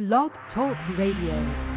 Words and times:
Blog 0.00 0.30
Talk 0.54 0.78
Radio. 0.96 1.69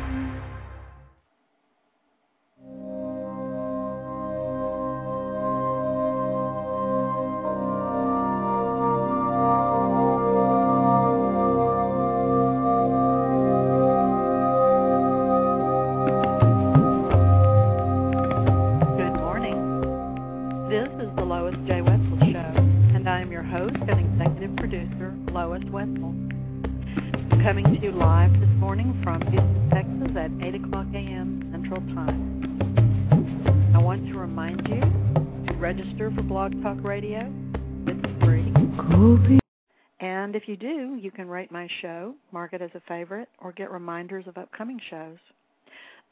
Rate 41.43 41.51
my 41.51 41.67
show, 41.81 42.15
mark 42.31 42.53
it 42.53 42.61
as 42.61 42.69
a 42.73 42.81
favorite, 42.87 43.27
or 43.39 43.51
get 43.51 43.69
reminders 43.69 44.25
of 44.27 44.37
upcoming 44.37 44.79
shows. 44.89 45.17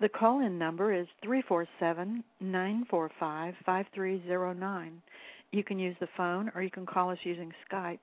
The 0.01 0.09
call 0.09 0.45
in 0.45 0.57
number 0.57 0.93
is 0.93 1.07
347 1.23 2.21
945 2.41 3.53
5309. 3.65 5.01
You 5.51 5.63
can 5.63 5.79
use 5.79 5.95
the 6.01 6.09
phone 6.17 6.51
or 6.53 6.61
you 6.61 6.69
can 6.69 6.85
call 6.85 7.11
us 7.11 7.17
using 7.23 7.53
Skype. 7.71 7.99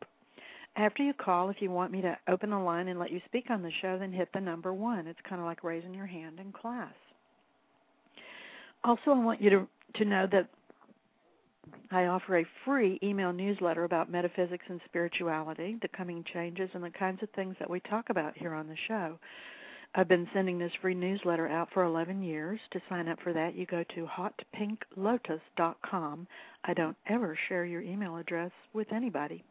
After 0.77 1.03
you 1.03 1.13
call, 1.13 1.51
if 1.51 1.57
you 1.61 1.71
want 1.71 1.93
me 1.93 2.01
to 2.01 2.17
open 2.29 2.51
the 2.51 2.59
line 2.59 2.89
and 2.89 2.99
let 2.99 3.11
you 3.11 3.21
speak 3.27 3.51
on 3.51 3.63
the 3.63 3.73
show, 3.83 3.99
then 3.99 4.13
hit 4.13 4.29
the 4.33 4.41
number 4.41 4.73
one. 4.73 5.07
It's 5.07 5.19
kind 5.29 5.41
of 5.41 5.47
like 5.47 5.65
raising 5.65 5.93
your 5.93 6.07
hand 6.07 6.41
in 6.41 6.53
class. 6.53 6.95
Also, 8.85 9.11
I 9.11 9.19
want 9.19 9.43
you 9.43 9.51
to, 9.51 9.69
to 9.97 10.05
know 10.07 10.27
that 10.33 10.49
I 11.91 12.07
offer 12.07 12.39
a 12.39 12.47
free 12.65 12.99
email 13.03 13.33
newsletter 13.33 13.85
about 13.85 14.11
metaphysics 14.11 14.65
and 14.69 14.81
spirituality, 14.85 15.79
the 15.81 15.89
coming 15.89 16.25
changes, 16.33 16.71
and 16.75 16.85
the 16.85 16.91
kinds 16.91 17.23
of 17.23 17.31
things 17.31 17.57
that 17.59 17.71
we 17.71 17.81
talk 17.81 18.11
about 18.11 18.37
here 18.37 18.55
on 18.55 18.69
the 18.69 18.77
show. 18.87 19.19
I've 19.95 20.09
been 20.09 20.29
sending 20.35 20.59
this 20.59 20.73
free 20.83 20.95
newsletter 20.95 21.49
out 21.49 21.71
for 21.73 21.85
11 21.85 22.23
years. 22.23 22.61
To 22.73 22.83
sign 22.89 23.09
up 23.09 23.19
for 23.23 23.33
that, 23.33 23.55
you 23.55 23.65
go 23.67 23.85
to 23.95 24.07
hotpinklotus.com. 24.07 26.27
I 26.65 26.75
don't 26.75 26.97
ever 27.07 27.39
share 27.49 27.65
your 27.65 27.81
email 27.81 28.17
address 28.17 28.51
with 28.75 28.93
anybody. 28.93 29.45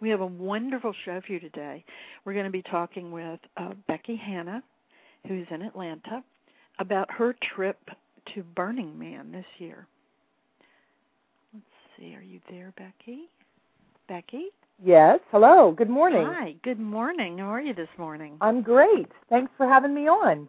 We 0.00 0.08
have 0.10 0.20
a 0.20 0.26
wonderful 0.26 0.92
show 1.04 1.20
for 1.24 1.32
you 1.32 1.40
today. 1.40 1.84
We're 2.24 2.32
going 2.32 2.46
to 2.46 2.50
be 2.50 2.62
talking 2.62 3.12
with 3.12 3.38
uh, 3.56 3.74
Becky 3.86 4.16
Hannah, 4.16 4.64
who's 5.28 5.46
in 5.50 5.62
Atlanta, 5.62 6.24
about 6.78 7.10
her 7.12 7.36
trip 7.54 7.78
to 8.34 8.42
Burning 8.42 8.98
Man 8.98 9.30
this 9.30 9.46
year. 9.58 9.86
See, 12.02 12.16
are 12.16 12.22
you 12.22 12.40
there, 12.50 12.72
Becky? 12.76 13.28
Becky? 14.08 14.46
Yes. 14.82 15.20
Hello. 15.30 15.70
Good 15.70 15.88
morning. 15.88 16.26
Hi, 16.26 16.56
good 16.64 16.80
morning. 16.80 17.38
How 17.38 17.44
are 17.44 17.60
you 17.60 17.74
this 17.74 17.88
morning? 17.96 18.36
I'm 18.40 18.60
great. 18.60 19.06
Thanks 19.30 19.52
for 19.56 19.68
having 19.68 19.94
me 19.94 20.08
on. 20.08 20.48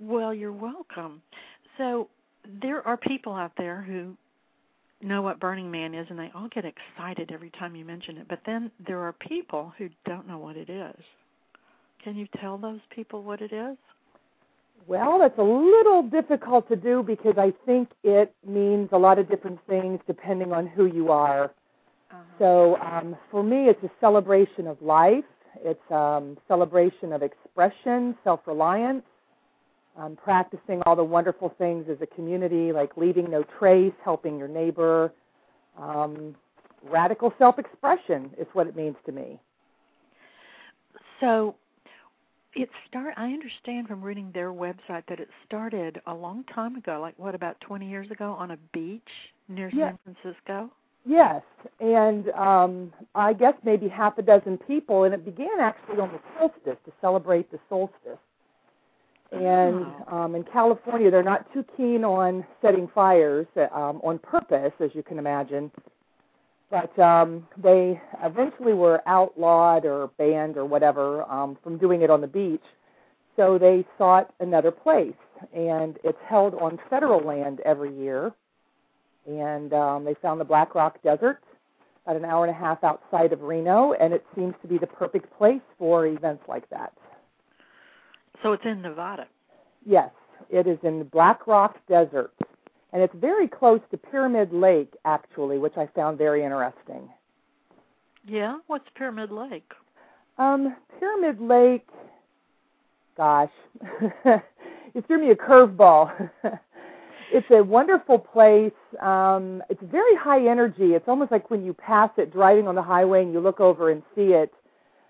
Well, 0.00 0.34
you're 0.34 0.52
welcome. 0.52 1.22
So, 1.78 2.08
there 2.60 2.84
are 2.88 2.96
people 2.96 3.34
out 3.34 3.52
there 3.56 3.82
who 3.82 4.16
know 5.00 5.22
what 5.22 5.38
Burning 5.38 5.70
Man 5.70 5.94
is 5.94 6.08
and 6.10 6.18
they 6.18 6.32
all 6.34 6.48
get 6.52 6.64
excited 6.64 7.30
every 7.32 7.50
time 7.50 7.76
you 7.76 7.84
mention 7.84 8.16
it. 8.18 8.26
But 8.28 8.40
then 8.44 8.72
there 8.84 9.00
are 9.00 9.12
people 9.12 9.72
who 9.78 9.88
don't 10.04 10.26
know 10.26 10.38
what 10.38 10.56
it 10.56 10.68
is. 10.68 11.04
Can 12.02 12.16
you 12.16 12.26
tell 12.40 12.58
those 12.58 12.80
people 12.90 13.22
what 13.22 13.40
it 13.40 13.52
is? 13.52 13.76
Well, 14.86 15.18
that's 15.18 15.38
a 15.38 15.42
little 15.42 16.02
difficult 16.02 16.68
to 16.68 16.76
do 16.76 17.02
because 17.02 17.38
I 17.38 17.52
think 17.64 17.88
it 18.02 18.34
means 18.46 18.90
a 18.92 18.98
lot 18.98 19.18
of 19.18 19.28
different 19.28 19.58
things 19.66 20.00
depending 20.06 20.52
on 20.52 20.66
who 20.66 20.86
you 20.86 21.10
are. 21.10 21.44
Uh-huh. 22.10 22.22
So, 22.38 22.76
um, 22.76 23.16
for 23.30 23.42
me, 23.42 23.68
it's 23.68 23.82
a 23.82 23.90
celebration 24.00 24.66
of 24.66 24.80
life. 24.82 25.24
It's 25.64 25.90
um, 25.90 26.36
celebration 26.48 27.12
of 27.12 27.22
expression, 27.22 28.14
self-reliance, 28.24 29.04
um, 29.96 30.18
practicing 30.22 30.82
all 30.82 30.96
the 30.96 31.04
wonderful 31.04 31.54
things 31.56 31.86
as 31.88 31.96
a 32.02 32.06
community, 32.06 32.72
like 32.72 32.96
leaving 32.96 33.30
no 33.30 33.44
trace, 33.58 33.94
helping 34.04 34.38
your 34.38 34.48
neighbor. 34.48 35.12
Um, 35.78 36.34
radical 36.82 37.32
self-expression 37.38 38.32
is 38.38 38.46
what 38.52 38.66
it 38.66 38.76
means 38.76 38.96
to 39.06 39.12
me. 39.12 39.40
So 41.20 41.54
it 42.56 42.68
start 42.88 43.14
I 43.16 43.26
understand 43.26 43.88
from 43.88 44.02
reading 44.02 44.30
their 44.32 44.52
website 44.52 45.04
that 45.08 45.20
it 45.20 45.28
started 45.46 46.00
a 46.06 46.14
long 46.14 46.44
time 46.54 46.76
ago, 46.76 46.98
like 47.00 47.18
what 47.18 47.34
about 47.34 47.60
20 47.60 47.88
years 47.88 48.10
ago 48.10 48.32
on 48.38 48.52
a 48.52 48.56
beach 48.72 49.02
near 49.48 49.70
Yeah. 49.72 49.92
San 50.04 50.14
Francisco? 50.22 50.70
Yes, 51.06 51.42
and 51.80 52.30
um, 52.30 52.92
I 53.14 53.34
guess 53.34 53.52
maybe 53.62 53.88
half 53.88 54.16
a 54.16 54.22
dozen 54.22 54.56
people, 54.56 55.04
and 55.04 55.12
it 55.12 55.22
began 55.22 55.60
actually 55.60 56.00
on 56.00 56.10
the 56.10 56.20
solstice 56.38 56.78
to 56.86 56.92
celebrate 57.02 57.50
the 57.50 57.58
solstice. 57.68 58.18
And 59.30 59.84
um, 60.08 60.34
in 60.34 60.44
California, 60.44 61.10
they're 61.10 61.22
not 61.22 61.52
too 61.52 61.64
keen 61.76 62.04
on 62.04 62.46
setting 62.62 62.88
fires 62.94 63.46
um, 63.72 64.00
on 64.02 64.18
purpose, 64.18 64.72
as 64.80 64.90
you 64.94 65.02
can 65.02 65.18
imagine. 65.18 65.70
But 66.74 66.98
um, 66.98 67.46
they 67.56 68.00
eventually 68.24 68.72
were 68.74 69.00
outlawed 69.06 69.84
or 69.84 70.08
banned 70.18 70.56
or 70.56 70.64
whatever 70.64 71.22
um, 71.30 71.56
from 71.62 71.78
doing 71.78 72.02
it 72.02 72.10
on 72.10 72.20
the 72.20 72.26
beach. 72.26 72.64
So 73.36 73.58
they 73.58 73.84
sought 73.96 74.34
another 74.40 74.72
place, 74.72 75.14
and 75.54 75.98
it's 76.02 76.18
held 76.26 76.54
on 76.54 76.80
federal 76.90 77.20
land 77.20 77.60
every 77.64 77.96
year 77.96 78.32
and 79.26 79.72
um, 79.72 80.04
they 80.04 80.14
found 80.20 80.40
the 80.40 80.44
Black 80.44 80.74
Rock 80.74 81.02
Desert 81.02 81.42
about 82.04 82.16
an 82.16 82.24
hour 82.24 82.44
and 82.44 82.54
a 82.54 82.58
half 82.58 82.84
outside 82.84 83.32
of 83.32 83.40
Reno, 83.40 83.94
and 83.94 84.12
it 84.12 84.24
seems 84.34 84.54
to 84.62 84.68
be 84.68 84.76
the 84.76 84.86
perfect 84.86 85.32
place 85.38 85.62
for 85.78 86.06
events 86.06 86.44
like 86.48 86.68
that. 86.70 86.92
So 88.42 88.52
it's 88.52 88.64
in 88.66 88.82
Nevada. 88.82 89.26
Yes, 89.86 90.10
it 90.50 90.66
is 90.66 90.78
in 90.82 90.98
the 90.98 91.04
Black 91.04 91.46
Rock 91.46 91.76
Desert, 91.88 92.32
and 92.94 93.02
it's 93.02 93.14
very 93.16 93.48
close 93.48 93.80
to 93.90 93.98
Pyramid 93.98 94.52
Lake, 94.52 94.94
actually, 95.04 95.58
which 95.58 95.76
I 95.76 95.88
found 95.96 96.16
very 96.16 96.44
interesting. 96.44 97.10
Yeah, 98.24 98.58
what's 98.68 98.86
Pyramid 98.94 99.32
Lake? 99.32 99.70
Um, 100.38 100.76
Pyramid 101.00 101.40
Lake, 101.40 101.86
gosh, 103.16 103.50
you 104.24 105.02
threw 105.08 105.20
me 105.20 105.32
a 105.32 105.34
curveball. 105.34 106.30
it's 107.32 107.46
a 107.50 107.64
wonderful 107.64 108.16
place. 108.16 108.72
Um, 109.02 109.60
it's 109.68 109.82
very 109.82 110.14
high 110.16 110.46
energy. 110.48 110.94
It's 110.94 111.08
almost 111.08 111.32
like 111.32 111.50
when 111.50 111.64
you 111.64 111.74
pass 111.74 112.10
it 112.16 112.32
driving 112.32 112.68
on 112.68 112.76
the 112.76 112.82
highway 112.82 113.22
and 113.22 113.32
you 113.32 113.40
look 113.40 113.58
over 113.58 113.90
and 113.90 114.04
see 114.14 114.34
it, 114.34 114.52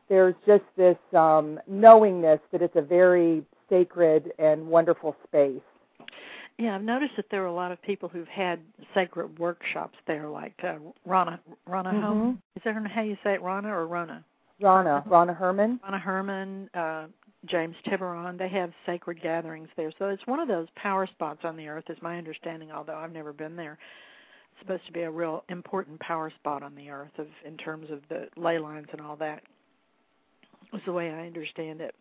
there's 0.08 0.34
just 0.46 0.64
this 0.78 0.98
um, 1.12 1.60
knowingness 1.66 2.40
that 2.50 2.62
it's 2.62 2.76
a 2.76 2.82
very 2.82 3.42
sacred 3.68 4.32
and 4.38 4.66
wonderful 4.66 5.14
space. 5.26 5.60
Yeah, 6.58 6.76
I've 6.76 6.82
noticed 6.82 7.16
that 7.16 7.26
there 7.30 7.42
are 7.42 7.46
a 7.46 7.54
lot 7.54 7.72
of 7.72 7.82
people 7.82 8.08
who've 8.08 8.28
had 8.28 8.60
sacred 8.94 9.38
workshops 9.38 9.98
there, 10.06 10.28
like 10.28 10.54
uh, 10.62 10.76
Rana 11.04 11.40
Rana 11.66 11.92
Mhm. 11.92 12.02
Home. 12.02 12.42
Is 12.54 12.62
that 12.62 12.74
how 12.86 13.02
you 13.02 13.16
say 13.24 13.34
it, 13.34 13.42
Rana 13.42 13.76
or 13.76 13.86
Rona? 13.86 14.24
Rana, 14.60 15.02
Rana 15.06 15.34
Herman. 15.34 15.80
Rana 15.82 15.98
Herman, 15.98 16.70
uh, 16.74 17.06
James 17.46 17.76
Tyberonn. 17.84 18.38
They 18.38 18.48
have 18.48 18.72
sacred 18.86 19.20
gatherings 19.20 19.68
there, 19.76 19.90
so 19.98 20.10
it's 20.10 20.26
one 20.28 20.38
of 20.38 20.46
those 20.46 20.68
power 20.76 21.06
spots 21.08 21.44
on 21.44 21.56
the 21.56 21.68
earth, 21.68 21.90
is 21.90 22.00
my 22.00 22.18
understanding. 22.18 22.70
Although 22.70 22.96
I've 22.96 23.12
never 23.12 23.32
been 23.32 23.56
there, 23.56 23.76
it's 24.52 24.60
supposed 24.60 24.86
to 24.86 24.92
be 24.92 25.02
a 25.02 25.10
real 25.10 25.42
important 25.48 25.98
power 25.98 26.30
spot 26.30 26.62
on 26.62 26.76
the 26.76 26.88
earth, 26.88 27.18
of 27.18 27.26
in 27.44 27.56
terms 27.56 27.90
of 27.90 28.00
the 28.08 28.28
ley 28.36 28.58
lines 28.58 28.88
and 28.92 29.00
all 29.00 29.16
that. 29.16 29.42
Is 30.72 30.84
the 30.84 30.92
way 30.92 31.10
I 31.10 31.26
understand 31.26 31.80
it. 31.80 31.94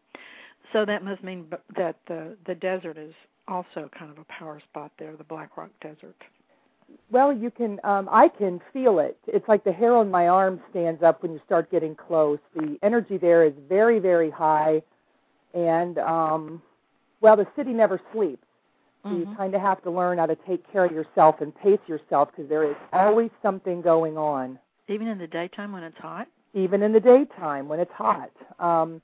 So 0.72 0.86
that 0.86 1.04
must 1.04 1.24
mean 1.24 1.52
that 1.76 1.96
the 2.06 2.38
the 2.46 2.56
desert 2.56 2.98
is 2.98 3.14
also 3.48 3.90
kind 3.98 4.12
of 4.12 4.18
a 4.18 4.26
power 4.26 4.60
spot 4.70 4.92
there, 4.98 5.16
the 5.16 5.24
Black 5.24 5.58
Rock 5.58 5.70
Desert. 5.82 6.16
Well, 7.12 7.34
you 7.34 7.50
can. 7.50 7.80
Um, 7.84 8.08
I 8.12 8.28
can 8.28 8.62
feel 8.72 9.00
it. 9.00 9.18
It's 9.28 9.48
like 9.48 9.64
the 9.64 9.72
hair 9.72 9.96
on 9.96 10.12
my 10.12 10.28
arm 10.28 10.60
stands 10.70 11.02
up 11.02 11.24
when 11.24 11.32
you 11.32 11.42
start 11.46 11.72
getting 11.72 11.96
close. 11.96 12.40
The 12.56 12.78
energy 12.84 13.18
there 13.18 13.44
is 13.44 13.54
very, 13.68 14.00
very 14.00 14.30
high, 14.30 14.82
and 15.54 15.98
um, 16.00 16.62
well, 17.22 17.36
the 17.36 17.48
city 17.56 17.72
never 17.74 18.00
sleeps. 18.12 18.46
So 19.04 19.10
you 19.18 19.26
Mhm. 19.26 19.36
kind 19.36 19.56
of 19.56 19.62
have 19.62 19.82
to 19.84 19.90
learn 19.92 20.18
how 20.18 20.28
to 20.28 20.36
take 20.36 20.66
care 20.72 20.86
of 20.86 20.92
yourself 20.92 21.42
and 21.42 21.54
pace 21.56 21.80
yourself 21.88 22.30
because 22.32 22.48
there 22.48 22.64
is 22.64 22.76
always 22.94 23.32
something 23.42 23.82
going 23.82 24.18
on, 24.18 24.58
Even 24.88 25.08
in 25.08 25.18
the 25.18 25.28
daytime 25.28 25.74
when 25.74 25.84
it's 25.84 25.98
hot. 25.98 26.28
even 26.54 26.82
in 26.84 26.92
the 26.94 27.00
daytime 27.02 27.68
when 27.68 27.80
it's 27.80 27.92
hot. 27.92 28.32
Um, 28.60 29.02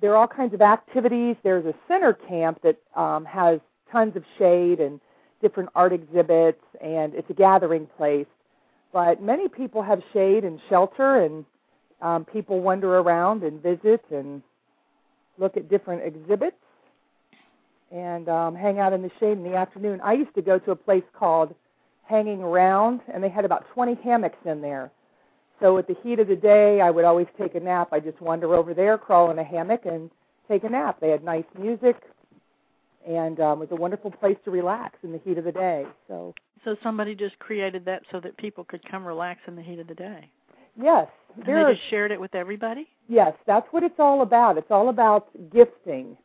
there 0.00 0.12
are 0.12 0.16
all 0.16 0.28
kinds 0.28 0.54
of 0.54 0.60
activities. 0.62 1.36
There's 1.42 1.64
a 1.66 1.74
center 1.88 2.12
camp 2.12 2.60
that 2.62 2.76
um, 2.94 3.24
has 3.24 3.60
tons 3.92 4.16
of 4.16 4.24
shade 4.38 4.80
and 4.80 5.00
different 5.40 5.68
art 5.74 5.92
exhibits, 5.92 6.62
and 6.80 7.14
it's 7.14 7.28
a 7.28 7.34
gathering 7.34 7.86
place. 7.96 8.26
But 8.92 9.22
many 9.22 9.48
people 9.48 9.82
have 9.82 10.02
shade 10.12 10.44
and 10.44 10.60
shelter, 10.68 11.20
and 11.20 11.44
um, 12.00 12.24
people 12.24 12.60
wander 12.60 12.98
around 12.98 13.42
and 13.42 13.62
visit 13.62 14.04
and 14.10 14.42
look 15.38 15.56
at 15.56 15.68
different 15.68 16.02
exhibits, 16.04 16.56
and 17.90 18.28
um, 18.28 18.54
hang 18.54 18.78
out 18.78 18.92
in 18.92 19.02
the 19.02 19.10
shade 19.20 19.32
in 19.32 19.44
the 19.44 19.54
afternoon. 19.54 20.00
I 20.02 20.14
used 20.14 20.34
to 20.34 20.42
go 20.42 20.58
to 20.58 20.70
a 20.70 20.76
place 20.76 21.04
called 21.18 21.54
Hanging 22.04 22.42
Around, 22.42 23.00
and 23.12 23.22
they 23.22 23.28
had 23.28 23.44
about 23.44 23.66
20 23.74 23.94
hammocks 24.02 24.38
in 24.44 24.60
there. 24.60 24.90
So 25.60 25.78
at 25.78 25.86
the 25.86 25.96
heat 26.02 26.18
of 26.18 26.28
the 26.28 26.36
day, 26.36 26.80
I 26.80 26.90
would 26.90 27.04
always 27.04 27.28
take 27.38 27.54
a 27.54 27.60
nap. 27.60 27.88
I 27.92 28.00
just 28.00 28.20
wander 28.20 28.54
over 28.54 28.74
there, 28.74 28.98
crawl 28.98 29.30
in 29.30 29.38
a 29.38 29.44
hammock, 29.44 29.86
and 29.86 30.10
take 30.48 30.64
a 30.64 30.68
nap. 30.68 30.98
They 31.00 31.10
had 31.10 31.22
nice 31.22 31.44
music, 31.58 31.96
and 33.06 33.40
um, 33.40 33.62
it 33.62 33.70
was 33.70 33.78
a 33.78 33.80
wonderful 33.80 34.10
place 34.10 34.36
to 34.44 34.50
relax 34.50 34.96
in 35.02 35.12
the 35.12 35.18
heat 35.18 35.38
of 35.38 35.44
the 35.44 35.52
day. 35.52 35.86
So, 36.08 36.34
so 36.64 36.76
somebody 36.82 37.14
just 37.14 37.38
created 37.38 37.84
that 37.86 38.02
so 38.10 38.20
that 38.20 38.36
people 38.36 38.64
could 38.64 38.82
come 38.88 39.04
relax 39.04 39.40
in 39.46 39.56
the 39.56 39.62
heat 39.62 39.78
of 39.78 39.86
the 39.86 39.94
day. 39.94 40.30
Yes, 40.80 41.08
and 41.36 41.44
they 41.46 41.74
just 41.74 41.90
shared 41.90 42.12
it 42.12 42.20
with 42.20 42.34
everybody. 42.34 42.88
Yes, 43.08 43.34
that's 43.46 43.66
what 43.72 43.82
it's 43.82 43.98
all 43.98 44.22
about. 44.22 44.56
It's 44.56 44.70
all 44.70 44.88
about 44.88 45.28
gifting. 45.52 46.16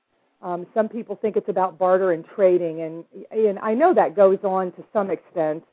Um, 0.42 0.66
some 0.74 0.88
people 0.88 1.18
think 1.22 1.36
it's 1.36 1.50
about 1.50 1.78
barter 1.78 2.12
and 2.12 2.24
trading, 2.36 2.82
and 2.82 3.04
and 3.32 3.60
I 3.60 3.74
know 3.74 3.94
that 3.94 4.16
goes 4.16 4.38
on 4.44 4.72
to 4.74 4.84
some 4.94 5.10
extent, 5.10 5.64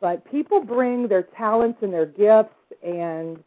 but 0.00 0.24
people 0.30 0.62
bring 0.62 1.08
their 1.08 1.22
talents 1.22 1.78
and 1.82 1.92
their 1.92 2.06
gifts 2.06 2.54
and 2.84 3.42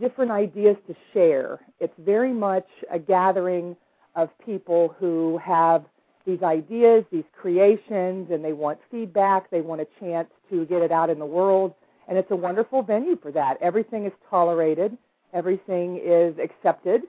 different 0.00 0.30
ideas 0.30 0.76
to 0.86 0.94
share. 1.12 1.60
It's 1.80 1.94
very 1.98 2.32
much 2.32 2.66
a 2.90 2.98
gathering 2.98 3.76
of 4.14 4.30
people 4.44 4.94
who 4.98 5.38
have 5.44 5.84
these 6.26 6.42
ideas, 6.42 7.04
these 7.10 7.24
creations, 7.40 8.30
and 8.30 8.44
they 8.44 8.52
want 8.52 8.78
feedback. 8.90 9.50
They 9.50 9.60
want 9.60 9.80
a 9.80 9.86
chance 10.00 10.28
to 10.50 10.64
get 10.66 10.82
it 10.82 10.92
out 10.92 11.08
in 11.08 11.18
the 11.18 11.26
world, 11.26 11.74
and 12.08 12.18
it's 12.18 12.30
a 12.30 12.36
wonderful 12.36 12.82
venue 12.82 13.16
for 13.20 13.32
that. 13.32 13.56
Everything 13.62 14.04
is 14.06 14.12
tolerated, 14.28 14.96
everything 15.32 16.00
is 16.04 16.34
accepted, 16.38 17.02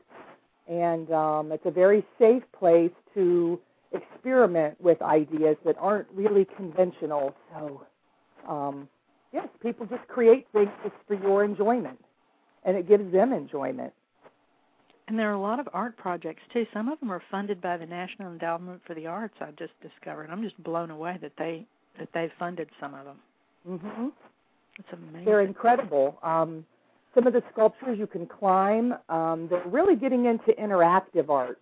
and 0.67 1.11
um, 1.11 1.51
it's 1.51 1.65
a 1.65 1.71
very 1.71 2.05
safe 2.19 2.43
place 2.57 2.91
to 3.15 3.59
experiment 3.91 4.79
with 4.81 5.01
ideas 5.01 5.57
that 5.65 5.75
aren't 5.79 6.07
really 6.13 6.45
conventional. 6.55 7.33
So, 7.53 7.85
um, 8.47 8.87
yes, 9.33 9.47
people 9.61 9.85
just 9.85 10.07
create 10.07 10.47
things 10.53 10.69
just 10.83 10.95
for 11.07 11.15
your 11.15 11.43
enjoyment, 11.43 11.99
and 12.65 12.77
it 12.77 12.87
gives 12.87 13.11
them 13.11 13.33
enjoyment. 13.33 13.93
And 15.07 15.17
there 15.17 15.29
are 15.29 15.33
a 15.33 15.39
lot 15.39 15.59
of 15.59 15.69
art 15.73 15.95
projects 15.97 16.41
too. 16.51 16.65
Some 16.73 16.89
of 16.89 16.99
them 16.99 17.11
are 17.11 17.21
funded 17.31 17.61
by 17.61 17.77
the 17.77 17.85
National 17.85 18.31
Endowment 18.31 18.81
for 18.85 18.93
the 18.93 19.07
Arts. 19.07 19.35
I've 19.39 19.55
just 19.55 19.71
discovered. 19.81 20.29
I'm 20.29 20.43
just 20.43 20.61
blown 20.63 20.91
away 20.91 21.17
that 21.21 21.31
they 21.37 21.65
that 21.97 22.09
they've 22.13 22.31
funded 22.37 22.69
some 22.79 22.93
of 22.93 23.05
them. 23.05 23.17
Mhm. 23.67 24.11
It's 24.77 24.93
amazing. 24.93 25.25
They're 25.25 25.41
incredible. 25.41 26.19
Um, 26.21 26.65
some 27.15 27.25
of 27.25 27.33
the 27.33 27.43
sculptures 27.51 27.97
you 27.97 28.05
can 28.05 28.27
climb. 28.27 28.93
Um, 29.09 29.47
they're 29.47 29.63
really 29.65 29.95
getting 29.95 30.25
into 30.25 30.51
interactive 30.61 31.29
art. 31.29 31.59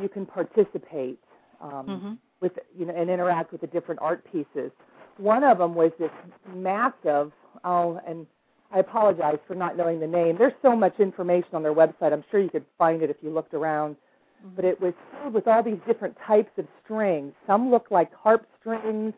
You 0.00 0.08
can 0.08 0.26
participate 0.26 1.18
um, 1.60 1.86
mm-hmm. 1.86 2.12
with, 2.40 2.52
you 2.78 2.86
know, 2.86 2.94
and 2.94 3.10
interact 3.10 3.50
with 3.50 3.62
the 3.62 3.66
different 3.66 4.00
art 4.00 4.24
pieces. 4.30 4.70
One 5.16 5.42
of 5.42 5.58
them 5.58 5.74
was 5.74 5.90
this 5.98 6.10
massive. 6.54 7.32
Oh, 7.64 8.00
and 8.06 8.26
I 8.72 8.78
apologize 8.78 9.38
for 9.46 9.54
not 9.54 9.76
knowing 9.76 10.00
the 10.00 10.06
name. 10.06 10.36
There's 10.38 10.52
so 10.62 10.76
much 10.76 10.98
information 11.00 11.50
on 11.54 11.62
their 11.62 11.74
website. 11.74 12.12
I'm 12.12 12.24
sure 12.30 12.40
you 12.40 12.50
could 12.50 12.64
find 12.78 13.02
it 13.02 13.10
if 13.10 13.16
you 13.22 13.30
looked 13.30 13.54
around. 13.54 13.96
Mm-hmm. 14.44 14.56
But 14.56 14.64
it 14.64 14.80
was 14.80 14.94
filled 15.20 15.34
with 15.34 15.48
all 15.48 15.62
these 15.62 15.78
different 15.86 16.16
types 16.26 16.50
of 16.56 16.66
strings. 16.84 17.32
Some 17.46 17.70
looked 17.70 17.90
like 17.90 18.14
harp 18.14 18.46
strings. 18.60 19.12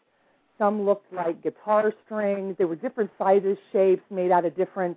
Some 0.59 0.83
looked 0.83 1.13
like 1.13 1.43
guitar 1.43 1.93
strings. 2.05 2.57
There 2.57 2.67
were 2.67 2.77
different 2.77 3.11
sizes, 3.19 3.59
shapes, 3.73 4.03
made 4.11 4.31
out 4.31 4.45
of 4.45 4.57
different 4.57 4.97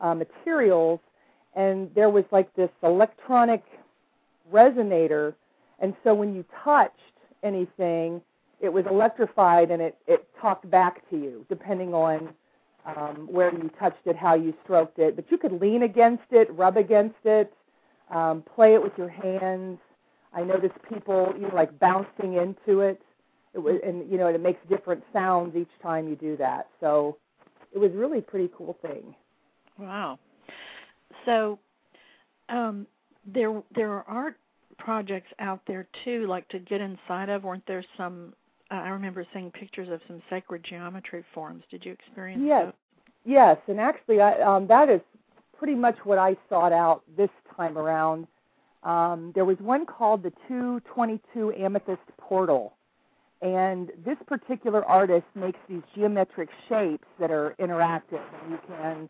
uh, 0.00 0.14
materials, 0.14 1.00
and 1.54 1.90
there 1.94 2.10
was 2.10 2.24
like 2.30 2.54
this 2.54 2.70
electronic 2.82 3.62
resonator, 4.52 5.34
and 5.80 5.94
so 6.04 6.14
when 6.14 6.34
you 6.34 6.44
touched 6.62 6.92
anything, 7.42 8.20
it 8.60 8.72
was 8.72 8.84
electrified 8.88 9.70
and 9.70 9.82
it, 9.82 9.96
it 10.06 10.28
talked 10.40 10.68
back 10.70 11.08
to 11.10 11.16
you, 11.16 11.44
depending 11.48 11.94
on 11.94 12.28
um, 12.84 13.28
where 13.30 13.52
you 13.52 13.70
touched 13.78 14.06
it, 14.06 14.16
how 14.16 14.34
you 14.34 14.54
stroked 14.64 14.98
it. 14.98 15.16
But 15.16 15.30
you 15.30 15.38
could 15.38 15.52
lean 15.52 15.82
against 15.82 16.24
it, 16.30 16.48
rub 16.52 16.76
against 16.76 17.24
it, 17.24 17.52
um, 18.10 18.42
play 18.54 18.74
it 18.74 18.82
with 18.82 18.92
your 18.96 19.08
hands. 19.08 19.78
I 20.34 20.42
noticed 20.42 20.74
people, 20.88 21.32
you 21.36 21.48
know, 21.48 21.54
like 21.54 21.78
bouncing 21.78 22.34
into 22.34 22.80
it. 22.80 23.00
It 23.54 23.58
was, 23.58 23.80
and 23.84 24.10
you 24.10 24.16
know, 24.18 24.28
it 24.28 24.40
makes 24.40 24.60
different 24.68 25.04
sounds 25.12 25.54
each 25.56 25.70
time 25.82 26.08
you 26.08 26.16
do 26.16 26.36
that. 26.38 26.68
So 26.80 27.18
it 27.72 27.78
was 27.78 27.92
really 27.92 28.18
a 28.18 28.22
pretty 28.22 28.50
cool 28.56 28.76
thing. 28.82 29.14
Wow. 29.78 30.18
So 31.24 31.58
um, 32.48 32.86
there 33.26 33.62
there 33.74 33.90
are 33.90 34.04
art 34.08 34.36
projects 34.78 35.30
out 35.38 35.60
there 35.66 35.86
too, 36.04 36.26
like 36.26 36.48
to 36.48 36.58
get 36.58 36.80
inside 36.80 37.28
of. 37.28 37.44
Weren't 37.44 37.66
there 37.66 37.84
some? 37.96 38.34
Uh, 38.72 38.76
I 38.76 38.88
remember 38.88 39.26
seeing 39.34 39.50
pictures 39.50 39.88
of 39.90 40.00
some 40.06 40.22
sacred 40.30 40.64
geometry 40.68 41.24
forms. 41.34 41.62
Did 41.70 41.84
you 41.84 41.92
experience 41.92 42.42
yes. 42.44 42.64
those? 42.66 42.72
Yes, 43.24 43.56
and 43.68 43.78
actually, 43.78 44.20
I, 44.20 44.40
um, 44.40 44.66
that 44.66 44.88
is 44.88 45.00
pretty 45.56 45.74
much 45.74 45.96
what 46.04 46.18
I 46.18 46.36
sought 46.48 46.72
out 46.72 47.02
this 47.16 47.28
time 47.56 47.76
around. 47.76 48.26
Um, 48.82 49.30
there 49.34 49.44
was 49.44 49.58
one 49.60 49.86
called 49.86 50.22
the 50.24 50.32
222 50.48 51.52
Amethyst 51.52 52.00
Portal, 52.18 52.72
and 53.42 53.90
this 54.04 54.16
particular 54.26 54.84
artist 54.86 55.26
makes 55.36 55.58
these 55.68 55.82
geometric 55.94 56.48
shapes 56.68 57.06
that 57.20 57.30
are 57.30 57.54
interactive. 57.60 58.22
and 58.42 58.50
You 58.50 58.58
can 58.66 59.08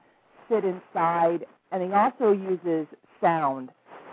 sit 0.51 0.65
inside, 0.65 1.47
and 1.71 1.83
he 1.83 1.93
also 1.93 2.33
uses 2.33 2.87
sound. 3.21 3.71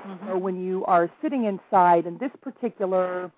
Mm-hmm. 0.07 0.27
So 0.27 0.37
when 0.37 0.63
you 0.63 0.85
are 0.85 1.11
sitting 1.21 1.43
inside, 1.45 2.05
and 2.05 2.17
this 2.19 2.31
particular 2.41 3.31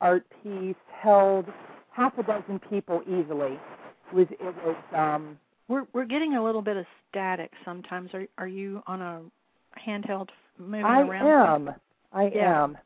art 0.00 0.24
piece 0.42 0.74
held 1.00 1.46
half 1.92 2.16
a 2.18 2.22
dozen 2.22 2.58
people 2.70 3.02
easily. 3.06 3.58
It 4.10 4.14
was 4.14 4.26
it 4.30 4.54
was 4.64 4.76
um, 4.94 5.38
we're 5.68 5.86
we're 5.92 6.04
getting 6.04 6.34
a 6.36 6.44
little 6.44 6.62
bit 6.62 6.76
of 6.76 6.86
static 7.10 7.50
sometimes. 7.64 8.10
Are 8.14 8.26
are 8.38 8.48
you 8.48 8.82
on 8.86 9.02
a 9.02 9.20
handheld 9.86 10.28
moving 10.58 10.84
I 10.84 11.00
around? 11.00 11.68
am. 11.68 11.74
I 12.12 12.30
Yeah. 12.34 12.62
am. 12.64 12.78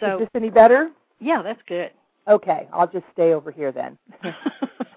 So 0.00 0.14
Is 0.14 0.18
this 0.20 0.28
any 0.34 0.50
better? 0.50 0.90
yeah, 1.20 1.42
that's 1.42 1.60
good. 1.68 1.90
Okay, 2.26 2.66
I'll 2.72 2.86
just 2.90 3.04
stay 3.12 3.32
over 3.34 3.50
here 3.50 3.70
then. 3.70 3.98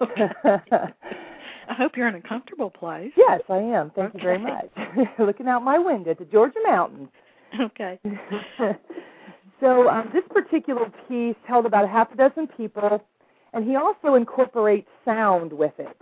I 0.00 1.74
hope 1.74 1.96
you're 1.96 2.08
in 2.08 2.14
a 2.14 2.22
comfortable 2.22 2.70
place. 2.70 3.12
yes, 3.16 3.42
I 3.50 3.58
am. 3.58 3.90
Thank 3.94 4.14
you 4.14 4.20
very 4.20 4.38
much. 4.38 4.68
Looking 5.18 5.46
out 5.48 5.62
my 5.62 5.78
window 5.78 6.12
at 6.12 6.18
the 6.18 6.24
Georgia 6.24 6.58
mountains. 6.64 7.10
Okay. 7.60 7.98
So 9.60 9.88
um, 9.88 10.10
this 10.12 10.24
particular 10.30 10.90
piece 11.08 11.36
held 11.46 11.66
about 11.66 11.84
a 11.84 11.88
half 11.88 12.12
a 12.12 12.16
dozen 12.16 12.46
people, 12.46 13.04
and 13.52 13.64
he 13.68 13.76
also 13.76 14.14
incorporates 14.14 14.88
sound 15.04 15.52
with 15.52 15.78
it. 15.78 16.00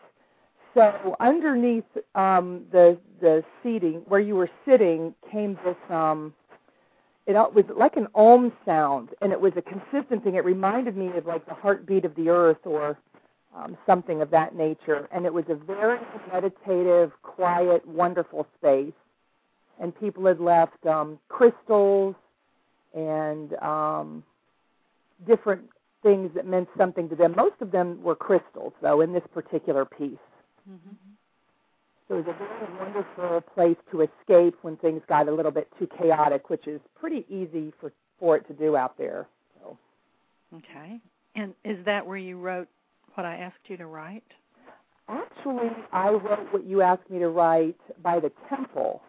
So 0.74 1.16
underneath 1.20 1.84
um, 2.14 2.64
the 2.70 2.98
the 3.20 3.42
seating 3.62 4.02
where 4.08 4.20
you 4.20 4.34
were 4.34 4.50
sitting 4.66 5.14
came 5.30 5.58
this 5.64 5.76
um, 5.88 6.34
it 7.26 7.34
was 7.34 7.64
like 7.76 7.96
an 7.96 8.06
ohm 8.14 8.52
sound, 8.64 9.10
and 9.20 9.32
it 9.32 9.40
was 9.40 9.52
a 9.56 9.62
consistent 9.62 10.22
thing. 10.22 10.36
It 10.36 10.44
reminded 10.44 10.96
me 10.96 11.08
of 11.16 11.26
like 11.26 11.44
the 11.46 11.54
heartbeat 11.54 12.04
of 12.04 12.14
the 12.14 12.28
earth 12.28 12.64
or 12.64 12.96
um, 13.56 13.76
something 13.84 14.22
of 14.22 14.30
that 14.30 14.54
nature. 14.54 15.08
And 15.10 15.26
it 15.26 15.32
was 15.32 15.44
a 15.48 15.54
very 15.54 15.98
meditative, 16.32 17.10
quiet, 17.22 17.86
wonderful 17.86 18.46
space. 18.58 18.92
And 19.80 19.98
people 19.98 20.24
had 20.26 20.40
left 20.40 20.86
um, 20.86 21.18
crystals 21.28 22.14
and 22.96 23.52
um, 23.62 24.24
different 25.26 25.68
things 26.02 26.30
that 26.34 26.46
meant 26.46 26.68
something 26.76 27.08
to 27.08 27.14
them. 27.14 27.34
Most 27.36 27.56
of 27.60 27.70
them 27.70 28.02
were 28.02 28.16
crystals, 28.16 28.72
though, 28.82 29.00
in 29.02 29.12
this 29.12 29.22
particular 29.32 29.84
piece. 29.84 30.18
Mm-hmm. 30.68 30.94
So 32.08 32.14
it 32.16 32.26
was 32.26 32.34
a 32.34 32.38
very 32.38 32.78
wonderful 32.78 33.40
place 33.54 33.76
to 33.90 34.02
escape 34.02 34.56
when 34.62 34.76
things 34.76 35.02
got 35.08 35.28
a 35.28 35.32
little 35.32 35.50
bit 35.50 35.68
too 35.78 35.88
chaotic, 35.98 36.50
which 36.50 36.66
is 36.66 36.80
pretty 36.98 37.24
easy 37.28 37.72
for 37.80 37.92
for 38.18 38.36
it 38.36 38.46
to 38.48 38.54
do 38.54 38.76
out 38.76 38.96
there. 38.96 39.26
So 39.60 39.76
Okay. 40.54 40.98
And 41.34 41.54
is 41.64 41.84
that 41.84 42.06
where 42.06 42.16
you 42.16 42.38
wrote 42.38 42.68
what 43.14 43.26
I 43.26 43.36
asked 43.36 43.58
you 43.66 43.76
to 43.76 43.86
write? 43.86 44.24
actually, 45.08 45.70
I 45.92 46.08
wrote 46.08 46.52
what 46.52 46.64
you 46.64 46.82
asked 46.82 47.08
me 47.10 47.18
to 47.20 47.28
write 47.28 47.78
by 48.02 48.18
the 48.20 48.32
temple. 48.48 49.02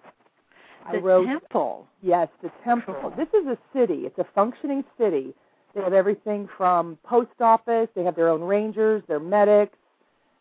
I 0.87 0.93
The 0.93 0.99
wrote 0.99 1.25
temple. 1.27 1.87
yes, 2.01 2.29
the 2.41 2.51
temple. 2.63 2.95
Cool. 3.01 3.13
This 3.17 3.27
is 3.29 3.47
a 3.47 3.57
city. 3.73 4.05
It's 4.05 4.17
a 4.19 4.25
functioning 4.33 4.83
city. 4.97 5.33
They 5.75 5.81
have 5.81 5.93
everything 5.93 6.47
from 6.57 6.97
post 7.03 7.39
office. 7.39 7.89
They 7.95 8.03
have 8.03 8.15
their 8.15 8.29
own 8.29 8.41
rangers, 8.41 9.03
their 9.07 9.19
medics. 9.19 9.77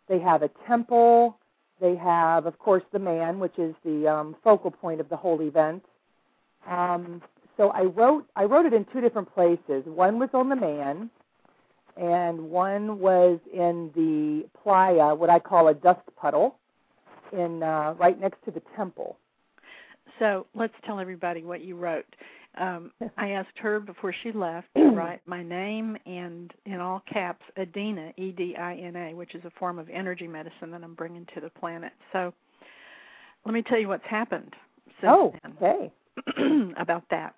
They 0.09 0.19
have 0.21 0.43
a 0.43 0.51
temple. 0.67 1.37
They 1.81 1.97
have, 1.97 2.47
of 2.47 2.59
course, 2.59 2.85
the 2.93 2.99
man, 2.99 3.39
which 3.39 3.59
is 3.59 3.75
the 3.85 4.07
um, 4.09 4.37
focal 4.43 4.71
point 4.71 5.01
of 5.01 5.09
the 5.09 5.17
whole 5.17 5.43
event. 5.43 5.85
Um, 6.67 7.21
so 7.57 7.69
I 7.71 7.83
wrote 7.83 8.27
I 8.37 8.45
wrote 8.45 8.67
it 8.67 8.73
in 8.73 8.87
two 8.93 9.01
different 9.01 9.33
places. 9.35 9.85
One 9.85 10.19
was 10.19 10.31
on 10.33 10.49
the 10.49 10.57
man, 10.57 11.11
and 11.97 12.51
one 12.51 12.99
was 12.99 13.39
in 13.53 13.91
the 13.95 14.47
playa, 14.63 15.15
what 15.15 15.29
I 15.31 15.39
call 15.39 15.69
a 15.69 15.75
dust 15.75 16.01
puddle, 16.21 16.57
in 17.33 17.63
uh, 17.63 17.95
right 17.99 18.19
next 18.21 18.43
to 18.45 18.51
the 18.51 18.63
temple. 18.77 19.17
So 20.19 20.47
let's 20.55 20.75
tell 20.85 20.99
everybody 20.99 21.45
what 21.45 21.63
you 21.63 21.77
wrote. 21.77 22.07
um, 22.59 22.91
I 23.19 23.31
asked 23.31 23.57
her 23.57 23.81
before 23.81 24.15
she 24.23 24.33
left 24.33 24.69
to 24.77 24.85
write 24.95 25.21
my 25.27 25.43
name 25.43 25.97
and 26.07 26.53
in 26.65 26.81
all 26.81 27.03
caps 27.13 27.43
Edina 27.59 28.13
E 28.17 28.33
D 28.33 28.57
I 28.57 28.75
N 28.77 28.97
A, 28.97 29.15
which 29.15 29.35
is 29.35 29.45
a 29.45 29.51
form 29.59 29.79
of 29.79 29.89
energy 29.91 30.27
medicine 30.27 30.71
that 30.71 30.83
I'm 30.83 30.95
bringing 30.95 31.27
to 31.35 31.41
the 31.41 31.51
planet. 31.51 31.93
So 32.13 32.33
let 33.45 33.53
me 33.53 33.63
tell 33.63 33.79
you 33.79 33.89
what's 33.89 34.07
happened 34.07 34.55
since 35.01 35.13
oh, 35.13 35.35
then 35.43 35.53
okay. 35.63 35.93
about 36.79 37.05
that. 37.11 37.35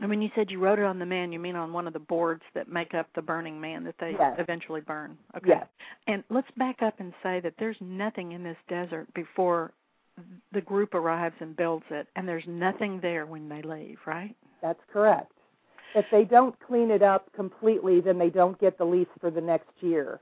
And 0.00 0.08
when 0.08 0.22
you 0.22 0.30
said 0.34 0.50
you 0.50 0.58
wrote 0.58 0.78
it 0.78 0.86
on 0.86 0.98
the 0.98 1.04
man, 1.04 1.32
you 1.32 1.38
mean 1.38 1.54
on 1.54 1.72
one 1.72 1.86
of 1.86 1.92
the 1.92 1.98
boards 1.98 2.42
that 2.54 2.66
make 2.72 2.94
up 2.94 3.08
the 3.14 3.20
Burning 3.20 3.60
Man 3.60 3.84
that 3.84 3.94
they 4.00 4.12
Yes. 4.18 4.36
eventually 4.38 4.80
burn. 4.80 5.18
Okay. 5.36 5.50
Yes. 5.50 5.66
And 6.06 6.24
let's 6.30 6.50
back 6.56 6.80
up 6.80 6.94
and 6.98 7.12
say 7.22 7.40
that 7.40 7.54
there's 7.58 7.76
nothing 7.80 8.32
in 8.32 8.42
this 8.42 8.56
desert 8.68 9.06
before 9.14 9.72
the 10.52 10.60
group 10.60 10.94
arrives 10.94 11.34
and 11.40 11.56
builds 11.56 11.84
it, 11.90 12.06
and 12.16 12.28
there's 12.28 12.44
nothing 12.46 13.00
there 13.00 13.26
when 13.26 13.48
they 13.48 13.62
leave, 13.62 13.98
right? 14.06 14.34
That's 14.60 14.80
correct. 14.92 15.32
If 15.94 16.08
they 16.10 16.24
don't 16.24 16.54
clean 16.66 16.90
it 16.90 17.02
up 17.02 17.30
completely, 17.34 18.00
then 18.00 18.18
they 18.18 18.30
don't 18.30 18.58
get 18.58 18.78
the 18.78 18.84
lease 18.84 19.08
for 19.20 19.30
the 19.30 19.40
next 19.40 19.70
year. 19.80 20.20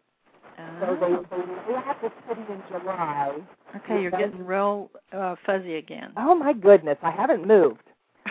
So 0.80 0.96
they, 1.00 1.06
Oh. 1.06 1.26
they 1.66 1.72
left 1.74 2.02
the 2.02 2.12
city 2.28 2.42
in 2.52 2.62
July. 2.68 3.32
Okay, 3.76 4.02
you're 4.02 4.10
getting 4.10 4.44
real 4.44 4.90
uh, 5.12 5.36
fuzzy 5.46 5.76
again. 5.76 6.12
Oh 6.16 6.34
my 6.34 6.52
goodness, 6.52 6.98
I 7.02 7.10
haven't 7.10 7.46
moved. 7.46 7.84
I 8.26 8.30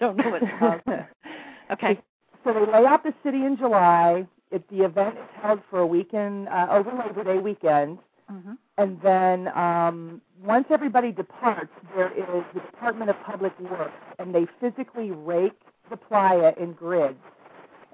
don't 0.00 0.16
know 0.16 0.30
what's 0.30 0.46
it. 0.86 1.06
Okay. 1.72 2.00
So 2.42 2.52
they 2.52 2.60
lay 2.72 2.84
out 2.86 3.04
the 3.04 3.14
city 3.22 3.44
in 3.44 3.56
July. 3.56 4.26
It, 4.50 4.68
the 4.70 4.84
event 4.84 5.16
is 5.16 5.24
held 5.40 5.60
for 5.70 5.80
a 5.80 5.86
weekend, 5.86 6.48
uh, 6.48 6.66
over 6.70 6.90
Labor 6.92 7.22
Day 7.22 7.38
weekend. 7.38 7.98
hmm 8.28 8.52
And 8.80 8.98
then 9.02 9.48
um, 9.48 10.22
once 10.42 10.64
everybody 10.70 11.12
departs, 11.12 11.68
there 11.94 12.10
is 12.16 12.42
the 12.54 12.60
Department 12.60 13.10
of 13.10 13.16
Public 13.26 13.52
Works, 13.60 13.92
and 14.18 14.34
they 14.34 14.46
physically 14.58 15.10
rake 15.10 15.60
the 15.90 15.98
playa 15.98 16.54
in 16.58 16.72
grids 16.72 17.18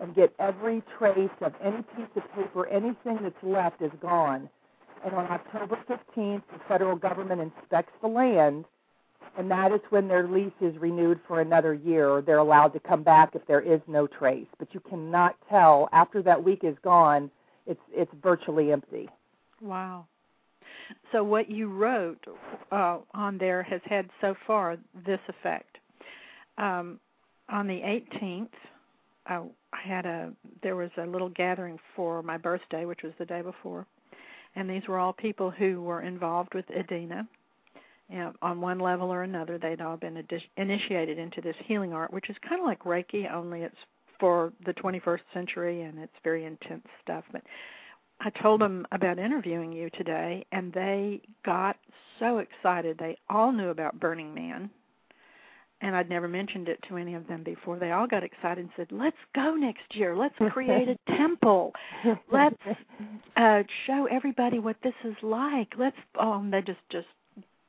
and 0.00 0.14
get 0.14 0.32
every 0.38 0.84
trace 0.96 1.28
of 1.40 1.54
any 1.60 1.82
piece 1.96 2.06
of 2.14 2.22
paper, 2.36 2.68
anything 2.68 3.18
that's 3.20 3.34
left 3.42 3.82
is 3.82 3.90
gone. 4.00 4.48
And 5.04 5.12
on 5.14 5.24
October 5.24 5.76
15th, 5.88 6.42
the 6.52 6.60
federal 6.68 6.94
government 6.94 7.40
inspects 7.40 7.92
the 8.00 8.06
land, 8.06 8.64
and 9.36 9.50
that 9.50 9.72
is 9.72 9.80
when 9.90 10.06
their 10.06 10.28
lease 10.28 10.52
is 10.60 10.76
renewed 10.78 11.18
for 11.26 11.40
another 11.40 11.74
year, 11.74 12.22
they're 12.22 12.38
allowed 12.38 12.72
to 12.74 12.80
come 12.80 13.02
back 13.02 13.34
if 13.34 13.44
there 13.48 13.60
is 13.60 13.80
no 13.88 14.06
trace. 14.06 14.46
But 14.60 14.72
you 14.72 14.78
cannot 14.78 15.34
tell 15.50 15.88
after 15.90 16.22
that 16.22 16.44
week 16.44 16.60
is 16.62 16.76
gone; 16.84 17.28
it's 17.66 17.80
it's 17.92 18.12
virtually 18.22 18.70
empty. 18.70 19.08
Wow. 19.60 20.06
So 21.12 21.22
what 21.22 21.50
you 21.50 21.68
wrote 21.68 22.24
uh, 22.70 22.98
on 23.14 23.38
there 23.38 23.62
has 23.62 23.80
had 23.84 24.08
so 24.20 24.34
far 24.46 24.76
this 25.06 25.20
effect. 25.28 25.78
Um, 26.58 27.00
on 27.48 27.66
the 27.66 27.80
18th, 27.80 28.48
uh, 29.28 29.42
I 29.72 29.88
had 29.88 30.06
a 30.06 30.32
there 30.62 30.76
was 30.76 30.90
a 30.98 31.06
little 31.06 31.28
gathering 31.28 31.78
for 31.94 32.22
my 32.22 32.36
birthday, 32.36 32.84
which 32.84 33.02
was 33.02 33.12
the 33.18 33.26
day 33.26 33.42
before, 33.42 33.86
and 34.54 34.68
these 34.68 34.86
were 34.88 34.98
all 34.98 35.12
people 35.12 35.50
who 35.50 35.82
were 35.82 36.02
involved 36.02 36.54
with 36.54 36.64
Edina. 36.70 37.26
You 38.08 38.18
know, 38.18 38.32
on 38.40 38.60
one 38.60 38.78
level 38.78 39.12
or 39.12 39.24
another, 39.24 39.58
they'd 39.58 39.80
all 39.80 39.96
been 39.96 40.24
initiated 40.56 41.18
into 41.18 41.40
this 41.40 41.56
healing 41.64 41.92
art, 41.92 42.12
which 42.12 42.30
is 42.30 42.36
kind 42.48 42.60
of 42.60 42.66
like 42.66 42.84
Reiki, 42.84 43.32
only 43.32 43.62
it's 43.62 43.76
for 44.18 44.52
the 44.64 44.72
21st 44.74 45.20
century 45.34 45.82
and 45.82 45.98
it's 45.98 46.12
very 46.22 46.44
intense 46.44 46.86
stuff. 47.02 47.24
But 47.32 47.42
I 48.20 48.30
told 48.30 48.60
them 48.60 48.86
about 48.92 49.18
interviewing 49.18 49.72
you 49.72 49.90
today, 49.90 50.44
and 50.52 50.72
they 50.72 51.20
got 51.44 51.76
so 52.18 52.38
excited. 52.38 52.96
They 52.98 53.18
all 53.28 53.52
knew 53.52 53.68
about 53.68 54.00
Burning 54.00 54.34
Man, 54.34 54.70
and 55.82 55.94
I'd 55.94 56.08
never 56.08 56.26
mentioned 56.26 56.68
it 56.68 56.82
to 56.88 56.96
any 56.96 57.14
of 57.14 57.26
them 57.26 57.42
before. 57.42 57.78
They 57.78 57.92
all 57.92 58.06
got 58.06 58.24
excited 58.24 58.58
and 58.58 58.70
said, 58.76 58.90
"Let's 58.90 59.16
go 59.34 59.54
next 59.54 59.94
year. 59.94 60.16
Let's 60.16 60.34
create 60.50 60.88
a 60.88 60.98
temple. 61.16 61.72
Let's 62.30 62.56
uh, 63.36 63.62
show 63.86 64.06
everybody 64.10 64.58
what 64.58 64.76
this 64.82 64.94
is 65.04 65.16
like. 65.22 65.74
Let's." 65.78 65.96
Um, 66.18 66.50
they 66.50 66.62
just 66.62 66.80
just 66.90 67.08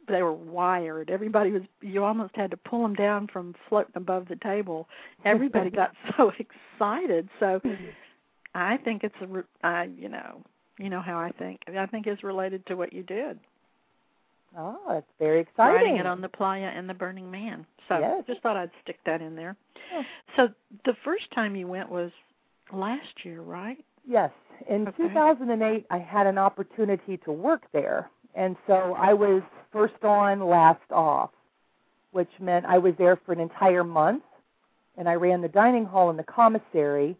they 0.08 0.24
were 0.24 0.34
wired. 0.34 1.10
Everybody 1.10 1.52
was. 1.52 1.64
You 1.82 2.06
almost 2.06 2.36
had 2.36 2.52
to 2.52 2.58
pull 2.58 2.84
them 2.84 2.96
down 2.96 3.28
from 3.28 3.54
floating 3.68 3.94
above 3.96 4.30
the 4.30 4.38
table. 4.38 4.88
Everybody 5.26 5.70
got 5.70 5.92
so 6.18 6.32
excited. 6.40 7.28
So. 7.40 7.60
I 8.58 8.78
think 8.78 9.04
it's 9.04 9.16
a, 9.22 9.44
I, 9.66 9.84
you 9.84 10.10
know, 10.10 10.42
you 10.80 10.90
know 10.90 11.02
how 11.02 11.18
I 11.20 11.32
think. 11.32 11.62
I 11.68 11.86
think 11.86 12.08
it's 12.08 12.24
related 12.24 12.66
to 12.68 12.76
what 12.76 12.92
you 12.94 13.04
did, 13.04 13.40
Oh, 14.58 14.80
that's 14.90 15.06
very 15.20 15.42
exciting. 15.42 15.76
writing 15.76 15.98
it 15.98 16.06
on 16.08 16.22
the 16.22 16.30
playa 16.30 16.72
and 16.74 16.90
the 16.90 16.94
Burning 16.94 17.30
Man. 17.30 17.66
So 17.88 18.00
Yes. 18.00 18.24
just 18.26 18.42
thought 18.42 18.58
I'd 18.58 18.72
stick 18.82 18.98
that 19.06 19.22
in 19.22 19.36
there. 19.36 19.56
Oh. 19.94 20.04
So 20.36 20.50
the 20.86 20.96
first 21.04 21.30
time 21.32 21.56
you 21.56 21.68
went 21.68 21.90
was 21.90 22.12
last 22.74 23.24
year, 23.24 23.42
right? 23.42 23.78
Yes. 24.08 24.32
In 24.68 24.88
Okay. 24.88 25.04
2008, 25.10 25.86
I 25.92 25.98
had 26.00 26.26
an 26.26 26.38
opportunity 26.38 27.18
to 27.18 27.32
work 27.32 27.64
there. 27.74 28.10
And 28.36 28.56
so 28.66 28.96
I 28.98 29.14
was 29.14 29.44
first 29.72 30.04
on, 30.04 30.40
last 30.40 30.92
off, 30.92 31.30
which 32.12 32.30
meant 32.40 32.66
I 32.66 32.78
was 32.80 32.96
there 32.98 33.18
for 33.18 33.34
an 33.34 33.40
entire 33.40 33.84
month. 33.84 34.24
And 34.98 35.08
I 35.08 35.14
ran 35.14 35.42
the 35.42 35.48
dining 35.50 35.86
hall 35.86 36.10
and 36.10 36.18
the 36.18 36.24
commissary. 36.24 37.16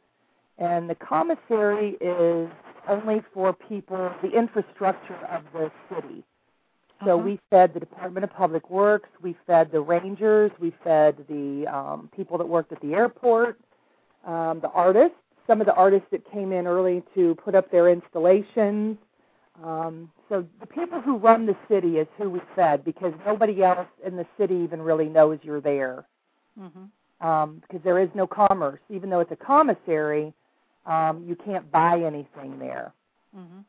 And 0.58 0.90
the 0.90 0.96
commissary 0.96 1.98
is 2.02 2.50
only 2.88 3.22
for 3.34 3.54
people, 3.54 4.12
the 4.22 4.30
infrastructure 4.32 5.18
of 5.30 5.44
the 5.54 5.72
city. 5.94 6.24
So 7.06 7.16
Uh-huh. 7.16 7.24
we 7.26 7.40
fed 7.52 7.74
the 7.74 7.80
Department 7.80 8.24
of 8.24 8.34
Public 8.34 8.70
Works, 8.72 9.10
we 9.22 9.34
fed 9.46 9.72
the 9.72 9.82
rangers, 9.82 10.52
we 10.60 10.72
fed 10.84 11.16
the 11.30 11.68
um, 11.68 12.10
people 12.16 12.38
that 12.40 12.48
worked 12.48 12.72
at 12.72 12.82
the 12.82 12.96
airport, 12.96 13.60
um, 14.26 14.60
the 14.62 14.70
artists, 14.70 15.18
some 15.46 15.62
of 15.62 15.68
the 15.68 15.76
artists 15.76 16.08
that 16.12 16.30
came 16.32 16.52
in 16.52 16.66
early 16.66 17.04
to 17.14 17.36
put 17.36 17.54
up 17.56 17.70
their 17.72 17.90
installations. 17.90 18.98
Um, 19.64 20.12
so 20.28 20.46
the 20.60 20.66
people 20.66 21.00
who 21.02 21.18
run 21.18 21.46
the 21.46 21.56
city 21.70 21.98
is 22.00 22.08
who 22.18 22.30
we 22.30 22.42
fed 22.56 22.84
because 22.84 23.14
nobody 23.26 23.64
else 23.64 23.88
in 24.06 24.16
the 24.16 24.26
city 24.38 24.56
even 24.56 24.82
really 24.82 25.08
knows 25.08 25.40
you're 25.44 25.62
there 25.62 26.06
Mhm. 26.60 26.90
um, 27.26 27.60
because 27.62 27.82
there 27.84 28.00
is 28.00 28.10
no 28.16 28.26
commerce. 28.28 28.80
Even 28.90 29.10
though 29.10 29.20
it's 29.20 29.32
a 29.32 29.36
commissary, 29.36 30.34
um, 30.88 31.24
you 31.28 31.36
can't 31.36 31.70
buy 31.72 32.00
anything 32.02 32.58
there. 32.60 32.94
Mhm. 33.36 33.64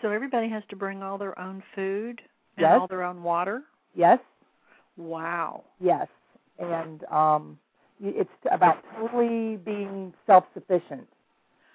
So 0.00 0.10
everybody 0.10 0.48
has 0.48 0.62
to 0.68 0.76
bring 0.76 1.02
all 1.02 1.18
their 1.18 1.38
own 1.38 1.62
food 1.74 2.20
and 2.56 2.62
Yes. 2.62 2.80
all 2.80 2.86
their 2.86 3.02
own 3.02 3.22
water. 3.22 3.62
Yes, 3.94 4.20
Wow. 4.96 5.64
yes, 5.80 6.08
and 6.58 7.04
um, 7.04 7.58
y- 8.00 8.12
it's 8.16 8.30
about 8.50 8.82
totally 8.96 9.56
being 9.58 10.12
self-sufficient. 10.26 11.08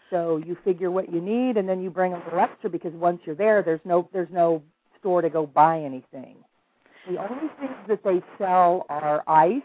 So 0.10 0.38
you 0.38 0.56
figure 0.63 0.89
what 0.91 1.10
you 1.12 1.20
need, 1.20 1.58
and 1.58 1.67
then 1.67 1.82
you 1.82 1.89
bring 1.89 2.13
a 2.13 2.17
little 2.24 2.39
extra 2.39 2.70
because 2.70 2.94
once 2.94 3.22
you're 3.25 3.36
there, 3.36 3.62
there's 3.62 3.84
no 3.86 4.08
there's 4.13 4.29
no 4.32 4.62
store 5.00 5.22
to 5.22 5.29
go 5.29 5.46
buy 5.46 5.79
anything. 5.82 6.38
The 7.08 7.17
only 7.17 7.48
things 7.60 7.77
that 7.88 8.03
they 8.03 8.22
sell 8.38 8.86
are 8.89 9.24
ice 9.27 9.62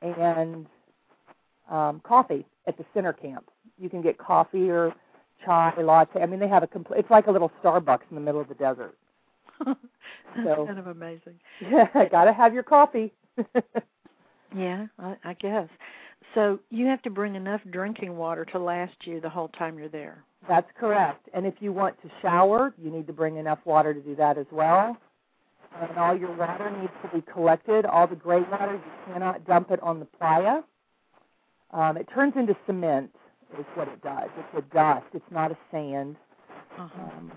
and 0.00 0.66
um, 1.68 2.00
coffee 2.00 2.44
at 2.66 2.76
the 2.76 2.84
center 2.94 3.12
camp. 3.12 3.50
You 3.78 3.88
can 3.88 4.02
get 4.02 4.18
coffee 4.18 4.70
or 4.70 4.94
chai 5.44 5.72
latte. 5.80 6.20
I 6.22 6.26
mean, 6.26 6.40
they 6.40 6.48
have 6.48 6.62
a 6.62 6.66
complete. 6.66 7.00
It's 7.00 7.10
like 7.10 7.26
a 7.26 7.30
little 7.30 7.50
Starbucks 7.62 8.02
in 8.10 8.14
the 8.14 8.20
middle 8.20 8.40
of 8.40 8.48
the 8.48 8.54
desert. 8.54 8.96
That's 9.64 9.78
So- 10.44 10.66
kind 10.66 10.78
of 10.78 10.86
amazing. 10.88 11.38
Yeah, 11.60 11.86
gotta 12.10 12.32
have 12.32 12.54
your 12.54 12.62
coffee. 12.64 13.12
Yeah, 14.54 14.86
I, 14.98 15.16
I 15.24 15.32
guess. 15.34 15.68
So 16.34 16.58
you 16.70 16.84
have 16.86 17.00
to 17.02 17.10
bring 17.10 17.34
enough 17.36 17.62
drinking 17.70 18.16
water 18.18 18.44
to 18.46 18.58
last 18.58 18.92
you 19.04 19.18
the 19.20 19.30
whole 19.30 19.48
time 19.48 19.78
you're 19.78 19.88
there. 19.88 20.22
That's 20.46 20.68
correct. 20.78 21.28
And 21.32 21.46
if 21.46 21.54
you 21.60 21.72
want 21.72 22.00
to 22.02 22.10
shower, 22.20 22.74
you 22.76 22.90
need 22.90 23.06
to 23.06 23.12
bring 23.14 23.36
enough 23.36 23.60
water 23.64 23.94
to 23.94 24.00
do 24.00 24.14
that 24.16 24.36
as 24.36 24.46
well. 24.52 24.96
And 25.80 25.96
all 25.96 26.14
your 26.14 26.34
water 26.36 26.70
needs 26.80 26.92
to 27.02 27.08
be 27.16 27.22
collected. 27.32 27.86
All 27.86 28.06
the 28.06 28.14
gray 28.16 28.42
water, 28.42 28.74
you 28.74 29.12
cannot 29.14 29.46
dump 29.46 29.70
it 29.70 29.82
on 29.82 29.98
the 30.00 30.04
playa. 30.04 30.60
Um, 31.70 31.96
it 31.96 32.06
turns 32.14 32.34
into 32.36 32.54
cement, 32.66 33.10
is 33.58 33.66
what 33.74 33.88
it 33.88 34.02
does. 34.02 34.28
It's 34.38 34.64
a 34.66 34.74
dust. 34.74 35.06
It's 35.14 35.30
not 35.30 35.50
a 35.50 35.58
sand. 35.70 36.16
Uh-huh. 36.78 37.02
Um, 37.02 37.32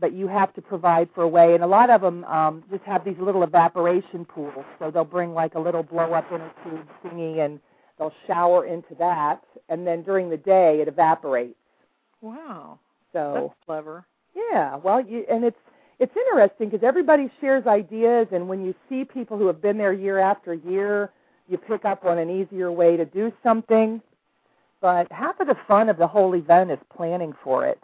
but 0.00 0.12
you 0.12 0.26
have 0.26 0.52
to 0.54 0.62
provide 0.62 1.08
for 1.14 1.22
a 1.22 1.28
way. 1.28 1.54
And 1.54 1.62
a 1.62 1.66
lot 1.66 1.88
of 1.90 2.00
them 2.00 2.24
um, 2.24 2.64
just 2.70 2.82
have 2.84 3.04
these 3.04 3.16
little 3.20 3.42
evaporation 3.44 4.24
pools. 4.24 4.64
So 4.78 4.90
they'll 4.90 5.04
bring 5.04 5.34
like 5.34 5.54
a 5.54 5.60
little 5.60 5.82
blow 5.82 6.12
up 6.14 6.26
inner 6.32 6.50
tube 6.64 6.86
thingy 7.04 7.44
and 7.44 7.60
they'll 7.98 8.12
shower 8.26 8.66
into 8.66 8.94
that. 8.98 9.42
And 9.68 9.86
then 9.86 10.02
during 10.02 10.30
the 10.30 10.36
day, 10.36 10.80
it 10.80 10.88
evaporates. 10.88 11.54
Wow, 12.20 12.78
So 13.12 13.32
that's 13.34 13.64
clever. 13.66 14.04
yeah, 14.34 14.76
well, 14.76 15.00
you, 15.00 15.24
and 15.30 15.44
it's 15.44 15.58
it's 16.00 16.16
interesting 16.16 16.70
because 16.70 16.84
everybody 16.84 17.30
shares 17.40 17.66
ideas, 17.66 18.26
and 18.32 18.48
when 18.48 18.64
you 18.64 18.74
see 18.88 19.04
people 19.04 19.38
who 19.38 19.46
have 19.46 19.62
been 19.62 19.78
there 19.78 19.92
year 19.92 20.18
after 20.18 20.54
year, 20.54 21.10
you 21.48 21.56
pick 21.56 21.84
up 21.84 22.04
on 22.04 22.18
an 22.18 22.30
easier 22.30 22.72
way 22.72 22.96
to 22.96 23.04
do 23.04 23.30
something. 23.44 24.00
But 24.84 25.10
half 25.10 25.40
of 25.40 25.46
the 25.46 25.56
fun 25.66 25.88
of 25.88 25.96
the 25.96 26.06
whole 26.06 26.34
event 26.34 26.70
is 26.70 26.78
planning 26.94 27.32
for 27.42 27.66
it 27.66 27.80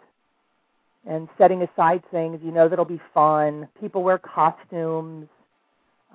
and 1.09 1.27
setting 1.35 1.63
aside 1.63 2.03
things 2.11 2.39
you 2.43 2.51
know 2.51 2.69
that'll 2.69 2.85
be 2.85 3.01
fun. 3.11 3.67
People 3.79 4.03
wear 4.03 4.19
costumes. 4.19 5.27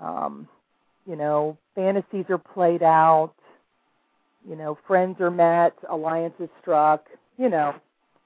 Um, 0.01 0.47
You 1.05 1.17
know, 1.17 1.59
fantasies 1.75 2.27
are 2.31 2.39
played 2.39 2.85
out. 2.85 3.33
You 4.49 4.55
know, 4.55 4.79
friends 4.87 5.21
are 5.21 5.31
met, 5.31 5.75
alliances 5.89 6.49
struck. 6.61 7.07
You 7.37 7.49
know, 7.49 7.75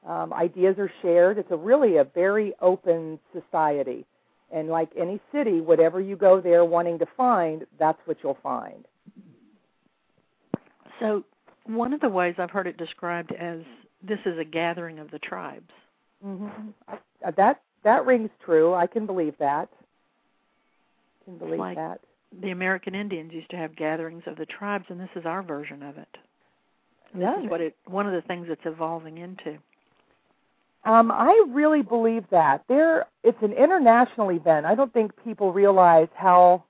um, 0.06 0.34
ideas 0.34 0.76
are 0.78 0.92
shared. 1.00 1.38
It's 1.38 1.50
a 1.50 1.56
really 1.56 1.96
a 1.96 2.04
very 2.04 2.52
open 2.60 3.18
society. 3.32 4.04
And 4.52 4.68
like 4.68 4.90
any 4.98 5.18
city, 5.32 5.62
whatever 5.62 5.98
you 5.98 6.14
go 6.14 6.42
there 6.42 6.66
wanting 6.66 6.98
to 6.98 7.06
find, 7.16 7.66
that's 7.78 8.00
what 8.04 8.18
you'll 8.22 8.38
find. 8.42 8.84
So, 10.98 11.24
one 11.74 11.92
of 11.92 12.00
the 12.00 12.08
ways 12.08 12.34
I've 12.38 12.50
heard 12.50 12.66
it 12.66 12.76
described 12.76 13.32
as 13.32 13.60
this 14.02 14.18
is 14.24 14.38
a 14.38 14.44
gathering 14.44 14.98
of 14.98 15.10
the 15.10 15.18
tribes. 15.18 15.70
Mm-hmm. 16.24 16.94
That 17.36 17.62
that 17.84 18.06
rings 18.06 18.30
true. 18.44 18.74
I 18.74 18.86
can 18.86 19.06
believe 19.06 19.34
that. 19.38 19.68
I 21.22 21.24
Can 21.24 21.38
believe 21.38 21.58
like 21.58 21.76
that. 21.76 22.00
The 22.42 22.50
American 22.50 22.94
Indians 22.94 23.32
used 23.32 23.50
to 23.50 23.56
have 23.56 23.74
gatherings 23.74 24.22
of 24.26 24.36
the 24.36 24.46
tribes, 24.46 24.84
and 24.88 25.00
this 25.00 25.08
is 25.16 25.26
our 25.26 25.42
version 25.42 25.82
of 25.82 25.98
it. 25.98 26.16
Yeah. 27.16 27.36
This 27.36 27.44
is 27.44 27.50
what 27.50 27.60
it. 27.60 27.76
One 27.86 28.06
of 28.06 28.12
the 28.12 28.22
things 28.22 28.46
it's 28.48 28.60
evolving 28.64 29.18
into. 29.18 29.58
Um, 30.84 31.10
I 31.10 31.44
really 31.48 31.82
believe 31.82 32.24
that 32.30 32.64
there. 32.68 33.06
It's 33.24 33.42
an 33.42 33.52
international 33.52 34.30
event. 34.30 34.66
I 34.66 34.74
don't 34.74 34.92
think 34.92 35.12
people 35.24 35.52
realize 35.52 36.08
how 36.14 36.64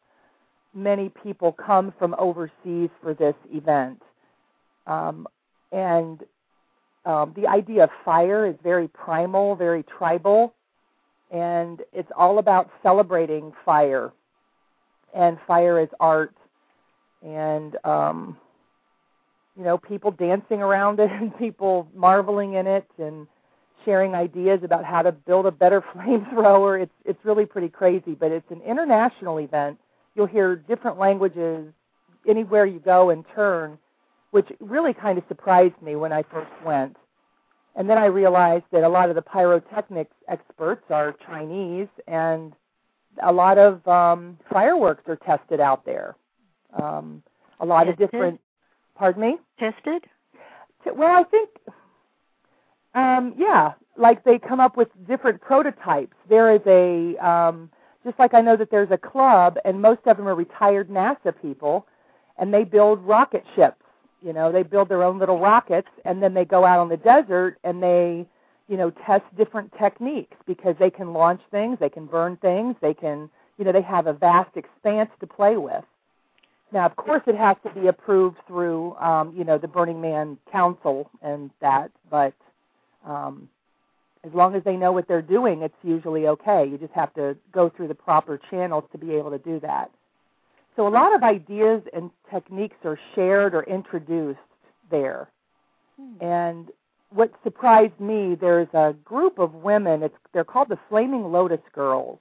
many 0.74 1.10
people 1.22 1.52
come 1.52 1.92
from 1.98 2.14
overseas 2.18 2.90
for 3.02 3.14
this 3.14 3.34
event. 3.52 4.00
Um, 4.86 5.26
and 5.72 6.22
um, 7.04 7.32
the 7.36 7.46
idea 7.46 7.84
of 7.84 7.90
fire 8.04 8.46
is 8.46 8.56
very 8.62 8.88
primal, 8.88 9.56
very 9.56 9.82
tribal, 9.82 10.54
and 11.30 11.80
it's 11.92 12.10
all 12.16 12.38
about 12.38 12.70
celebrating 12.82 13.52
fire. 13.64 14.12
And 15.14 15.38
fire 15.46 15.80
is 15.80 15.88
art, 15.98 16.34
and 17.22 17.76
um, 17.84 18.36
you 19.56 19.64
know, 19.64 19.76
people 19.76 20.10
dancing 20.12 20.62
around 20.62 21.00
it, 21.00 21.10
and 21.20 21.36
people 21.36 21.88
marveling 21.94 22.54
in 22.54 22.66
it, 22.66 22.86
and 22.98 23.26
sharing 23.84 24.14
ideas 24.14 24.60
about 24.62 24.84
how 24.84 25.02
to 25.02 25.12
build 25.12 25.46
a 25.46 25.50
better 25.50 25.80
flamethrower. 25.94 26.82
It's 26.82 26.92
it's 27.04 27.24
really 27.24 27.46
pretty 27.46 27.68
crazy, 27.68 28.12
but 28.12 28.30
it's 28.30 28.50
an 28.50 28.60
international 28.62 29.38
event. 29.38 29.78
You'll 30.14 30.26
hear 30.26 30.56
different 30.56 30.98
languages 30.98 31.72
anywhere 32.28 32.66
you 32.66 32.78
go 32.78 33.10
and 33.10 33.24
turn, 33.34 33.78
which 34.30 34.48
really 34.60 34.94
kind 34.94 35.18
of 35.18 35.24
surprised 35.28 35.80
me 35.82 35.96
when 35.96 36.12
I 36.12 36.22
first 36.22 36.50
went. 36.64 36.96
And 37.76 37.88
then 37.88 37.98
I 37.98 38.06
realized 38.06 38.64
that 38.72 38.84
a 38.84 38.88
lot 38.88 39.08
of 39.08 39.14
the 39.14 39.22
pyrotechnics 39.22 40.14
experts 40.28 40.84
are 40.90 41.14
Chinese, 41.26 41.88
and 42.06 42.52
a 43.22 43.32
lot 43.32 43.58
of 43.58 43.86
um, 43.86 44.38
fireworks 44.50 45.04
are 45.08 45.16
tested 45.16 45.60
out 45.60 45.84
there. 45.84 46.16
Um, 46.80 47.22
a 47.60 47.66
lot 47.66 47.84
tested? 47.84 48.02
of 48.02 48.10
different. 48.10 48.40
Pardon 48.96 49.22
me. 49.22 49.38
Tested. 49.58 50.04
Well, 50.86 51.12
I 51.12 51.24
think, 51.24 51.50
um, 52.94 53.34
yeah, 53.36 53.72
like 53.96 54.24
they 54.24 54.38
come 54.38 54.60
up 54.60 54.76
with 54.76 54.88
different 55.06 55.40
prototypes. 55.40 56.16
There 56.28 56.54
is 56.54 56.62
a, 56.66 57.16
um, 57.24 57.70
just 58.04 58.18
like 58.18 58.34
I 58.34 58.40
know 58.40 58.56
that 58.56 58.70
there's 58.70 58.90
a 58.90 58.98
club, 58.98 59.58
and 59.64 59.80
most 59.80 60.00
of 60.06 60.16
them 60.16 60.26
are 60.26 60.34
retired 60.34 60.88
NASA 60.88 61.34
people, 61.40 61.86
and 62.38 62.52
they 62.52 62.64
build 62.64 63.00
rocket 63.02 63.44
ships 63.54 63.79
you 64.22 64.32
know, 64.32 64.52
they 64.52 64.62
build 64.62 64.88
their 64.88 65.02
own 65.02 65.18
little 65.18 65.38
rockets 65.38 65.88
and 66.04 66.22
then 66.22 66.34
they 66.34 66.44
go 66.44 66.64
out 66.64 66.78
on 66.78 66.88
the 66.88 66.96
desert 66.96 67.58
and 67.64 67.82
they, 67.82 68.26
you 68.68 68.76
know, 68.76 68.90
test 69.06 69.24
different 69.36 69.72
techniques 69.78 70.36
because 70.46 70.76
they 70.78 70.90
can 70.90 71.12
launch 71.12 71.40
things, 71.50 71.78
they 71.80 71.88
can 71.88 72.06
burn 72.06 72.36
things, 72.36 72.76
they 72.80 72.94
can, 72.94 73.30
you 73.58 73.64
know, 73.64 73.72
they 73.72 73.82
have 73.82 74.06
a 74.06 74.12
vast 74.12 74.56
expanse 74.56 75.10
to 75.20 75.26
play 75.26 75.56
with. 75.56 75.84
Now, 76.72 76.86
of 76.86 76.94
course, 76.96 77.22
it 77.26 77.34
has 77.34 77.56
to 77.64 77.80
be 77.80 77.88
approved 77.88 78.36
through, 78.46 78.94
um, 78.96 79.34
you 79.36 79.44
know, 79.44 79.58
the 79.58 79.66
Burning 79.66 80.00
Man 80.00 80.38
Council 80.52 81.10
and 81.20 81.50
that, 81.60 81.90
but 82.10 82.32
um, 83.04 83.48
as 84.24 84.32
long 84.34 84.54
as 84.54 84.62
they 84.64 84.76
know 84.76 84.92
what 84.92 85.08
they're 85.08 85.22
doing, 85.22 85.62
it's 85.62 85.74
usually 85.82 86.28
okay. 86.28 86.66
You 86.66 86.78
just 86.78 86.92
have 86.92 87.12
to 87.14 87.36
go 87.52 87.70
through 87.70 87.88
the 87.88 87.94
proper 87.94 88.38
channels 88.50 88.84
to 88.92 88.98
be 88.98 89.14
able 89.14 89.30
to 89.30 89.38
do 89.38 89.58
that. 89.60 89.90
So 90.76 90.86
a 90.86 90.88
lot 90.88 91.14
of 91.14 91.22
ideas 91.22 91.82
and 91.92 92.10
techniques 92.32 92.76
are 92.84 92.98
shared 93.14 93.54
or 93.54 93.64
introduced 93.64 94.38
there. 94.90 95.28
Hmm. 96.00 96.24
And 96.24 96.68
what 97.10 97.32
surprised 97.42 97.98
me, 97.98 98.36
there's 98.40 98.68
a 98.72 98.94
group 99.04 99.38
of 99.38 99.54
women. 99.54 100.02
It's 100.02 100.14
they're 100.32 100.44
called 100.44 100.68
the 100.68 100.78
Flaming 100.88 101.24
Lotus 101.24 101.60
Girls, 101.74 102.18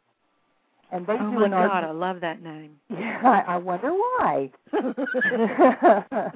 and 0.91 1.05
they 1.05 1.13
oh 1.13 1.31
do 1.31 1.39
my 1.39 1.45
an 1.45 1.51
God, 1.51 1.69
art. 1.69 1.83
I 1.83 1.91
love 1.91 2.21
that 2.21 2.41
name. 2.41 2.71
Yeah, 2.89 3.21
I, 3.23 3.53
I 3.53 3.57
wonder 3.57 3.91
why. 3.91 4.51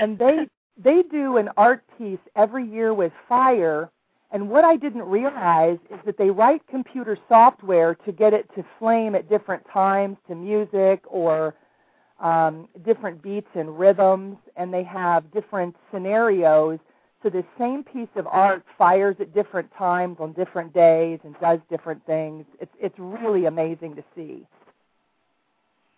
and 0.00 0.18
they 0.18 0.48
they 0.82 1.02
do 1.10 1.36
an 1.36 1.50
art 1.56 1.84
piece 1.96 2.18
every 2.36 2.66
year 2.68 2.92
with 2.92 3.12
fire 3.28 3.90
and 4.30 4.50
what 4.50 4.64
I 4.64 4.76
didn't 4.76 5.04
realize 5.04 5.78
is 5.90 5.98
that 6.04 6.18
they 6.18 6.30
write 6.30 6.66
computer 6.68 7.16
software 7.28 7.94
to 7.94 8.12
get 8.12 8.34
it 8.34 8.48
to 8.56 8.64
flame 8.78 9.14
at 9.14 9.28
different 9.28 9.64
times 9.72 10.18
to 10.28 10.34
music 10.34 11.02
or 11.06 11.54
um, 12.20 12.68
different 12.84 13.22
beats 13.22 13.48
and 13.54 13.78
rhythms, 13.78 14.36
and 14.56 14.72
they 14.72 14.84
have 14.84 15.32
different 15.32 15.74
scenarios. 15.92 16.78
So 17.22 17.30
the 17.30 17.44
same 17.58 17.82
piece 17.82 18.08
of 18.16 18.26
art 18.26 18.64
fires 18.76 19.16
at 19.18 19.32
different 19.32 19.70
times 19.76 20.18
on 20.20 20.32
different 20.34 20.74
days 20.74 21.20
and 21.24 21.34
does 21.40 21.58
different 21.70 22.04
things. 22.06 22.44
It's 22.60 22.74
it's 22.78 22.94
really 22.98 23.46
amazing 23.46 23.96
to 23.96 24.04
see. 24.14 24.46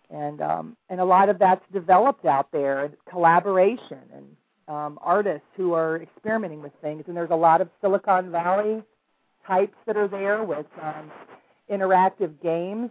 And 0.09 0.41
um, 0.41 0.77
and 0.89 0.99
a 0.99 1.05
lot 1.05 1.29
of 1.29 1.37
that's 1.37 1.63
developed 1.73 2.25
out 2.25 2.51
there, 2.51 2.91
collaboration 3.09 3.99
and 4.15 4.25
um, 4.67 4.99
artists 5.01 5.47
who 5.55 5.73
are 5.73 6.01
experimenting 6.01 6.61
with 6.61 6.71
things. 6.81 7.03
And 7.07 7.15
there's 7.15 7.31
a 7.31 7.35
lot 7.35 7.61
of 7.61 7.69
Silicon 7.81 8.31
Valley 8.31 8.83
types 9.45 9.75
that 9.85 9.97
are 9.97 10.07
there 10.07 10.43
with 10.43 10.65
um, 10.81 11.11
interactive 11.69 12.41
games 12.41 12.89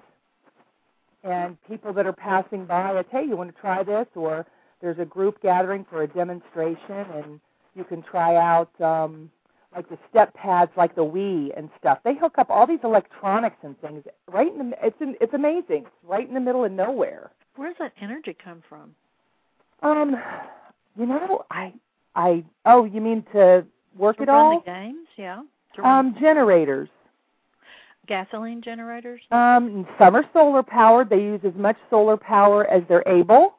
and 1.22 1.56
people 1.68 1.92
that 1.92 2.06
are 2.06 2.12
passing 2.12 2.64
by. 2.64 2.98
It's, 2.98 3.08
hey, 3.12 3.24
you 3.26 3.36
want 3.36 3.54
to 3.54 3.60
try 3.60 3.82
this? 3.82 4.06
Or 4.14 4.46
there's 4.80 4.98
a 4.98 5.04
group 5.04 5.40
gathering 5.42 5.84
for 5.88 6.02
a 6.02 6.06
demonstration, 6.08 7.06
and 7.14 7.40
you 7.74 7.84
can 7.84 8.02
try 8.02 8.36
out 8.36 8.70
um, 8.80 9.30
like 9.74 9.88
the 9.88 9.98
step 10.08 10.34
pads, 10.34 10.70
like 10.76 10.94
the 10.94 11.04
Wii 11.04 11.56
and 11.56 11.68
stuff. 11.78 11.98
They 12.04 12.14
hook 12.14 12.38
up 12.38 12.50
all 12.50 12.66
these 12.66 12.80
electronics 12.82 13.58
and 13.62 13.78
things 13.80 14.04
right 14.28 14.52
in 14.52 14.70
the. 14.70 14.76
It's 14.82 15.00
in, 15.00 15.14
it's 15.20 15.34
amazing. 15.34 15.84
It's 15.84 15.88
right 16.04 16.26
in 16.26 16.34
the 16.34 16.40
middle 16.40 16.64
of 16.64 16.72
nowhere. 16.72 17.30
Where 17.56 17.68
does 17.68 17.76
that 17.78 17.92
energy 18.00 18.36
come 18.42 18.62
from? 18.68 18.94
Um, 19.82 20.16
you 20.96 21.06
know, 21.06 21.44
I, 21.50 21.72
I. 22.14 22.44
Oh, 22.64 22.84
you 22.84 23.00
mean 23.00 23.24
to 23.32 23.64
work 23.96 24.16
to 24.18 24.24
it 24.24 24.28
all? 24.28 24.60
the 24.60 24.70
games, 24.70 25.08
yeah. 25.16 25.42
Um, 25.82 26.16
generators. 26.20 26.88
gasoline 28.06 28.60
generators. 28.60 29.20
Um, 29.30 29.86
some 29.98 30.16
are 30.16 30.24
solar 30.32 30.62
powered. 30.62 31.08
They 31.08 31.20
use 31.20 31.40
as 31.44 31.54
much 31.54 31.76
solar 31.88 32.16
power 32.16 32.66
as 32.66 32.82
they're 32.88 33.06
able. 33.06 33.54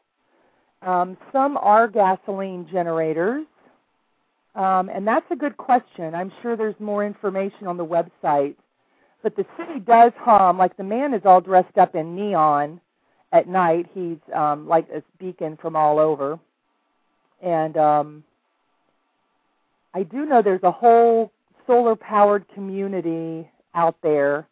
Um, 0.82 1.18
some 1.32 1.58
are 1.58 1.88
gasoline 1.88 2.68
generators. 2.72 3.46
Um, 4.56 4.90
and 4.90 5.08
that's 5.08 5.26
a 5.32 5.36
good 5.36 5.56
question. 5.56 6.14
I'm 6.14 6.32
sure 6.42 6.58
there's 6.58 6.80
more 6.80 7.06
information 7.06 7.68
on 7.68 7.78
the 7.78 7.86
website. 7.86 8.56
But 9.24 9.36
the 9.36 9.46
city 9.58 9.80
does 9.80 10.12
hum, 10.18 10.58
like 10.58 10.76
the 10.76 10.84
man 10.84 11.14
is 11.14 11.22
all 11.24 11.40
dressed 11.40 11.78
up 11.78 11.96
in 11.96 12.16
neon 12.16 12.82
at 13.32 13.48
night. 13.48 13.88
He's 13.94 14.18
um, 14.36 14.68
like 14.68 14.90
a 14.90 15.02
beacon 15.18 15.58
from 15.62 15.76
all 15.76 16.00
over. 16.00 16.38
And 17.42 17.76
um, 17.78 18.24
I 19.94 20.04
do 20.04 20.26
know 20.26 20.42
there's 20.42 20.64
a 20.64 20.72
whole 20.72 21.32
solar 21.68 21.96
powered 21.96 22.46
community 22.54 23.50
out 23.74 23.96
there. 24.04 24.48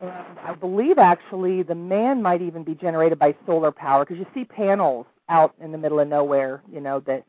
And 0.00 0.10
I 0.44 0.54
believe 0.54 0.98
actually 0.98 1.62
the 1.62 1.74
man 1.74 2.22
might 2.22 2.42
even 2.42 2.62
be 2.64 2.74
generated 2.74 3.18
by 3.18 3.34
solar 3.46 3.72
power 3.72 4.04
because 4.04 4.18
you 4.18 4.26
see 4.34 4.44
panels 4.44 5.06
out 5.28 5.54
in 5.60 5.72
the 5.72 5.78
middle 5.78 6.00
of 6.00 6.08
nowhere, 6.08 6.62
you 6.72 6.80
know, 6.80 7.00
that 7.00 7.24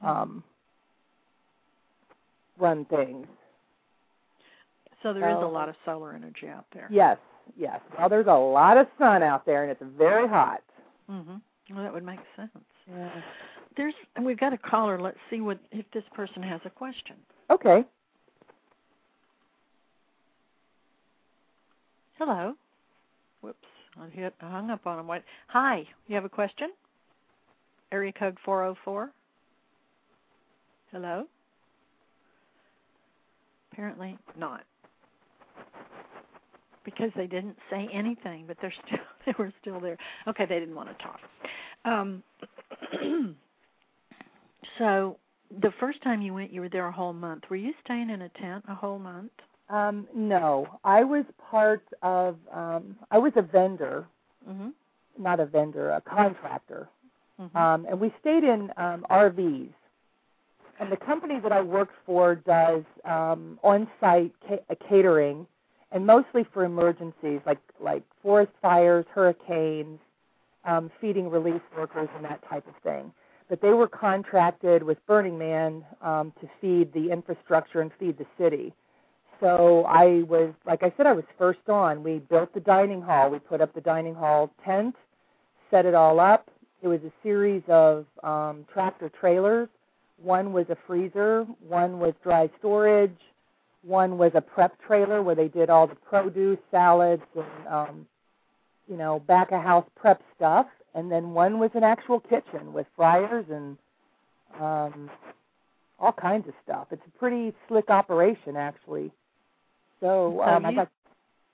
um, 0.00 0.42
run 2.58 2.84
things. 2.86 3.26
So 5.02 5.12
there 5.12 5.28
is 5.30 5.36
So- 5.36 5.46
a 5.46 5.50
lot 5.50 5.68
of 5.68 5.74
solar 5.84 6.12
energy 6.12 6.48
out 6.48 6.66
there. 6.72 6.86
Yes, 6.90 7.18
yes. 7.56 7.80
Well, 7.98 8.08
there's 8.08 8.28
a 8.28 8.32
lot 8.32 8.76
of 8.78 8.86
sun 8.98 9.22
out 9.22 9.44
there 9.44 9.62
and 9.62 9.70
it's 9.72 9.82
very 9.98 10.28
hot. 10.28 10.62
Mm-hmm. 11.10 11.74
Well, 11.74 11.84
that 11.84 11.92
would 11.92 12.04
make 12.04 12.20
sense. 12.36 12.50
Yeah. 12.88 13.10
There's 13.76 13.94
and 14.16 14.24
we've 14.24 14.38
got 14.38 14.52
a 14.52 14.58
caller. 14.58 15.00
Let's 15.00 15.18
see 15.30 15.40
what 15.40 15.58
if 15.70 15.86
this 15.92 16.04
person 16.14 16.42
has 16.42 16.60
a 16.64 16.70
question. 16.70 17.16
Okay. 17.50 17.84
Hello. 22.18 22.54
Whoops. 23.40 23.58
I 24.00 24.08
hit 24.08 24.34
I 24.40 24.50
hung 24.50 24.70
up 24.70 24.86
on 24.86 24.98
him. 24.98 25.06
What? 25.06 25.22
Hi. 25.48 25.86
You 26.08 26.14
have 26.14 26.24
a 26.24 26.28
question? 26.28 26.70
Area 27.90 28.12
code 28.12 28.36
404. 28.44 29.10
Hello. 30.90 31.24
Apparently 33.72 34.18
not. 34.38 34.62
Because 36.84 37.10
they 37.16 37.26
didn't 37.26 37.56
say 37.70 37.88
anything, 37.92 38.44
but 38.46 38.56
they're 38.60 38.74
still 38.86 38.98
they 39.26 39.34
were 39.38 39.52
still 39.60 39.80
there. 39.80 39.96
Okay, 40.26 40.46
they 40.46 40.58
didn't 40.58 40.74
want 40.74 40.88
to 40.96 41.04
talk. 41.04 41.20
Um, 41.84 42.22
so 44.78 45.18
the 45.60 45.72
first 45.80 46.02
time 46.02 46.22
you 46.22 46.34
went, 46.34 46.52
you 46.52 46.60
were 46.60 46.68
there 46.68 46.86
a 46.86 46.92
whole 46.92 47.12
month. 47.12 47.44
Were 47.50 47.56
you 47.56 47.72
staying 47.84 48.10
in 48.10 48.22
a 48.22 48.28
tent 48.30 48.64
a 48.68 48.74
whole 48.74 48.98
month? 48.98 49.32
Um, 49.68 50.06
no, 50.14 50.66
I 50.84 51.04
was 51.04 51.24
part 51.50 51.82
of. 52.02 52.36
Um, 52.52 52.96
I 53.10 53.18
was 53.18 53.32
a 53.36 53.42
vendor, 53.42 54.06
Mm-hmm. 54.48 54.70
not 55.22 55.38
a 55.40 55.46
vendor, 55.46 55.90
a 55.90 56.00
contractor, 56.00 56.88
Mm-hmm. 57.40 57.56
um, 57.56 57.86
and 57.88 57.98
we 58.00 58.12
stayed 58.20 58.44
in 58.44 58.70
um, 58.76 59.06
RVs. 59.10 59.72
And 60.80 60.90
the 60.90 60.96
company 60.96 61.38
that 61.40 61.52
I 61.52 61.60
worked 61.62 61.94
for 62.04 62.34
does 62.34 62.82
um, 63.04 63.58
on-site 63.62 64.32
ca- 64.48 64.64
uh, 64.68 64.74
catering, 64.88 65.46
and 65.92 66.04
mostly 66.06 66.44
for 66.52 66.64
emergencies 66.64 67.40
like 67.46 67.58
like 67.80 68.02
forest 68.22 68.52
fires, 68.60 69.04
hurricanes, 69.14 69.98
um, 70.64 70.90
feeding 71.00 71.30
relief 71.30 71.62
workers, 71.76 72.08
and 72.16 72.24
that 72.24 72.40
type 72.48 72.66
of 72.66 72.74
thing. 72.82 73.12
But 73.52 73.60
they 73.60 73.74
were 73.74 73.86
contracted 73.86 74.82
with 74.82 74.96
Burning 75.06 75.36
Man 75.36 75.84
um, 76.00 76.32
to 76.40 76.48
feed 76.58 76.90
the 76.94 77.10
infrastructure 77.12 77.82
and 77.82 77.90
feed 78.00 78.16
the 78.16 78.24
city. 78.38 78.72
So 79.40 79.84
I 79.84 80.22
was, 80.22 80.54
like 80.64 80.82
I 80.82 80.90
said, 80.96 81.06
I 81.06 81.12
was 81.12 81.26
first 81.36 81.68
on. 81.68 82.02
We 82.02 82.20
built 82.20 82.54
the 82.54 82.60
dining 82.60 83.02
hall. 83.02 83.28
We 83.28 83.40
put 83.40 83.60
up 83.60 83.74
the 83.74 83.82
dining 83.82 84.14
hall 84.14 84.50
tent, 84.64 84.94
set 85.70 85.84
it 85.84 85.94
all 85.94 86.18
up. 86.18 86.48
It 86.80 86.88
was 86.88 87.00
a 87.02 87.12
series 87.22 87.62
of 87.68 88.06
um, 88.22 88.64
tractor 88.72 89.10
trailers. 89.20 89.68
One 90.16 90.54
was 90.54 90.64
a 90.70 90.76
freezer, 90.86 91.44
one 91.60 91.98
was 91.98 92.14
dry 92.22 92.48
storage, 92.58 93.18
one 93.82 94.16
was 94.16 94.32
a 94.34 94.40
prep 94.40 94.80
trailer 94.80 95.22
where 95.22 95.34
they 95.34 95.48
did 95.48 95.68
all 95.68 95.86
the 95.86 95.94
produce, 95.94 96.58
salads, 96.70 97.22
and 97.36 97.68
um, 97.68 98.06
you 98.88 98.96
know 98.96 99.20
back 99.20 99.52
of 99.52 99.62
house 99.62 99.84
prep 99.94 100.22
stuff. 100.34 100.68
And 100.94 101.10
then 101.10 101.30
one 101.30 101.58
was 101.58 101.70
an 101.74 101.84
actual 101.84 102.20
kitchen 102.20 102.72
with 102.72 102.86
fryers 102.96 103.46
and 103.50 103.76
um, 104.60 105.10
all 105.98 106.12
kinds 106.12 106.46
of 106.48 106.54
stuff. 106.62 106.88
It's 106.90 107.02
a 107.06 107.18
pretty 107.18 107.54
slick 107.68 107.88
operation, 107.88 108.56
actually. 108.56 109.10
So 110.00 110.34
So 110.38 110.42
um, 110.42 110.66
I 110.66 110.70
you- 110.70 110.76
got 110.76 110.88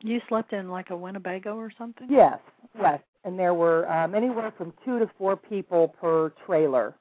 You 0.02 0.20
slept 0.28 0.52
in 0.52 0.68
like 0.70 0.90
a 0.90 0.96
Winnebago 0.96 1.56
or 1.56 1.70
something? 1.78 2.08
Yes, 2.10 2.38
yes. 2.80 3.00
And 3.24 3.38
there 3.38 3.54
were 3.54 3.88
um, 3.90 4.14
anywhere 4.14 4.52
from 4.56 4.72
two 4.84 4.98
to 4.98 5.10
four 5.18 5.36
people 5.36 5.88
per 6.00 6.30
trailer. 6.46 6.94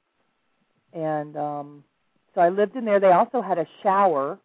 And 0.93 1.37
um, 1.37 1.83
so 2.35 2.41
I 2.41 2.49
lived 2.49 2.75
in 2.75 2.85
there. 2.85 2.99
They 2.99 3.11
also 3.11 3.41
had 3.41 3.57
a 3.57 3.67
shower, 3.83 4.37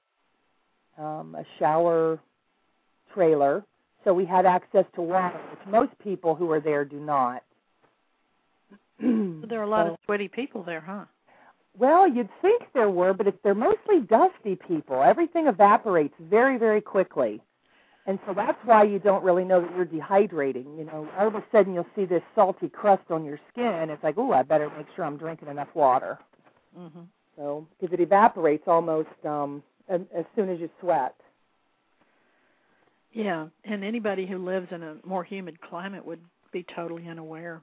um, 0.99 1.35
a 1.39 1.45
shower 1.59 2.19
trailer. 3.13 3.65
So 4.05 4.13
we 4.13 4.25
had 4.25 4.47
access 4.47 4.85
to 4.95 5.03
water, 5.03 5.39
which 5.51 5.61
most 5.69 5.93
people 6.03 6.35
who 6.35 6.51
are 6.51 6.61
there 6.61 6.85
do 6.85 6.99
not. 7.01 7.43
So 9.03 9.47
there 9.49 9.59
are 9.61 9.65
a 9.65 9.69
lot 9.69 9.87
So- 9.88 9.93
of 9.95 9.99
sweaty 10.05 10.29
people 10.29 10.62
there, 10.62 10.81
huh? 10.81 11.05
well, 11.77 12.07
you'd 12.07 12.29
think 12.41 12.62
there 12.73 12.88
were, 12.91 13.12
but 13.12 13.27
they're 13.43 13.55
mostly 13.55 14.01
dusty 14.01 14.57
people. 14.57 15.03
Everything 15.03 15.47
evaporates 15.49 16.15
very, 16.21 16.57
very 16.59 16.81
quickly. 16.81 17.41
And 18.07 18.19
so 18.27 18.35
that's 18.35 18.59
why 18.65 18.83
you 18.83 18.99
don't 18.99 19.23
really 19.25 19.45
know 19.45 19.61
that 19.61 19.75
you're 19.77 19.87
dehydrating. 19.87 20.77
You 20.77 20.85
know, 20.85 21.09
all 21.19 21.29
of 21.29 21.35
a 21.35 21.45
sudden 21.53 21.73
you'll 21.75 21.87
see 21.95 22.05
this 22.05 22.23
salty 22.35 22.69
crust 22.69 23.11
on 23.11 23.25
your 23.25 23.38
skin. 23.53 23.91
It's 23.91 24.03
like, 24.03 24.19
oh, 24.19 24.33
I 24.33 24.43
better 24.43 24.69
make 24.77 24.87
sure 24.97 25.05
I'm 25.05 25.17
drinking 25.17 25.49
enough 25.49 25.73
water. 25.75 26.19
Mhm. 26.77 27.07
So, 27.37 27.67
because 27.81 27.93
it 27.95 28.01
evaporates 28.01 28.67
almost 28.67 29.09
um, 29.25 29.62
as, 29.88 30.01
as 30.15 30.25
soon 30.37 30.49
as 30.49 30.59
you 30.61 30.69
sweat. 30.81 31.15
Yeah, 33.12 33.49
and 33.65 33.85
anybody 33.85 34.27
who 34.27 34.38
lives 34.38 34.73
in 34.73 34.83
a 34.83 34.97
more 35.05 35.23
humid 35.25 35.61
climate 35.61 36.05
would 36.05 36.21
be 36.51 36.65
totally 36.75 37.07
unaware 37.09 37.62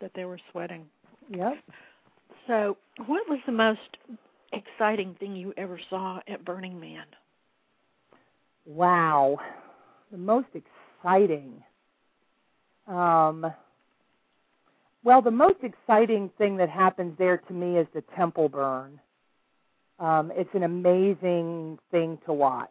that 0.00 0.12
they 0.14 0.24
were 0.24 0.38
sweating. 0.50 0.86
Yep. 1.30 1.58
So, 2.46 2.76
what 3.06 3.28
was 3.28 3.40
the 3.46 3.52
most 3.52 3.96
exciting 4.52 5.14
thing 5.18 5.36
you 5.36 5.52
ever 5.56 5.78
saw 5.90 6.20
at 6.26 6.44
Burning 6.44 6.80
Man? 6.80 7.04
Wow. 8.64 9.38
The 10.10 10.18
most 10.18 10.48
exciting. 10.54 11.62
Um, 12.86 13.46
well, 15.04 15.22
the 15.22 15.30
most 15.30 15.58
exciting 15.62 16.30
thing 16.38 16.56
that 16.56 16.70
happens 16.70 17.16
there 17.18 17.38
to 17.38 17.52
me 17.52 17.78
is 17.78 17.86
the 17.94 18.02
temple 18.16 18.48
burn. 18.48 19.00
Um, 19.98 20.32
it's 20.34 20.50
an 20.54 20.62
amazing 20.62 21.78
thing 21.90 22.18
to 22.24 22.32
watch 22.32 22.70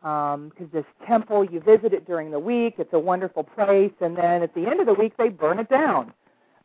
because 0.00 0.66
this 0.72 0.84
temple, 1.06 1.44
you 1.44 1.60
visit 1.60 1.92
it 1.92 2.06
during 2.06 2.30
the 2.30 2.38
week. 2.38 2.74
It's 2.78 2.92
a 2.92 2.98
wonderful 2.98 3.44
place, 3.44 3.92
and 4.00 4.16
then 4.16 4.42
at 4.42 4.54
the 4.54 4.66
end 4.66 4.80
of 4.80 4.86
the 4.86 4.94
week, 4.94 5.12
they 5.18 5.28
burn 5.28 5.58
it 5.58 5.68
down. 5.68 6.12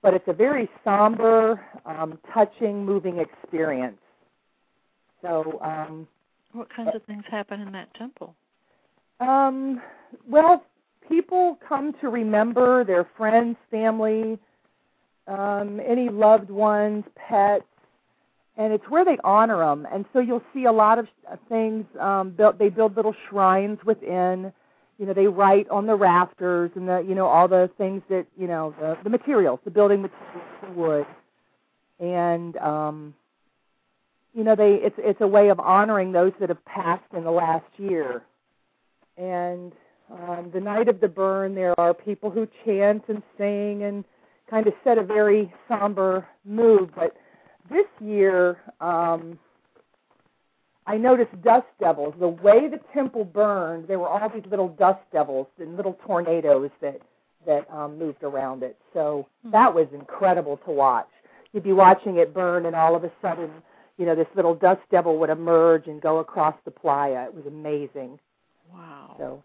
But 0.06 0.13
it's 0.13 0.28
a 0.28 0.34
very 0.34 0.70
somber, 0.84 1.60
um, 1.84 2.20
touching, 2.32 2.86
moving 2.86 3.18
experience. 3.18 3.98
So 5.24 5.60
um, 5.63 6.08
What 6.52 6.68
kinds 6.72 6.91
of 6.94 7.02
things 7.06 7.24
happen 7.32 7.60
in 7.60 7.72
that 7.72 7.91
temple? 7.96 8.36
Um, 9.20 9.82
well, 10.30 10.63
people 11.10 11.58
come 11.68 11.94
to 12.02 12.10
remember 12.10 12.84
their 12.84 13.10
friends, 13.18 13.58
family, 13.72 14.38
um, 15.26 15.82
any 15.84 16.10
loved 16.10 16.52
ones, 16.52 17.04
pets, 17.15 17.63
and 18.58 18.72
it's 18.72 18.88
where 18.89 19.06
they 19.06 19.18
honor 19.24 19.58
them. 19.58 19.88
And 19.91 20.06
so 20.13 20.20
you'll 20.20 20.44
see 20.54 20.65
a 20.65 20.72
lot 20.72 21.00
of 21.00 21.08
things. 21.50 21.84
Um, 22.00 22.30
built, 22.30 22.60
they 22.60 22.70
build 22.70 22.96
little 22.96 23.15
shrines 23.28 23.80
within. 23.84 24.54
You 24.98 25.06
know, 25.06 25.14
they 25.14 25.28
write 25.28 25.70
on 25.70 25.88
the 25.88 25.96
rafters 25.96 26.72
and 26.76 26.88
the 26.88 27.00
you 27.08 27.16
know 27.16 27.28
all 27.28 27.48
the 27.48 27.70
things 27.78 28.02
that 28.10 28.26
you 28.38 28.48
know 28.48 28.74
the 28.80 28.98
the 29.04 29.10
materials, 29.10 29.60
the 29.66 29.72
building 29.72 30.02
materials, 30.02 30.44
the 30.64 30.72
wood, 30.72 31.06
and 32.00 32.56
um, 32.58 33.14
you 34.34 34.44
know 34.44 34.56
they 34.56 34.76
it's 34.76 34.96
it's 34.98 35.22
a 35.22 35.28
way 35.28 35.50
of 35.50 35.60
honoring 35.60 36.12
those 36.12 36.32
that 36.40 36.50
have 36.50 36.64
passed 36.66 37.14
in 37.16 37.24
the 37.24 37.32
last 37.32 37.66
year 37.78 38.24
and 39.18 39.72
um, 40.12 40.52
the 40.54 40.60
night 40.60 40.88
of 40.88 41.00
the 41.00 41.08
burn, 41.08 41.56
there 41.56 41.80
are 41.80 41.94
people 41.94 42.30
who 42.30 42.48
chant 42.64 43.04
and 43.08 43.24
sing 43.38 43.84
and 43.84 44.04
kind 44.50 44.68
of 44.68 44.74
set 44.84 44.98
a 44.98 45.04
very 45.04 45.52
somber 45.68 46.28
mood. 46.44 46.92
But 46.96 47.16
this 47.70 47.86
year, 48.00 48.60
um, 48.82 49.40
I 50.88 50.98
noticed 50.98 51.41
dust 51.41 51.67
devils. 51.80 52.13
The 52.19 52.28
way 52.28 52.67
the 52.67 52.80
temple 52.93 53.26
burned, 53.26 53.88
there 53.88 54.00
were 54.00 54.08
all 54.08 54.30
these 54.30 54.45
little 54.50 54.69
dust 54.69 55.02
devils 55.12 55.48
and 55.60 55.76
little 55.76 55.98
tornadoes 56.06 56.69
that 56.82 57.02
that 57.45 57.69
um, 57.71 58.00
moved 58.00 58.24
around 58.24 58.63
it. 58.63 58.76
So 58.91 59.28
that 59.52 59.74
was 59.74 59.88
incredible 59.93 60.58
to 60.65 60.71
watch. 60.71 61.08
You'd 61.54 61.63
be 61.63 61.74
watching 61.74 62.17
it 62.17 62.34
burn, 62.34 62.65
and 62.65 62.76
all 62.76 62.95
of 62.95 63.04
a 63.04 63.12
sudden, 63.21 63.52
you 63.98 64.06
know, 64.06 64.15
this 64.15 64.28
little 64.36 64.56
dust 64.56 64.82
devil 64.89 65.19
would 65.19 65.30
emerge 65.30 65.86
and 65.86 66.02
go 66.02 66.17
across 66.17 66.56
the 66.65 66.71
playa. 66.71 67.26
It 67.26 67.36
was 67.36 67.45
amazing. 67.45 68.19
Wow. 68.74 69.15
So 69.19 69.43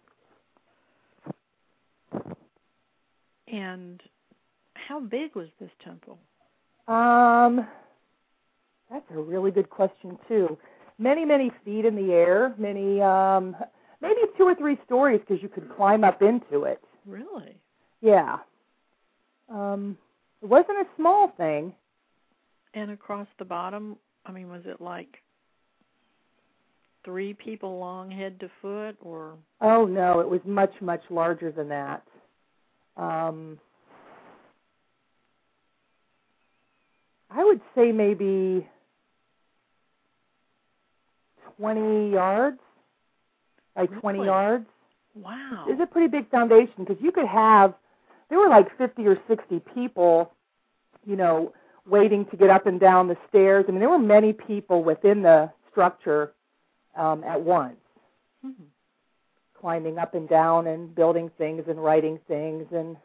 And 3.52 4.00
how 4.74 5.00
big 5.00 5.34
was 5.34 5.48
this 5.60 5.70
temple? 5.84 6.18
Um, 6.86 7.66
that's 8.90 9.04
a 9.10 9.18
really 9.18 9.50
good 9.50 9.70
question 9.70 10.18
too. 10.28 10.56
Many, 11.00 11.24
many 11.24 11.50
feet 11.64 11.86
in 11.86 11.96
the 11.96 12.12
air. 12.12 12.54
Many, 12.58 13.00
um, 13.00 13.56
maybe 14.02 14.20
two 14.36 14.44
or 14.44 14.54
three 14.54 14.78
stories 14.84 15.18
because 15.26 15.42
you 15.42 15.48
could 15.48 15.74
climb 15.74 16.04
up 16.04 16.20
into 16.20 16.64
it. 16.64 16.78
Really? 17.06 17.56
Yeah. 18.02 18.36
Um, 19.48 19.96
it 20.42 20.46
wasn't 20.46 20.78
a 20.78 20.84
small 20.96 21.32
thing. 21.38 21.72
And 22.74 22.90
across 22.90 23.26
the 23.38 23.46
bottom, 23.46 23.96
I 24.26 24.32
mean, 24.32 24.50
was 24.50 24.60
it 24.66 24.82
like 24.82 25.16
three 27.02 27.32
people 27.32 27.78
long 27.78 28.10
head 28.10 28.38
to 28.40 28.50
foot 28.60 28.94
or 29.00 29.38
Oh 29.62 29.86
no, 29.86 30.20
it 30.20 30.28
was 30.28 30.42
much, 30.44 30.72
much 30.82 31.02
larger 31.08 31.50
than 31.50 31.70
that. 31.70 32.02
Um, 32.98 33.58
I 37.30 37.42
would 37.42 37.62
say 37.74 37.90
maybe 37.90 38.68
twenty 41.60 42.10
yards 42.10 42.58
by 43.76 43.86
twenty 43.86 44.24
yards. 44.24 44.66
wow. 45.14 45.66
It's 45.68 45.80
a 45.80 45.86
pretty 45.86 46.08
big 46.08 46.28
foundation 46.30 46.72
because 46.84 46.96
you 47.00 47.12
could 47.12 47.26
have 47.26 47.74
there 48.28 48.38
were 48.38 48.48
like 48.48 48.68
50 48.78 49.04
or 49.08 49.18
60 49.26 49.60
people, 49.74 50.32
you 51.04 51.16
know, 51.16 51.52
waiting 51.86 52.24
to 52.26 52.36
get 52.36 52.48
up 52.48 52.66
and 52.66 52.78
down 52.78 53.08
the 53.08 53.16
stairs. 53.28 53.64
I 53.66 53.72
mean, 53.72 53.80
there 53.80 53.88
were 53.90 53.98
many 53.98 54.32
people 54.32 54.84
within 54.84 55.20
the 55.22 55.50
structure 55.70 56.32
um, 56.96 57.24
at 57.24 57.40
once, 57.40 57.76
Hmm. 58.42 58.52
climbing 59.60 59.98
up 59.98 60.14
and 60.14 60.28
down 60.28 60.68
and 60.68 60.94
building 60.94 61.28
things 61.38 61.64
and 61.68 61.82
writing 61.82 62.20
things 62.28 62.66
and 62.72 62.96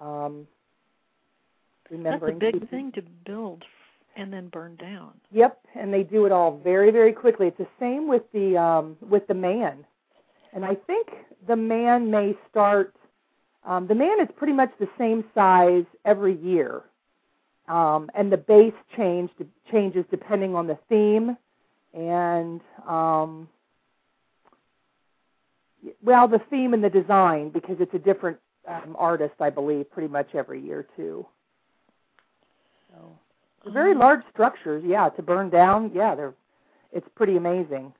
um, 0.00 0.46
That's 1.90 2.22
a 2.22 2.32
big 2.32 2.54
people. 2.54 2.68
thing 2.68 2.92
to 2.92 3.02
build 3.24 3.62
and 4.16 4.32
then 4.32 4.48
burn 4.48 4.76
down. 4.76 5.12
Yep, 5.32 5.58
and 5.74 5.92
they 5.92 6.02
do 6.02 6.26
it 6.26 6.32
all 6.32 6.60
very, 6.62 6.90
very 6.90 7.12
quickly. 7.12 7.48
It's 7.48 7.58
the 7.58 7.66
same 7.80 8.08
with 8.08 8.22
the 8.32 8.56
um, 8.56 8.96
with 9.00 9.26
the 9.26 9.34
man, 9.34 9.84
and 10.52 10.64
I 10.64 10.74
think 10.74 11.08
the 11.46 11.56
man 11.56 12.10
may 12.10 12.36
start 12.50 12.94
Um, 13.64 13.86
the 13.86 13.94
man 13.94 14.20
is 14.20 14.28
pretty 14.36 14.52
much 14.52 14.70
the 14.78 14.88
same 14.98 15.24
size 15.34 15.86
every 16.04 16.36
year, 16.36 16.82
um, 17.66 18.10
and 18.14 18.30
the 18.30 18.36
base 18.36 18.74
change 18.96 19.30
changes 19.72 20.04
depending 20.10 20.54
on 20.54 20.66
the 20.66 20.78
theme 20.88 21.36
and 21.94 22.60
um, 22.86 23.48
well, 26.02 26.28
the 26.28 26.40
theme 26.50 26.74
and 26.74 26.82
the 26.84 26.90
design 26.90 27.50
because 27.50 27.76
it's 27.80 27.94
a 27.94 27.98
different 27.98 28.38
um, 28.68 28.96
artist, 28.98 29.34
I 29.40 29.50
believe, 29.50 29.90
pretty 29.90 30.08
much 30.08 30.34
every 30.34 30.60
year 30.60 30.86
too. 30.96 31.26
So 32.90 33.18
very 33.72 33.92
Mm-hmm. 33.92 34.00
large 34.00 34.22
structures, 34.32 34.82
yeah. 34.86 35.08
To 35.10 35.22
burn 35.22 35.50
down, 35.50 35.90
yeah, 35.94 36.14
they're 36.14 36.34
it's 36.92 37.08
pretty 37.16 37.36
amazing. 37.36 37.92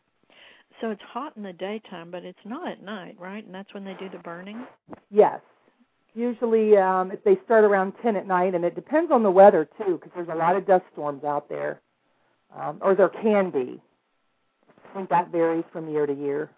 So 0.80 0.90
it's 0.90 1.02
hot 1.02 1.36
in 1.36 1.42
the 1.42 1.52
daytime, 1.52 2.10
but 2.10 2.24
it's 2.24 2.38
not 2.44 2.68
at 2.68 2.82
night, 2.82 3.16
right? 3.18 3.44
And 3.44 3.54
that's 3.54 3.72
when 3.74 3.84
they 3.84 3.94
do 3.94 4.08
the 4.08 4.18
burning. 4.18 4.66
Yes. 5.10 5.40
Usually, 6.14 6.76
um, 6.76 7.10
if 7.10 7.22
they 7.24 7.36
start 7.44 7.64
around 7.64 7.92
10 8.02 8.14
at 8.16 8.26
night, 8.26 8.54
and 8.54 8.64
it 8.64 8.74
depends 8.76 9.10
on 9.10 9.22
the 9.24 9.30
weather 9.30 9.68
too, 9.78 9.98
because 9.98 10.12
there's 10.14 10.28
a 10.28 10.34
lot 10.34 10.54
of 10.56 10.66
dust 10.66 10.84
storms 10.92 11.24
out 11.24 11.48
there, 11.48 11.80
um, 12.56 12.78
or 12.82 12.94
there 12.94 13.08
can 13.08 13.50
be. 13.50 13.80
I 14.90 14.94
think 14.96 15.08
that 15.10 15.30
varies 15.32 15.64
from 15.72 15.88
year 15.88 16.06
to 16.06 16.14
year. 16.14 16.50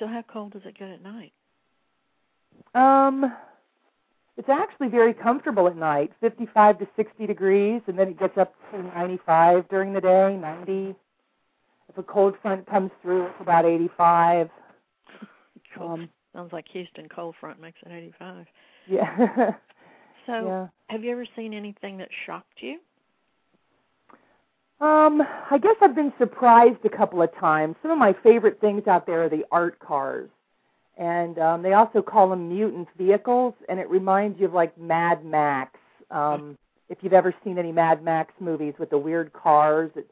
So 0.00 0.06
how 0.08 0.24
cold 0.32 0.52
does 0.52 0.62
it 0.64 0.76
get 0.76 0.88
at 0.88 1.02
night? 1.02 1.32
Um, 2.74 3.32
it's 4.36 4.48
actually 4.48 4.88
very 4.88 5.14
comfortable 5.14 5.66
at 5.68 5.76
night, 5.76 6.12
55 6.20 6.78
to 6.80 6.88
60 6.96 7.26
degrees, 7.26 7.82
and 7.86 7.98
then 7.98 8.08
it 8.08 8.18
gets 8.18 8.36
up 8.36 8.54
to 8.72 8.82
95 8.82 9.68
during 9.68 9.92
the 9.92 10.00
day, 10.00 10.36
90. 10.40 10.94
If 11.88 11.98
a 11.98 12.02
cold 12.02 12.34
front 12.42 12.66
comes 12.66 12.90
through, 13.02 13.26
it's 13.26 13.40
about 13.40 13.64
85. 13.64 14.50
Cold. 15.76 16.00
Um, 16.00 16.08
Sounds 16.34 16.52
like 16.52 16.66
Houston 16.72 17.08
cold 17.08 17.36
front 17.40 17.60
makes 17.60 17.78
it 17.86 17.92
85. 17.92 18.46
yeah. 18.88 19.50
So, 20.26 20.32
yeah. 20.32 20.66
have 20.88 21.04
you 21.04 21.12
ever 21.12 21.26
seen 21.36 21.52
anything 21.52 21.98
that 21.98 22.08
shocked 22.24 22.62
you? 22.62 22.78
Um, 24.80 25.22
I 25.50 25.58
guess 25.58 25.76
I've 25.82 25.94
been 25.94 26.14
surprised 26.18 26.78
a 26.84 26.88
couple 26.88 27.22
of 27.22 27.34
times. 27.38 27.76
Some 27.82 27.90
of 27.90 27.98
my 27.98 28.14
favorite 28.22 28.58
things 28.60 28.86
out 28.86 29.06
there 29.06 29.24
are 29.24 29.28
the 29.28 29.44
art 29.52 29.78
cars. 29.78 30.30
And 30.96 31.38
um 31.38 31.62
they 31.62 31.72
also 31.72 32.02
call 32.02 32.28
them 32.30 32.48
mutant 32.48 32.88
vehicles 32.96 33.54
and 33.68 33.80
it 33.80 33.88
reminds 33.88 34.38
you 34.40 34.46
of 34.46 34.52
like 34.54 34.76
Mad 34.78 35.24
Max. 35.24 35.78
Um 36.10 36.56
if 36.88 36.98
you've 37.02 37.12
ever 37.14 37.34
seen 37.42 37.58
any 37.58 37.72
Mad 37.72 38.02
Max 38.02 38.32
movies 38.40 38.74
with 38.78 38.90
the 38.90 38.98
weird 38.98 39.32
cars 39.32 39.90
that 39.94 40.06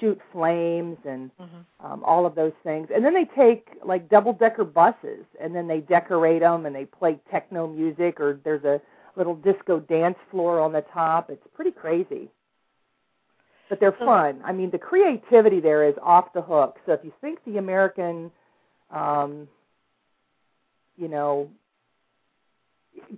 shoot 0.00 0.20
flames 0.32 0.98
and 1.04 1.30
Mm-hmm. 1.40 1.86
um 1.86 2.02
all 2.04 2.26
of 2.26 2.34
those 2.34 2.52
things. 2.62 2.88
And 2.94 3.04
then 3.04 3.14
they 3.14 3.24
take 3.24 3.68
like 3.84 4.08
double 4.08 4.32
decker 4.32 4.64
buses 4.64 5.24
and 5.40 5.54
then 5.54 5.66
they 5.68 5.80
decorate 5.80 6.40
them 6.40 6.66
and 6.66 6.74
they 6.74 6.84
play 6.84 7.18
techno 7.30 7.66
music 7.66 8.20
or 8.20 8.40
there's 8.44 8.64
a 8.64 8.80
little 9.16 9.34
disco 9.36 9.80
dance 9.80 10.18
floor 10.30 10.60
on 10.60 10.72
the 10.72 10.82
top. 10.92 11.30
It's 11.30 11.46
pretty 11.54 11.70
crazy 11.72 12.28
but 13.68 13.80
they're 13.80 13.92
fun. 13.92 14.40
I 14.44 14.52
mean, 14.52 14.70
the 14.70 14.78
creativity 14.78 15.60
there 15.60 15.86
is 15.86 15.94
off 16.02 16.32
the 16.32 16.40
hook. 16.40 16.78
So 16.86 16.92
if 16.92 17.00
you 17.04 17.12
think 17.20 17.38
the 17.44 17.58
American, 17.58 18.30
um, 18.90 19.46
you 20.98 21.08
know, 21.08 21.50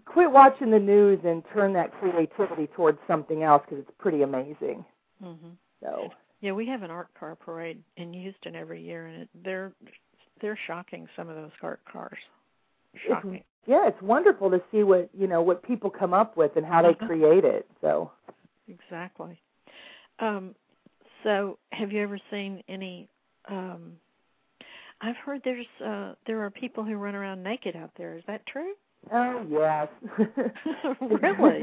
quit 0.04 0.30
watching 0.30 0.70
the 0.70 0.78
news 0.78 1.18
and 1.24 1.42
turn 1.52 1.72
that 1.72 1.92
creativity 1.98 2.66
towards 2.68 2.98
something 3.06 3.42
else 3.42 3.62
because 3.68 3.82
it's 3.82 3.96
pretty 3.98 4.22
amazing. 4.22 4.84
Mhm. 5.22 5.56
So 5.82 6.12
Yeah, 6.40 6.52
we 6.52 6.66
have 6.66 6.82
an 6.82 6.90
art 6.90 7.12
car 7.14 7.34
parade 7.36 7.82
in 7.96 8.12
Houston 8.14 8.54
every 8.56 8.80
year, 8.80 9.06
and 9.06 9.22
it, 9.22 9.28
they're 9.34 9.72
they're 10.40 10.56
shocking. 10.66 11.06
Some 11.16 11.28
of 11.28 11.36
those 11.36 11.50
art 11.62 11.84
cars, 11.84 12.18
shocking. 13.06 13.44
yeah, 13.66 13.86
it's 13.86 14.00
wonderful 14.00 14.50
to 14.50 14.62
see 14.70 14.82
what 14.82 15.10
you 15.12 15.26
know 15.26 15.42
what 15.42 15.62
people 15.62 15.90
come 15.90 16.14
up 16.14 16.36
with 16.36 16.56
and 16.56 16.64
how 16.64 16.80
they 16.82 16.94
Mhm. 16.94 17.06
create 17.06 17.44
it. 17.44 17.66
So 17.80 18.10
Exactly. 18.68 19.38
Um, 20.20 20.54
so, 21.24 21.58
have 21.72 21.92
you 21.92 22.02
ever 22.02 22.18
seen 22.30 22.62
any? 22.68 23.08
Um, 23.46 23.98
I've 25.00 25.16
heard 25.16 25.40
there's 25.44 25.66
uh, 25.84 26.14
there 26.26 26.40
are 26.44 26.50
people 26.50 26.84
who 26.84 26.94
run 26.96 27.14
around 27.14 27.42
naked 27.42 27.76
out 27.76 27.90
there. 27.96 28.16
Is 28.16 28.24
that 28.26 28.44
true? 28.46 28.72
Oh 29.12 29.44
yes. 29.48 29.88
Really? 31.00 31.60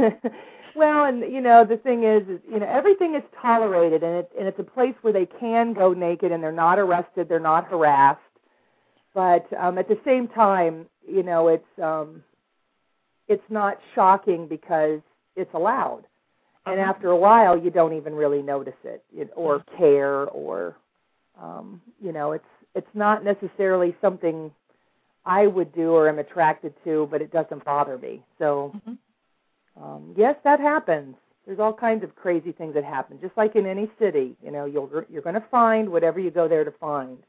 well, 0.75 1.05
and 1.05 1.21
you 1.31 1.41
know 1.41 1.63
the 1.65 1.77
thing 1.77 2.03
is, 2.03 2.23
is 2.27 2.39
you 2.51 2.59
know 2.59 2.67
everything 2.67 3.15
is 3.15 3.23
tolerated, 3.41 4.03
and 4.03 4.15
it's 4.17 4.29
and 4.37 4.47
it's 4.47 4.59
a 4.59 4.63
place 4.63 4.95
where 5.01 5.13
they 5.13 5.25
can 5.39 5.73
go 5.73 5.93
naked, 5.93 6.31
and 6.31 6.43
they're 6.43 6.51
not 6.51 6.79
arrested, 6.79 7.29
they're 7.29 7.39
not 7.39 7.67
harassed. 7.67 8.19
But 9.13 9.45
um, 9.57 9.77
at 9.77 9.87
the 9.87 9.99
same 10.05 10.27
time, 10.27 10.87
you 11.07 11.23
know 11.23 11.47
it's 11.49 11.79
um, 11.81 12.23
it's 13.27 13.43
not 13.49 13.77
shocking 13.95 14.47
because 14.47 14.99
it's 15.35 15.53
allowed, 15.53 16.03
and 16.65 16.79
Uh-huh. 16.79 16.89
after 16.89 17.09
a 17.11 17.17
while, 17.17 17.57
you 17.57 17.69
don't 17.69 17.93
even 17.93 18.13
really 18.15 18.41
notice 18.41 18.75
it 18.83 19.03
you- 19.15 19.29
or 19.35 19.63
care, 19.77 20.25
or 20.29 20.75
um, 21.41 21.81
you 22.01 22.11
know 22.11 22.31
it's 22.33 22.45
it's 22.77 22.87
not 22.93 23.23
necessarily 23.23 23.95
something 23.99 24.51
I 25.25 25.47
would 25.47 25.73
do 25.73 25.91
or 25.91 26.07
am 26.07 26.19
attracted 26.19 26.73
to, 26.85 27.07
but 27.11 27.21
it 27.21 27.31
doesn't 27.31 27.65
bother 27.65 27.97
me. 27.97 28.23
So, 28.37 28.71
Mhm. 28.75 28.97
um, 29.75 30.13
yes, 30.15 30.37
that 30.43 30.59
happens. 30.59 31.17
There's 31.45 31.59
all 31.59 31.73
kinds 31.73 32.03
of 32.03 32.15
crazy 32.15 32.51
things 32.51 32.73
that 32.75 32.83
happen, 32.83 33.19
just 33.19 33.35
like 33.35 33.55
in 33.55 33.65
any 33.65 33.89
city. 33.99 34.37
You 34.41 34.51
know, 34.51 34.65
you'll 34.65 34.89
you're 35.09 35.21
going 35.21 35.35
to 35.35 35.47
find 35.49 35.89
whatever 35.89 36.19
you 36.19 36.29
go 36.31 36.47
there 36.47 36.63
to 36.63 36.71
find. 36.71 37.23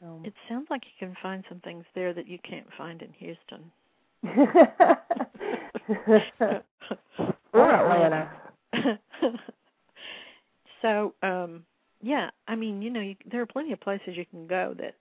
So. 0.00 0.20
It 0.24 0.34
sounds 0.48 0.68
like 0.70 0.84
you 0.86 0.92
can 0.98 1.14
find 1.22 1.44
some 1.48 1.60
things 1.60 1.84
there 1.94 2.12
that 2.12 2.26
you 2.26 2.38
can't 2.38 2.72
find 2.74 3.02
in 3.02 3.12
Houston. 3.14 3.70
or 7.52 7.70
Atlanta. 7.74 8.30
so, 10.82 11.14
um, 11.22 11.64
yeah, 12.00 12.30
I 12.48 12.54
mean, 12.54 12.82
you 12.82 12.90
know, 12.90 13.00
you, 13.00 13.16
there 13.30 13.40
are 13.42 13.46
plenty 13.46 13.72
of 13.72 13.80
places 13.80 14.16
you 14.16 14.24
can 14.26 14.46
go 14.46 14.74
that 14.78 14.94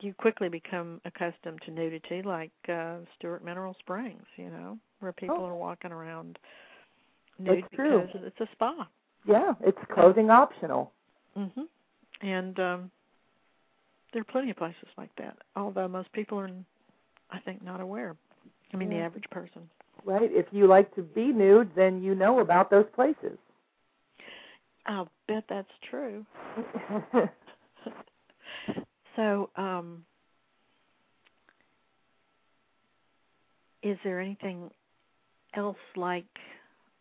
you 0.00 0.12
quickly 0.14 0.48
become 0.48 1.00
accustomed 1.04 1.60
to 1.64 1.70
nudity, 1.70 2.22
like 2.22 2.50
uh, 2.68 2.96
Stewart 3.16 3.42
Mineral 3.44 3.74
Springs, 3.78 4.24
you 4.36 4.50
know, 4.50 4.78
where 5.00 5.12
people 5.12 5.38
Oh. 5.40 5.44
are 5.46 5.54
walking 5.56 5.92
around 5.92 6.38
nude 7.38 7.62
That's 7.62 7.74
true. 7.74 8.02
because 8.06 8.22
it's 8.26 8.40
a 8.40 8.48
spa. 8.52 8.86
Yeah, 9.26 9.54
it's 9.60 9.78
clothing 9.92 10.30
optional. 10.30 10.92
Mhm. 11.36 11.66
And 12.22 12.58
um 12.60 12.90
there 14.12 14.22
are 14.22 14.24
plenty 14.32 14.50
of 14.50 14.56
places 14.56 14.88
like 14.96 15.14
that. 15.16 15.36
Although 15.56 15.88
most 15.88 16.10
people 16.12 16.38
are 16.38 16.50
I 17.30 17.40
think 17.40 17.62
not 17.62 17.80
aware. 17.80 18.16
I 18.72 18.76
mean 18.76 18.88
the 18.88 18.96
average 18.96 19.28
person. 19.30 19.68
Right? 20.04 20.30
If 20.32 20.46
you 20.52 20.66
like 20.66 20.94
to 20.94 21.02
be 21.02 21.26
nude, 21.32 21.70
then 21.74 22.02
you 22.02 22.14
know 22.14 22.38
about 22.40 22.70
those 22.70 22.86
places. 22.94 23.36
I'll 24.86 25.10
bet 25.28 25.44
that's 25.48 25.68
true. 25.90 26.24
So, 29.16 29.48
um 29.56 30.04
is 33.82 33.96
there 34.04 34.20
anything 34.20 34.70
else 35.54 35.76
like 35.96 36.26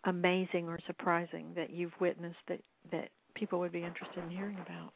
amazing 0.05 0.67
or 0.67 0.79
surprising 0.87 1.47
that 1.55 1.71
you've 1.71 1.99
witnessed 1.99 2.37
that 2.47 2.61
that 2.91 3.09
people 3.33 3.59
would 3.59 3.71
be 3.71 3.83
interested 3.83 4.23
in 4.23 4.29
hearing 4.29 4.57
about? 4.65 4.93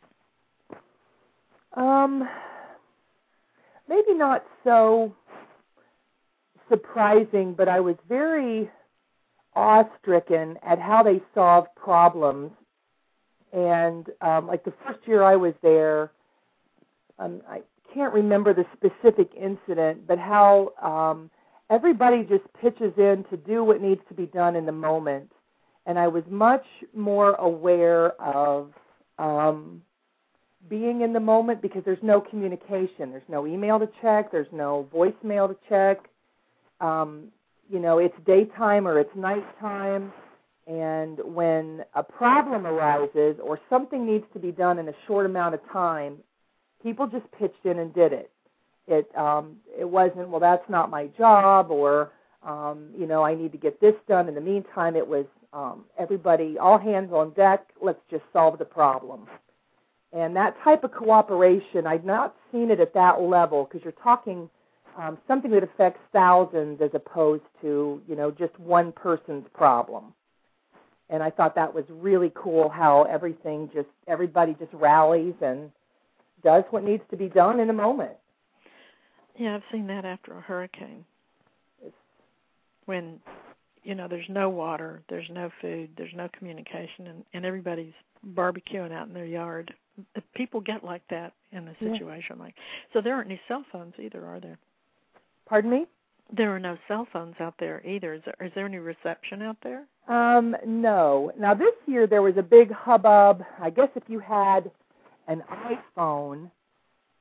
Um, 1.76 2.28
maybe 3.88 4.14
not 4.14 4.44
so 4.64 5.14
surprising, 6.70 7.54
but 7.54 7.68
I 7.68 7.80
was 7.80 7.96
very 8.08 8.70
awe-stricken 9.56 10.58
at 10.64 10.80
how 10.80 11.04
they 11.04 11.22
solve 11.34 11.66
problems. 11.76 12.52
And 13.52 14.08
um, 14.22 14.48
like 14.48 14.64
the 14.64 14.74
first 14.86 15.00
year 15.08 15.24
I 15.24 15.36
was 15.36 15.54
there, 15.62 16.12
um, 17.18 17.42
I 17.50 17.62
can't 17.94 18.14
remember 18.14 18.54
the 18.54 18.66
specific 18.74 19.32
incident, 19.36 20.08
but 20.08 20.20
how 20.20 20.74
um, 20.82 21.30
everybody 21.70 22.24
just 22.24 22.44
pitches 22.62 22.94
in 22.98 23.26
to 23.30 23.38
do 23.38 23.64
what 23.64 23.82
needs 23.82 24.02
to 24.10 24.14
be 24.14 24.26
done 24.28 24.56
in 24.56 24.66
the 24.66 24.72
moment. 24.72 25.32
And 25.86 25.98
I 25.98 26.08
was 26.08 26.24
much 26.30 26.66
more 26.94 27.34
aware 27.36 28.12
of 28.22 28.72
um, 29.18 29.82
being 30.70 31.02
in 31.02 31.14
the 31.14 31.20
moment 31.20 31.62
because 31.62 31.84
there's 31.86 32.04
no 32.04 32.22
communication. 32.22 33.12
There's 33.12 33.24
no 33.28 33.48
email 33.48 33.80
to 33.80 33.90
check. 34.02 34.32
There's 34.32 34.52
no 34.52 34.88
voicemail 34.94 35.48
to 35.48 35.58
check. 35.68 36.10
Um, 36.80 37.30
you 37.70 37.80
know, 37.80 38.00
it's 38.00 38.16
daytime 38.26 38.88
or 38.88 39.00
it's 39.00 39.16
nighttime. 39.16 40.12
And 40.70 41.20
when 41.26 41.86
a 41.96 42.04
problem 42.04 42.68
arises 42.68 43.38
or 43.44 43.60
something 43.70 44.08
needs 44.08 44.26
to 44.34 44.40
be 44.40 44.54
done 44.54 44.80
in 44.80 44.90
a 44.90 44.96
short 45.08 45.28
amount 45.28 45.56
of 45.56 45.62
time, 45.74 46.18
people 46.84 47.08
just 47.08 47.32
pitched 47.34 47.66
in 47.66 47.80
and 47.80 47.94
did 47.96 48.14
it. 48.14 48.32
It 48.88 49.12
um, 49.18 49.58
it 49.80 49.90
wasn't 49.90 50.30
well. 50.30 50.42
That's 50.42 50.70
not 50.70 50.92
my 50.92 51.08
job, 51.18 51.72
or 51.72 52.12
um, 52.48 52.90
you 52.98 53.08
know, 53.08 53.24
I 53.24 53.36
need 53.36 53.54
to 53.54 53.60
get 53.60 53.82
this 53.82 53.96
done. 54.10 54.30
In 54.30 54.36
the 54.36 54.42
meantime, 54.42 54.96
it 54.98 55.08
was 55.08 55.26
um, 55.54 55.86
everybody, 56.00 56.58
all 56.60 56.80
hands 56.80 57.14
on 57.14 57.32
deck. 57.34 57.68
Let's 57.82 58.02
just 58.12 58.24
solve 58.34 58.60
the 58.60 58.66
problem 58.66 59.28
And 60.14 60.36
that 60.36 60.56
type 60.64 60.84
of 60.84 60.92
cooperation, 60.94 61.86
I've 61.86 62.06
not 62.06 62.36
seen 62.52 62.72
it 62.72 62.80
at 62.80 62.94
that 62.94 63.22
level 63.22 63.66
because 63.66 63.84
you're 63.84 63.94
talking 64.04 64.50
um, 64.98 65.18
something 65.28 65.52
that 65.52 65.64
affects 65.64 66.02
thousands 66.14 66.82
as 66.82 66.92
opposed 66.94 67.44
to 67.62 68.02
you 68.08 68.16
know 68.16 68.32
just 68.32 68.58
one 68.60 68.92
person's 68.94 69.46
problem. 69.54 70.14
And 71.10 71.24
I 71.24 71.30
thought 71.30 71.56
that 71.56 71.74
was 71.74 71.86
really 71.90 72.32
cool 72.36 72.70
how 72.70 73.04
everything 73.04 73.70
just 73.74 73.88
everybody 74.08 74.56
just 74.60 74.74
rallies 74.74 75.34
and 75.42 75.72
does 76.44 76.64
what 76.70 76.84
needs 76.84 77.04
to 77.10 77.18
be 77.18 77.28
done 77.28 77.60
in 77.60 77.70
a 77.70 77.74
moment. 77.74 78.12
Yeah, 79.38 79.56
I've 79.56 79.64
seen 79.72 79.88
that 79.88 80.06
after 80.06 80.38
a 80.38 80.42
hurricane. 80.42 81.06
When 82.86 83.20
you 83.84 83.96
know 83.96 84.08
there's 84.08 84.30
no 84.30 84.50
water, 84.50 85.02
there's 85.10 85.30
no 85.32 85.50
food, 85.62 85.90
there's 85.98 86.14
no 86.16 86.28
communication, 86.38 87.08
and, 87.08 87.24
and 87.34 87.46
everybody's 87.46 87.94
barbecuing 88.36 88.92
out 88.92 89.08
in 89.08 89.14
their 89.14 89.26
yard. 89.26 89.74
People 90.36 90.62
get 90.62 90.84
like 90.84 91.04
that 91.10 91.34
in 91.52 91.68
a 91.68 91.74
situation 91.80 92.36
yeah. 92.38 92.44
like. 92.44 92.56
So 92.94 93.02
there 93.02 93.16
aren't 93.16 93.28
any 93.28 93.40
cell 93.48 93.66
phones 93.72 93.94
either, 94.00 94.26
are 94.26 94.40
there? 94.40 94.58
Pardon 95.48 95.72
me? 95.72 95.86
There 96.36 96.56
are 96.56 96.60
no 96.60 96.78
cell 96.88 97.08
phones 97.12 97.36
out 97.40 97.56
there 97.60 97.86
either. 97.86 98.14
Is 98.14 98.22
there, 98.26 98.48
is 98.48 98.52
there 98.56 98.66
any 98.66 98.78
reception 98.78 99.42
out 99.42 99.58
there? 99.64 99.86
Um, 100.08 100.56
no. 100.66 101.32
Now 101.40 101.54
this 101.54 101.74
year 101.88 102.08
there 102.08 102.22
was 102.22 102.38
a 102.38 102.44
big 102.44 102.72
hubbub. 102.72 103.44
I 103.60 103.70
guess 103.70 103.90
if 103.96 104.04
you 104.08 104.20
had 104.20 104.70
an 105.28 105.44
iPhone, 105.98 106.52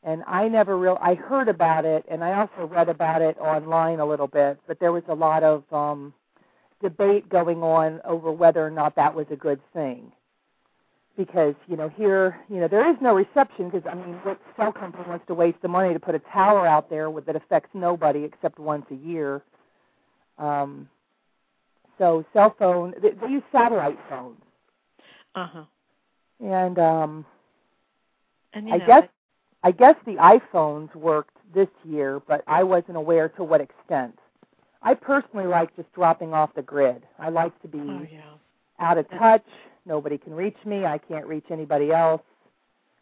and 0.04 0.22
I 0.26 0.48
never 0.48 0.78
real 0.78 0.98
I 1.00 1.14
heard 1.14 1.48
about 1.48 1.84
it, 1.84 2.04
and 2.10 2.22
I 2.22 2.38
also 2.38 2.66
read 2.72 2.88
about 2.88 3.22
it 3.22 3.38
online 3.38 4.00
a 4.00 4.06
little 4.06 4.26
bit. 4.26 4.58
But 4.66 4.78
there 4.78 4.92
was 4.92 5.02
a 5.08 5.14
lot 5.14 5.42
of 5.42 5.64
um, 5.72 6.12
debate 6.82 7.28
going 7.28 7.62
on 7.62 8.00
over 8.04 8.30
whether 8.30 8.64
or 8.64 8.70
not 8.70 8.94
that 8.96 9.14
was 9.14 9.26
a 9.30 9.36
good 9.36 9.60
thing 9.72 10.12
because 11.18 11.54
you 11.66 11.76
know 11.76 11.90
here 11.90 12.38
you 12.48 12.60
know 12.60 12.68
there 12.68 12.88
is 12.88 12.96
no 13.02 13.14
reception 13.14 13.68
because 13.68 13.82
I 13.90 13.94
mean 13.94 14.14
what 14.22 14.40
cell 14.56 14.72
company 14.72 15.04
wants 15.06 15.26
to 15.26 15.34
waste 15.34 15.60
the 15.60 15.68
money 15.68 15.92
to 15.92 16.00
put 16.00 16.14
a 16.14 16.20
tower 16.32 16.66
out 16.66 16.88
there 16.88 17.10
with, 17.10 17.26
that 17.26 17.36
affects 17.36 17.70
nobody 17.74 18.22
except 18.24 18.58
once 18.58 18.86
a 18.90 18.94
year. 18.94 19.42
Um, 20.38 20.88
so 21.98 22.24
cell 22.32 22.54
phone 22.58 22.94
they, 23.02 23.10
they 23.10 23.26
use 23.26 23.42
satellite 23.52 23.98
phones. 24.08 24.40
Uh 25.34 25.48
huh. 25.52 25.64
And 26.42 26.78
um, 26.78 27.26
and 28.54 28.72
I 28.72 28.76
know, 28.78 28.86
guess 28.86 29.08
I 29.64 29.72
guess 29.72 29.96
the 30.06 30.14
iPhones 30.14 30.94
worked 30.94 31.36
this 31.52 31.68
year, 31.84 32.22
but 32.28 32.44
I 32.46 32.62
wasn't 32.62 32.96
aware 32.96 33.28
to 33.30 33.44
what 33.44 33.60
extent. 33.60 34.16
I 34.82 34.94
personally 34.94 35.46
like 35.46 35.74
just 35.74 35.92
dropping 35.92 36.32
off 36.32 36.54
the 36.54 36.62
grid. 36.62 37.02
I 37.18 37.30
like 37.30 37.60
to 37.62 37.68
be 37.68 37.80
oh, 37.80 38.06
yeah. 38.08 38.20
out 38.78 38.98
of 38.98 39.10
touch 39.10 39.44
Nobody 39.86 40.18
can 40.18 40.34
reach 40.34 40.56
me. 40.64 40.84
I 40.84 40.98
can't 40.98 41.26
reach 41.26 41.46
anybody 41.50 41.90
else 41.90 42.22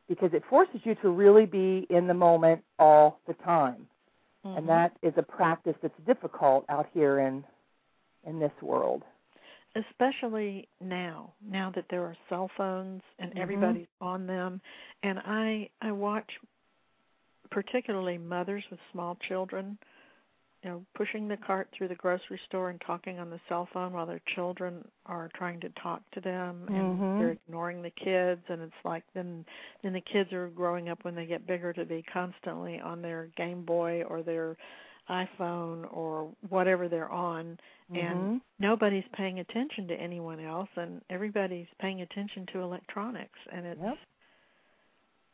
because 0.09 0.31
it 0.33 0.43
forces 0.49 0.81
you 0.85 0.95
to 0.97 1.11
really 1.11 1.47
be 1.47 1.87
in 1.91 2.07
the 2.07 2.15
moment 2.15 2.63
all 2.79 3.21
the 3.27 3.35
time. 3.35 3.87
Mm-hmm. 4.45 4.59
And 4.59 4.69
that 4.69 4.97
is 5.03 5.13
a 5.17 5.23
practice 5.23 5.75
that's 5.83 5.95
difficult 6.07 6.65
out 6.69 6.89
here 6.93 7.21
in 7.21 7.45
in 8.27 8.41
this 8.41 8.53
world. 8.61 9.03
Especially 9.77 10.69
now, 10.81 11.33
now 11.49 11.71
that 11.77 11.85
there 11.91 12.03
are 12.03 12.17
cell 12.29 12.51
phones 12.57 13.03
and 13.19 13.31
mm-hmm. 13.31 13.41
everybody's 13.41 13.87
on 14.01 14.27
them 14.27 14.61
and 15.03 15.19
I 15.19 15.69
I 15.81 15.93
watch 15.93 16.31
particularly 17.51 18.19
mothers 18.19 18.65
with 18.71 18.81
small 18.93 19.17
children 19.29 19.79
you 20.67 20.73
know, 20.73 20.83
pushing 20.97 21.29
the 21.29 21.37
cart 21.37 21.69
through 21.77 21.87
the 21.87 21.95
grocery 21.95 22.41
store 22.49 22.71
and 22.71 22.83
talking 22.85 23.21
on 23.21 23.31
the 23.31 23.39
cell 23.49 23.69
phone 23.73 23.93
while 23.93 24.05
their 24.05 24.21
children 24.35 24.85
are 25.07 25.31
trying 25.37 25.61
to 25.61 25.69
talk 25.81 26.03
to 26.13 26.21
them 26.21 26.65
and 26.67 26.77
mm-hmm. 26.77 27.19
they're 27.21 27.39
ignoring 27.47 27.83
the 27.83 27.91
kids 27.91 28.41
and 28.49 28.61
it's 28.61 28.73
like 28.85 29.05
then 29.15 29.45
then 29.85 29.93
the 29.93 30.01
kids 30.01 30.33
are 30.33 30.49
growing 30.49 30.89
up 30.89 30.99
when 31.05 31.15
they 31.15 31.25
get 31.25 31.47
bigger 31.47 31.73
to 31.73 31.85
be 31.85 32.05
constantly 32.13 32.81
on 32.81 33.01
their 33.01 33.29
Game 33.37 33.65
Boy 33.65 34.03
or 34.09 34.25
their 34.25 34.57
iPhone 35.09 35.87
or 35.93 36.33
whatever 36.49 36.89
they're 36.89 37.13
on 37.13 37.57
mm-hmm. 37.93 37.97
and 38.05 38.41
nobody's 38.59 39.05
paying 39.17 39.39
attention 39.39 39.87
to 39.87 39.95
anyone 39.95 40.41
else 40.41 40.69
and 40.75 41.01
everybody's 41.11 41.69
paying 41.81 42.01
attention 42.01 42.45
to 42.53 42.59
electronics 42.59 43.39
and 43.53 43.67
it's 43.67 43.81
yep. 43.81 43.97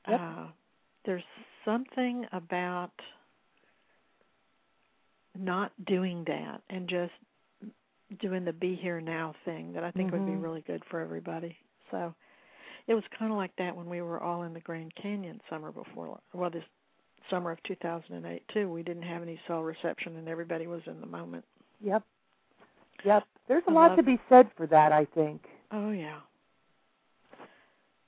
Yep. 0.08 0.20
uh 0.20 0.46
there's 1.06 1.24
something 1.64 2.26
about 2.32 2.92
not 5.38 5.72
doing 5.86 6.24
that 6.26 6.60
and 6.70 6.88
just 6.88 7.12
doing 8.20 8.44
the 8.44 8.52
be 8.52 8.74
here 8.74 9.00
now 9.00 9.34
thing 9.44 9.72
that 9.72 9.84
I 9.84 9.90
think 9.90 10.10
mm-hmm. 10.10 10.26
would 10.26 10.32
be 10.32 10.38
really 10.38 10.62
good 10.66 10.82
for 10.90 11.00
everybody. 11.00 11.56
So 11.90 12.14
it 12.86 12.94
was 12.94 13.04
kind 13.18 13.32
of 13.32 13.38
like 13.38 13.52
that 13.56 13.74
when 13.74 13.88
we 13.88 14.02
were 14.02 14.20
all 14.20 14.42
in 14.42 14.52
the 14.52 14.60
Grand 14.60 14.92
Canyon 15.00 15.40
summer 15.48 15.72
before 15.72 16.18
well 16.34 16.50
this 16.50 16.64
summer 17.30 17.52
of 17.52 17.62
2008 17.62 18.42
too. 18.52 18.70
We 18.70 18.82
didn't 18.82 19.02
have 19.02 19.22
any 19.22 19.40
cell 19.46 19.62
reception 19.62 20.16
and 20.16 20.28
everybody 20.28 20.66
was 20.66 20.82
in 20.86 21.00
the 21.00 21.06
moment. 21.06 21.44
Yep. 21.80 22.02
Yep. 23.04 23.24
There's 23.48 23.64
a 23.68 23.70
I 23.70 23.74
lot 23.74 23.96
to 23.96 24.02
be 24.02 24.18
said 24.28 24.48
for 24.56 24.66
that, 24.66 24.92
I 24.92 25.06
think. 25.14 25.42
Oh 25.70 25.90
yeah. 25.90 26.18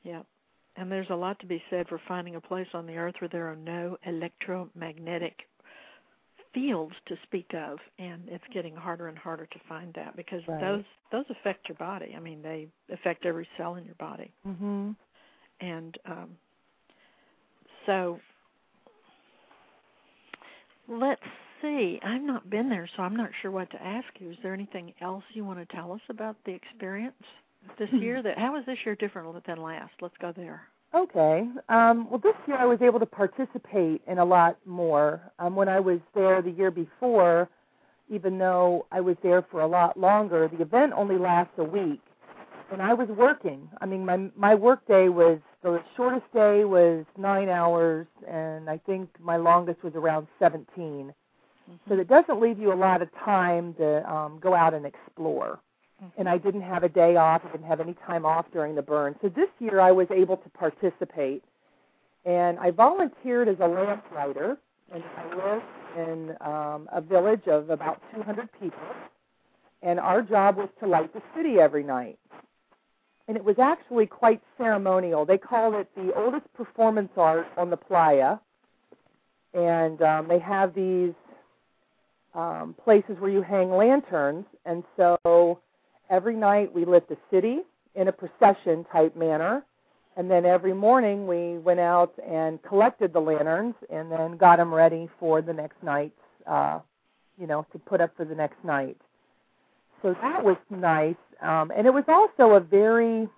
Yep. 0.03 0.27
And 0.77 0.91
there's 0.91 1.11
a 1.11 1.15
lot 1.15 1.39
to 1.41 1.47
be 1.47 1.63
said 1.71 1.89
for 1.89 2.01
finding 2.09 2.35
a 2.35 2.41
place 2.41 2.67
on 2.75 2.87
the 2.87 2.97
earth 2.97 3.15
where 3.21 3.29
there 3.29 3.51
are 3.51 3.57
no 3.57 3.97
electromagnetic 4.05 5.35
fields 6.55 6.95
to 7.07 7.17
speak 7.25 7.51
of 7.55 7.79
and 7.99 8.23
it's 8.29 8.45
getting 8.53 8.75
harder 8.75 9.09
and 9.09 9.19
harder 9.19 9.47
to 9.47 9.59
find 9.69 9.93
that 9.95 10.17
because 10.17 10.41
right. 10.49 10.61
those 10.61 10.85
those 11.13 11.25
affect 11.31 11.69
your 11.69 11.77
body. 11.77 12.15
I 12.17 12.21
mean 12.21 12.41
they 12.43 12.69
affect 12.93 13.27
every 13.27 13.47
cell 13.59 13.75
in 13.75 13.85
your 13.85 13.97
body. 13.97 14.33
Hmm 14.45 14.93
and 15.61 15.99
um 16.07 16.31
so 17.87 18.19
let's 20.89 21.21
see. 21.61 21.99
I've 22.03 22.23
not 22.23 22.49
been 22.49 22.69
there 22.69 22.89
so 22.97 23.03
i'm 23.03 23.17
not 23.17 23.31
sure 23.43 23.51
what 23.51 23.71
to 23.73 23.83
ask 23.83 24.07
you. 24.19 24.31
Is 24.31 24.37
there 24.43 24.55
anything 24.55 24.95
else 25.01 25.25
you 25.35 25.45
want 25.45 25.67
to 25.67 25.77
tell 25.77 25.93
us 25.93 26.01
about 26.09 26.37
the 26.47 26.53
experience 26.53 27.15
this 27.79 27.91
year 27.93 28.23
that 28.23 28.39
how 28.39 28.57
is 28.57 28.65
this 28.67 28.79
year 28.85 28.95
different 28.95 29.45
than 29.47 29.61
last? 29.61 29.93
Let's 30.01 30.17
go 30.21 30.33
there 30.35 30.69
Okay. 30.95 31.49
Um, 31.69 32.09
well, 32.09 32.21
this 32.21 32.37
year 32.47 32.57
I 32.57 32.67
was 32.67 32.81
able 32.81 33.01
to 33.01 33.07
participate 33.07 34.01
in 34.07 34.19
a 34.19 34.25
lot 34.25 34.59
more. 34.65 35.21
Um, 35.41 35.57
when 35.57 35.69
I 35.69 35.81
was 35.81 35.99
there 36.15 36.41
the 36.41 36.53
year 36.53 36.71
before, 36.71 37.49
even 38.09 38.39
though 38.39 38.87
I 38.93 39.01
was 39.01 39.17
there 39.23 39.43
for 39.51 39.63
a 39.63 39.67
lot 39.67 39.99
longer, 39.99 40.47
the 40.47 40.63
event 40.63 40.93
only 40.95 41.19
lasts 41.19 41.55
a 41.59 41.65
week, 41.65 42.01
and 42.71 42.81
I 42.81 42.95
was 42.95 43.09
working. 43.09 43.69
I 43.81 43.87
mean, 43.87 44.05
my 44.05 44.31
my 44.37 44.55
work 44.55 44.87
day 44.87 45.09
was 45.09 45.41
the 45.63 45.83
shortest 45.97 46.33
day 46.33 46.65
was 46.65 47.05
nine 47.19 47.49
hours, 47.49 48.07
and 48.29 48.71
I 48.71 48.79
think 48.79 49.09
my 49.19 49.37
longest 49.37 49.83
was 49.83 49.95
around 49.95 50.29
17. 50.39 50.67
Mm-hmm. 50.77 51.75
So 51.89 51.99
it 51.99 52.09
doesn't 52.09 52.41
leave 52.41 52.59
you 52.59 52.73
a 52.73 52.77
lot 52.77 53.03
of 53.03 53.09
time 53.25 53.75
to 53.75 54.09
um, 54.09 54.39
go 54.41 54.55
out 54.55 54.75
and 54.75 54.87
explore 54.87 55.59
and 56.17 56.29
I 56.29 56.39
didn't 56.39 56.63
have 56.63 56.83
a 56.83 56.89
day 56.89 57.17
off. 57.17 57.43
I 57.45 57.53
didn't 57.53 57.67
have 57.67 57.81
any 57.81 57.95
time 58.07 58.25
off 58.25 58.47
during 58.53 58.75
the 58.75 58.83
burn. 58.83 59.17
So 59.23 59.29
this 59.29 59.49
year 59.59 59.81
I 59.81 59.93
was 59.93 60.07
able 60.11 60.37
to 60.37 60.49
participate, 60.51 61.43
and 62.25 62.59
I 62.59 62.71
volunteered 62.71 63.49
as 63.49 63.57
a 63.61 63.67
lamplighter, 63.67 64.59
and 64.93 65.03
I 65.17 65.35
live 65.35 65.63
in 65.97 66.37
um, 66.41 66.89
a 66.93 67.01
village 67.01 67.47
of 67.47 67.71
about 67.71 68.01
200 68.15 68.49
people, 68.61 68.79
and 69.83 69.99
our 70.01 70.23
job 70.23 70.57
was 70.57 70.69
to 70.81 70.87
light 70.87 71.13
the 71.13 71.23
city 71.37 71.59
every 71.61 71.83
night. 71.83 72.19
And 73.27 73.37
it 73.37 73.45
was 73.45 73.59
actually 73.59 74.07
quite 74.07 74.43
ceremonial. 74.59 75.25
They 75.25 75.39
called 75.39 75.75
it 75.75 75.89
the 75.97 76.13
oldest 76.15 76.53
performance 76.53 77.11
art 77.17 77.47
on 77.57 77.71
the 77.71 77.77
playa, 77.77 78.39
and 79.55 80.03
um, 80.03 80.29
they 80.29 80.39
have 80.41 80.75
these 80.75 81.15
um, 82.35 82.75
places 82.83 83.17
where 83.19 83.31
you 83.31 83.41
hang 83.41 83.71
lanterns, 83.71 84.45
and 84.67 84.83
so 84.97 85.61
every 86.11 86.37
night 86.37 86.73
we 86.75 86.85
lit 86.85 87.09
the 87.09 87.17
city 87.31 87.61
in 87.95 88.09
a 88.09 88.13
procession 88.13 88.85
type 88.93 89.17
manner. 89.17 89.65
And 90.17 90.31
then 90.31 90.47
every 90.47 90.73
morning 90.73 91.27
we 91.27 91.59
went 91.59 91.81
out 91.81 92.15
and 92.25 92.63
collected 92.63 93.13
the 93.13 93.21
lanterns 93.21 93.75
and 93.91 94.13
then 94.13 94.37
got 94.37 94.59
them 94.59 94.73
ready 94.73 95.09
for 95.19 95.43
the 95.43 95.53
next 95.53 95.83
night's, 95.83 96.13
uh, 96.47 96.79
you 97.39 97.49
know, 97.49 97.67
to 97.73 97.79
put 97.79 98.01
up 98.01 98.17
for 98.17 98.25
the 98.25 98.35
next 98.35 98.63
night. 98.65 98.97
So 100.03 100.15
that 100.23 100.45
was 100.45 100.57
nice. 100.71 101.17
Um, 101.41 101.73
and 101.77 101.87
it 101.87 101.91
was 101.93 102.05
also 102.07 102.55
a 102.55 102.61
very 102.61 103.29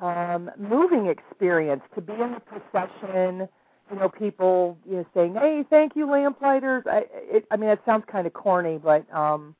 um, 0.00 0.50
moving 0.56 1.06
experience 1.08 1.82
to 1.94 2.00
be 2.00 2.12
in 2.12 2.32
the 2.32 2.40
procession. 2.40 3.48
You 3.90 3.98
know, 3.98 4.08
people 4.08 4.78
you 4.88 4.96
know 4.96 5.06
saying, 5.14 5.34
"Hey, 5.34 5.64
thank 5.68 5.96
you, 5.96 6.10
lamplighters." 6.10 6.84
I, 6.86 7.04
it, 7.12 7.46
I 7.50 7.56
mean, 7.56 7.70
it 7.70 7.80
sounds 7.86 8.04
kind 8.10 8.26
of 8.26 8.32
corny, 8.34 8.78
but 8.78 9.12
um, 9.14 9.54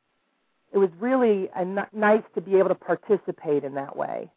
it 0.73 0.79
was 0.79 0.91
really 0.99 1.49
n- 1.57 1.87
nice 1.93 2.23
to 2.35 2.41
be 2.41 2.57
able 2.57 2.69
to 2.69 2.75
participate 2.75 3.65
in 3.65 3.75
that 3.75 3.97
way. 3.97 4.31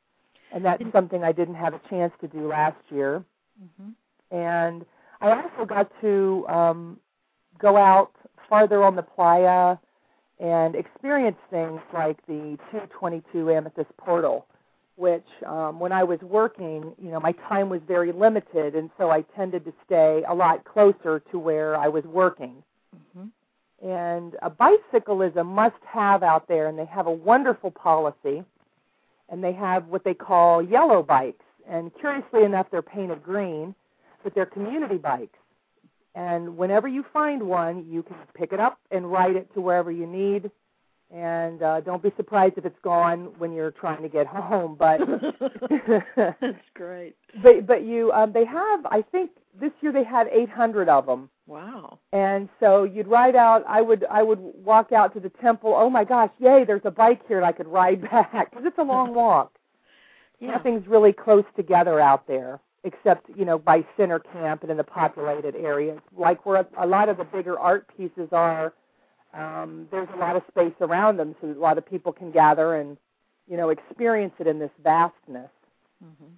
And 0.54 0.66
that's 0.66 0.84
something 0.92 1.24
I 1.24 1.32
didn't 1.32 1.56
have 1.56 1.74
a 1.74 1.82
chance 1.90 2.14
to 2.22 2.28
do 2.28 2.48
last 2.48 2.78
year. 2.90 3.24
Mm-hmm. 3.62 4.36
And 4.36 4.86
I 5.22 5.32
also 5.32 5.66
got 5.66 5.92
to 6.02 6.46
um, 6.48 7.00
go 7.60 7.78
out 7.78 8.12
farther 8.50 8.84
on 8.84 8.96
the 8.96 9.02
playa 9.04 9.78
and 10.40 10.76
experience 10.76 11.38
things 11.50 11.80
like 11.94 12.18
the 12.28 12.58
222 12.72 13.52
Amethyst 13.52 13.96
Portal, 13.98 14.48
which 14.96 15.28
um, 15.46 15.80
when 15.80 15.92
I 15.92 16.04
was 16.04 16.20
working, 16.22 16.94
you 17.02 17.12
know, 17.12 17.20
my 17.20 17.34
time 17.48 17.70
was 17.70 17.82
very 17.88 18.12
limited, 18.12 18.76
and 18.76 18.90
so 18.98 19.12
I 19.12 19.22
tended 19.36 19.64
to 19.66 19.74
stay 19.86 20.24
a 20.28 20.34
lot 20.34 20.66
closer 20.66 21.22
to 21.32 21.40
where 21.40 21.78
I 21.78 21.88
was 21.88 22.04
working. 22.06 22.64
Mm-hmm. 22.96 23.28
And 23.84 24.36
a 24.42 24.50
bicycle 24.50 25.22
is 25.22 25.36
a 25.36 25.44
must-have 25.44 26.24
out 26.24 26.48
there, 26.48 26.68
and 26.68 26.78
they 26.78 26.86
have 26.86 27.08
a 27.08 27.12
wonderful 27.12 27.72
policy. 27.72 28.44
And 29.30 29.44
they 29.44 29.54
have 29.54 29.88
what 29.88 30.04
they 30.04 30.14
call 30.14 30.62
yellow 30.62 31.02
bikes, 31.02 31.46
and 31.68 31.92
curiously 32.00 32.44
enough, 32.44 32.68
they're 32.70 32.82
painted 32.82 33.24
green, 33.24 33.74
but 34.24 34.36
they're 34.36 34.46
community 34.46 34.98
bikes. 34.98 35.40
And 36.16 36.58
whenever 36.58 36.90
you 36.90 37.06
find 37.14 37.42
one, 37.44 37.86
you 37.90 38.04
can 38.04 38.18
pick 38.34 38.52
it 38.52 38.60
up 38.60 38.78
and 38.92 39.10
ride 39.10 39.38
it 39.38 39.52
to 39.54 39.62
wherever 39.62 39.90
you 39.90 40.06
need 40.06 40.52
and 41.14 41.62
uh, 41.62 41.82
don't 41.82 42.02
be 42.02 42.12
surprised 42.16 42.58
if 42.58 42.66
it's 42.66 42.80
gone 42.84 43.32
when 43.38 43.52
you're 43.52 43.72
trying 43.72 44.02
to 44.02 44.10
get 44.10 44.28
home. 44.28 44.76
But 44.80 45.00
that's 46.16 46.58
great. 46.74 47.16
But 47.44 47.68
but 47.68 47.84
you 47.84 48.12
um, 48.14 48.32
they 48.32 48.46
have 48.46 48.86
I 48.86 49.04
think 49.12 49.32
this 49.60 49.72
year 49.82 49.92
they 49.92 50.04
had 50.04 50.28
800 50.28 50.88
of 50.88 51.06
them. 51.06 51.30
Wow. 51.48 52.00
And 52.14 52.50
so 52.60 52.84
you'd 52.84 53.08
ride 53.08 53.36
out. 53.36 53.64
I 53.68 53.82
would 53.82 54.06
I 54.10 54.24
would 54.24 54.40
walk 54.40 54.92
out 54.92 55.14
to 55.16 55.20
the 55.20 55.30
temple. 55.30 55.74
Oh 55.76 55.90
my 55.90 56.04
gosh, 56.04 56.32
yay! 56.40 56.64
There's 56.66 56.82
a 56.86 56.92
bike 56.92 57.22
here, 57.28 57.38
and 57.38 57.46
I 57.46 57.52
could 57.52 57.68
ride 57.68 58.02
back 58.12 58.52
because 58.52 58.66
it's 58.66 58.78
a 58.78 58.84
long 58.84 59.14
walk. 59.16 59.54
Yeah. 60.40 60.52
Nothing's 60.52 60.88
really 60.88 61.14
close 61.14 61.46
together 61.56 62.00
out 62.00 62.28
there, 62.28 62.60
except 62.84 63.30
you 63.36 63.46
know 63.46 63.60
by 63.60 63.86
center 63.98 64.20
camp 64.20 64.62
and 64.62 64.72
in 64.72 64.78
the 64.78 64.84
populated 64.84 65.56
areas, 65.56 66.00
like 66.18 66.46
where 66.46 66.66
a 66.78 66.88
lot 66.88 67.10
of 67.10 67.18
the 67.18 67.26
bigger 67.26 67.60
art 67.60 67.86
pieces 67.98 68.30
are 68.32 68.74
um, 69.34 69.88
there's 69.92 70.10
a 70.14 70.18
lot 70.18 70.36
of 70.36 70.44
space 70.50 70.74
around 70.82 71.18
them, 71.18 71.36
so 71.40 71.48
that 71.48 71.58
a 71.58 71.60
lot 71.60 71.78
of 71.78 71.86
people 71.86 72.12
can 72.12 72.32
gather 72.32 72.76
and 72.76 72.98
you 73.48 73.58
know 73.58 73.70
experience 73.70 74.34
it 74.40 74.48
in 74.48 74.60
this 74.60 74.72
vastness. 74.84 75.50
Mm-hmm. 76.04 76.34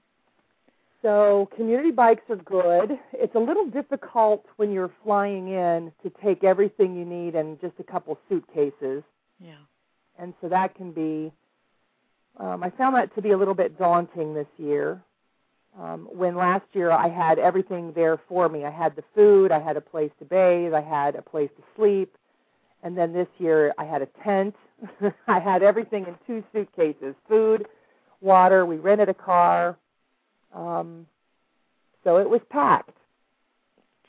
So 1.03 1.49
community 1.55 1.91
bikes 1.91 2.23
are 2.29 2.37
good. 2.37 2.97
It's 3.11 3.35
a 3.35 3.39
little 3.39 3.67
difficult 3.67 4.45
when 4.55 4.71
you're 4.71 4.91
flying 5.03 5.49
in 5.49 5.91
to 6.01 6.09
take 6.23 6.45
everything 6.45 6.95
you 6.95 7.03
need 7.03 7.35
in 7.35 7.59
just 7.59 7.73
a 7.79 7.83
couple 7.83 8.17
suitcases. 8.29 9.03
Yeah. 9.39 9.55
And 10.17 10.33
so 10.41 10.47
that 10.47 10.75
can 10.75 10.91
be. 10.93 11.31
Um, 12.39 12.63
I 12.63 12.69
found 12.71 12.95
that 12.95 13.13
to 13.15 13.21
be 13.21 13.31
a 13.31 13.37
little 13.37 13.53
bit 13.53 13.77
daunting 13.77 14.33
this 14.33 14.47
year. 14.57 15.01
Um, 15.79 16.07
when 16.11 16.35
last 16.35 16.65
year 16.73 16.89
I 16.89 17.09
had 17.09 17.37
everything 17.37 17.91
there 17.93 18.19
for 18.29 18.47
me. 18.47 18.63
I 18.63 18.71
had 18.71 18.95
the 18.95 19.03
food, 19.13 19.51
I 19.51 19.59
had 19.59 19.75
a 19.75 19.81
place 19.81 20.11
to 20.19 20.25
bathe, 20.25 20.73
I 20.73 20.81
had 20.81 21.15
a 21.15 21.21
place 21.21 21.49
to 21.57 21.63
sleep, 21.75 22.15
and 22.83 22.97
then 22.97 23.11
this 23.11 23.27
year 23.39 23.73
I 23.77 23.83
had 23.85 24.01
a 24.01 24.07
tent. 24.23 24.55
I 25.27 25.39
had 25.39 25.63
everything 25.63 26.05
in 26.05 26.15
two 26.25 26.43
suitcases 26.53 27.15
food, 27.27 27.65
water. 28.21 28.65
We 28.65 28.77
rented 28.77 29.09
a 29.09 29.13
car. 29.13 29.77
Um, 30.53 31.05
so 32.03 32.17
it 32.17 32.29
was 32.29 32.41
packed. 32.49 32.97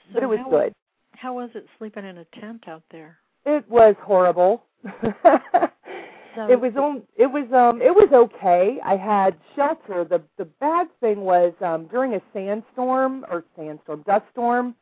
So 0.08 0.14
but 0.14 0.22
it 0.22 0.26
was 0.26 0.38
how, 0.38 0.50
good. 0.50 0.74
How 1.12 1.34
was 1.34 1.50
it 1.54 1.66
sleeping 1.78 2.04
in 2.04 2.18
a 2.18 2.24
tent 2.40 2.64
out 2.68 2.82
there? 2.90 3.18
It 3.46 3.68
was 3.68 3.94
horrible. 4.02 4.64
so 5.02 6.48
it 6.48 6.60
was 6.60 6.72
on, 6.76 7.02
it 7.16 7.26
was 7.26 7.50
um 7.52 7.80
it 7.80 7.94
was 7.94 8.08
okay. 8.12 8.78
I 8.84 8.96
had 8.96 9.36
shelter. 9.56 10.04
The 10.04 10.22
the 10.36 10.44
bad 10.44 10.88
thing 11.00 11.20
was 11.20 11.54
um 11.60 11.86
during 11.86 12.14
a 12.14 12.20
sandstorm 12.32 13.24
or 13.30 13.44
sandstorm 13.56 14.02
dust 14.06 14.24
storm 14.32 14.74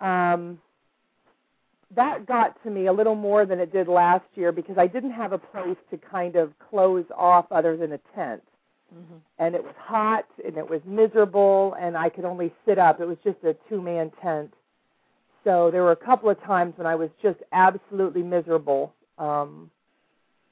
um 0.00 0.58
that 1.94 2.26
got 2.26 2.62
to 2.62 2.70
me 2.70 2.86
a 2.86 2.92
little 2.92 3.14
more 3.14 3.46
than 3.46 3.58
it 3.58 3.72
did 3.72 3.88
last 3.88 4.26
year 4.34 4.52
because 4.52 4.76
I 4.78 4.86
didn't 4.86 5.12
have 5.12 5.32
a 5.32 5.38
place 5.38 5.76
to 5.90 5.96
kind 5.96 6.36
of 6.36 6.52
close 6.70 7.06
off 7.16 7.46
other 7.50 7.76
than 7.76 7.92
a 7.92 7.98
tent. 8.14 8.42
Mm-hmm. 8.94 9.16
And 9.38 9.54
it 9.54 9.62
was 9.62 9.74
hot 9.78 10.26
and 10.44 10.56
it 10.56 10.68
was 10.68 10.80
miserable 10.86 11.76
and 11.80 11.96
I 11.96 12.08
could 12.08 12.24
only 12.24 12.52
sit 12.66 12.78
up. 12.78 13.00
It 13.00 13.06
was 13.06 13.18
just 13.22 13.36
a 13.44 13.54
two 13.68 13.82
man 13.82 14.10
tent. 14.22 14.52
So 15.44 15.70
there 15.70 15.82
were 15.82 15.92
a 15.92 15.96
couple 15.96 16.30
of 16.30 16.42
times 16.42 16.74
when 16.76 16.86
I 16.86 16.94
was 16.94 17.10
just 17.22 17.38
absolutely 17.52 18.22
miserable. 18.22 18.92
Um, 19.18 19.70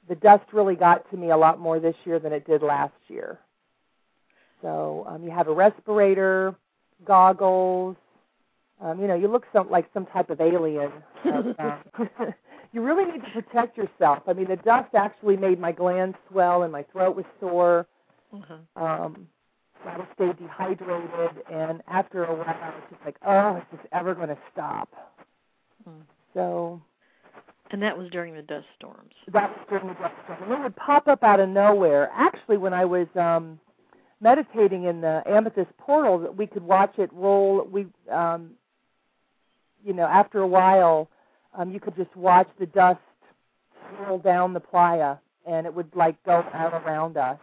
the 0.07 0.15
dust 0.15 0.45
really 0.53 0.75
got 0.75 1.09
to 1.11 1.17
me 1.17 1.31
a 1.31 1.37
lot 1.37 1.59
more 1.59 1.79
this 1.79 1.95
year 2.05 2.19
than 2.19 2.31
it 2.31 2.47
did 2.47 2.61
last 2.61 2.93
year. 3.07 3.39
So 4.61 5.05
um, 5.09 5.23
you 5.23 5.31
have 5.31 5.47
a 5.47 5.53
respirator, 5.53 6.55
goggles, 7.05 7.95
um, 8.81 8.99
you 8.99 9.07
know, 9.07 9.15
you 9.15 9.27
look 9.27 9.45
some 9.51 9.69
like 9.69 9.89
some 9.93 10.05
type 10.05 10.29
of 10.29 10.39
alien. 10.39 10.91
You 12.73 12.83
really 12.83 13.05
need 13.05 13.23
to 13.23 13.41
protect 13.41 13.77
yourself. 13.77 14.23
I 14.27 14.33
mean, 14.33 14.47
the 14.47 14.57
dust 14.57 14.93
actually 14.93 15.37
made 15.37 15.59
my 15.59 15.71
glands 15.71 16.17
swell 16.29 16.63
and 16.63 16.71
my 16.71 16.83
throat 16.83 17.15
was 17.15 17.25
sore. 17.39 17.87
Uh-huh. 18.41 18.83
Um, 18.83 19.27
I 19.85 19.97
would 19.97 20.07
stay 20.15 20.33
dehydrated, 20.33 21.43
and 21.51 21.81
after 21.87 22.25
a 22.25 22.33
while, 22.33 22.47
I 22.47 22.69
was 22.69 22.83
just 22.89 23.01
like, 23.05 23.17
"Oh, 23.25 23.57
is 23.57 23.63
this 23.71 23.81
ever 23.91 24.15
going 24.15 24.29
to 24.29 24.37
stop?" 24.51 24.89
Mm. 25.87 26.01
So. 26.33 26.81
And 27.71 27.81
that 27.81 27.97
was 27.97 28.09
during 28.11 28.33
the 28.33 28.41
dust 28.41 28.65
storms. 28.77 29.13
That 29.33 29.49
was 29.49 29.59
during 29.69 29.87
the 29.87 29.93
dust 29.95 30.13
storm, 30.23 30.43
and 30.43 30.51
it 30.53 30.59
would 30.61 30.75
pop 30.75 31.07
up 31.07 31.23
out 31.23 31.39
of 31.39 31.49
nowhere. 31.49 32.09
Actually, 32.13 32.57
when 32.57 32.73
I 32.73 32.85
was 32.85 33.07
um 33.15 33.59
meditating 34.19 34.85
in 34.85 35.01
the 35.01 35.21
amethyst 35.27 35.75
portal, 35.77 36.33
we 36.35 36.47
could 36.47 36.63
watch 36.63 36.97
it 36.97 37.11
roll. 37.13 37.67
We 37.69 37.87
um 38.09 38.51
you 39.83 39.93
know, 39.93 40.05
after 40.05 40.39
a 40.39 40.47
while, 40.47 41.09
um, 41.53 41.71
you 41.71 41.79
could 41.79 41.95
just 41.95 42.13
watch 42.15 42.47
the 42.59 42.65
dust 42.65 42.99
swirl 43.95 44.19
down 44.19 44.53
the 44.53 44.59
playa, 44.59 45.15
and 45.45 45.65
it 45.65 45.73
would 45.73 45.95
like 45.95 46.21
go 46.23 46.43
out 46.53 46.73
around 46.73 47.17
us. 47.17 47.39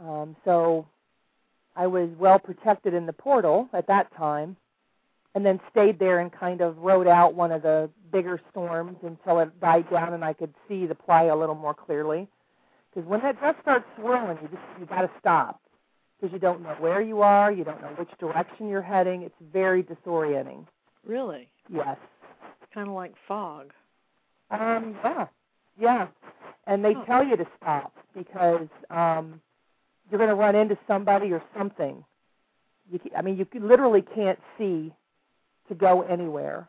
Um, 0.00 0.36
so 0.44 0.86
I 1.74 1.86
was 1.86 2.08
well 2.18 2.38
protected 2.38 2.94
in 2.94 3.06
the 3.06 3.12
portal 3.12 3.68
at 3.72 3.86
that 3.88 4.14
time, 4.16 4.56
and 5.34 5.44
then 5.44 5.60
stayed 5.70 5.98
there 5.98 6.20
and 6.20 6.32
kind 6.32 6.60
of 6.60 6.78
rode 6.78 7.06
out 7.06 7.34
one 7.34 7.52
of 7.52 7.62
the 7.62 7.90
bigger 8.12 8.40
storms 8.50 8.96
until 9.02 9.40
it 9.40 9.60
died 9.60 9.88
down 9.90 10.14
and 10.14 10.24
I 10.24 10.32
could 10.32 10.54
see 10.68 10.86
the 10.86 10.94
playa 10.94 11.34
a 11.34 11.36
little 11.36 11.54
more 11.54 11.74
clearly. 11.74 12.26
Because 12.94 13.06
when 13.08 13.20
that 13.20 13.38
dust 13.40 13.58
starts 13.60 13.84
swirling, 13.98 14.38
you 14.40 14.48
just 14.48 14.62
you 14.80 14.86
got 14.86 15.02
to 15.02 15.10
stop 15.20 15.60
because 16.18 16.32
you 16.32 16.38
don't 16.38 16.62
know 16.62 16.74
where 16.78 17.02
you 17.02 17.20
are, 17.20 17.52
you 17.52 17.64
don't 17.64 17.82
know 17.82 17.92
which 17.98 18.08
direction 18.18 18.68
you're 18.68 18.80
heading. 18.80 19.22
It's 19.22 19.34
very 19.52 19.82
disorienting. 19.82 20.66
Really? 21.04 21.48
Yes. 21.70 21.98
Kind 22.72 22.88
of 22.88 22.94
like 22.94 23.12
fog. 23.28 23.72
Um, 24.50 24.96
yeah, 25.04 25.26
yeah. 25.78 26.06
And 26.66 26.84
they 26.84 26.94
Oh. 26.94 27.04
tell 27.04 27.22
you 27.22 27.36
to 27.36 27.46
stop 27.60 27.92
because 28.14 28.68
um, 28.90 29.40
you're 30.10 30.18
going 30.18 30.30
to 30.30 30.36
run 30.36 30.54
into 30.54 30.76
somebody 30.86 31.32
or 31.32 31.42
something. 31.56 32.04
You, 32.90 32.98
ca- 32.98 33.16
I 33.16 33.22
mean, 33.22 33.36
you 33.36 33.44
can- 33.44 33.66
literally 33.66 34.02
can't 34.02 34.38
see 34.58 34.92
to 35.68 35.74
go 35.74 36.02
anywhere, 36.02 36.68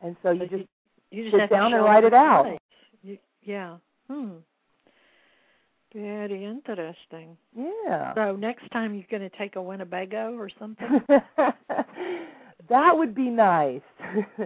and 0.00 0.16
so 0.22 0.30
you 0.30 0.46
just 0.46 0.64
You 1.10 1.24
just 1.24 1.32
sit 1.34 1.40
have 1.40 1.48
to 1.50 1.54
down 1.56 1.74
and 1.74 1.84
write 1.84 2.04
it 2.04 2.14
out. 2.14 2.46
You, 3.02 3.18
yeah. 3.42 3.76
Hmm. 4.08 4.30
Very 5.94 6.44
interesting. 6.44 7.36
yeah. 7.54 8.14
So 8.14 8.34
next 8.36 8.70
time 8.70 8.94
you're 8.94 9.04
going 9.10 9.28
to 9.28 9.36
take 9.36 9.56
a 9.56 9.62
Winnebago 9.62 10.32
or 10.38 10.48
something. 10.58 11.02
that 12.68 12.96
would 12.96 13.14
be 13.14 13.28
nice. 13.28 13.82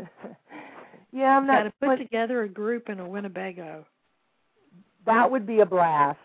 yeah, 1.12 1.36
I'm 1.36 1.46
Got 1.46 1.52
not. 1.52 1.62
to 1.64 1.70
put 1.80 1.86
but 1.86 1.96
together 1.96 2.42
a 2.42 2.48
group 2.48 2.88
in 2.88 2.98
a 2.98 3.08
Winnebago. 3.08 3.86
that 5.04 5.30
would 5.30 5.46
be 5.46 5.60
a 5.60 5.66
blast. 5.66 6.18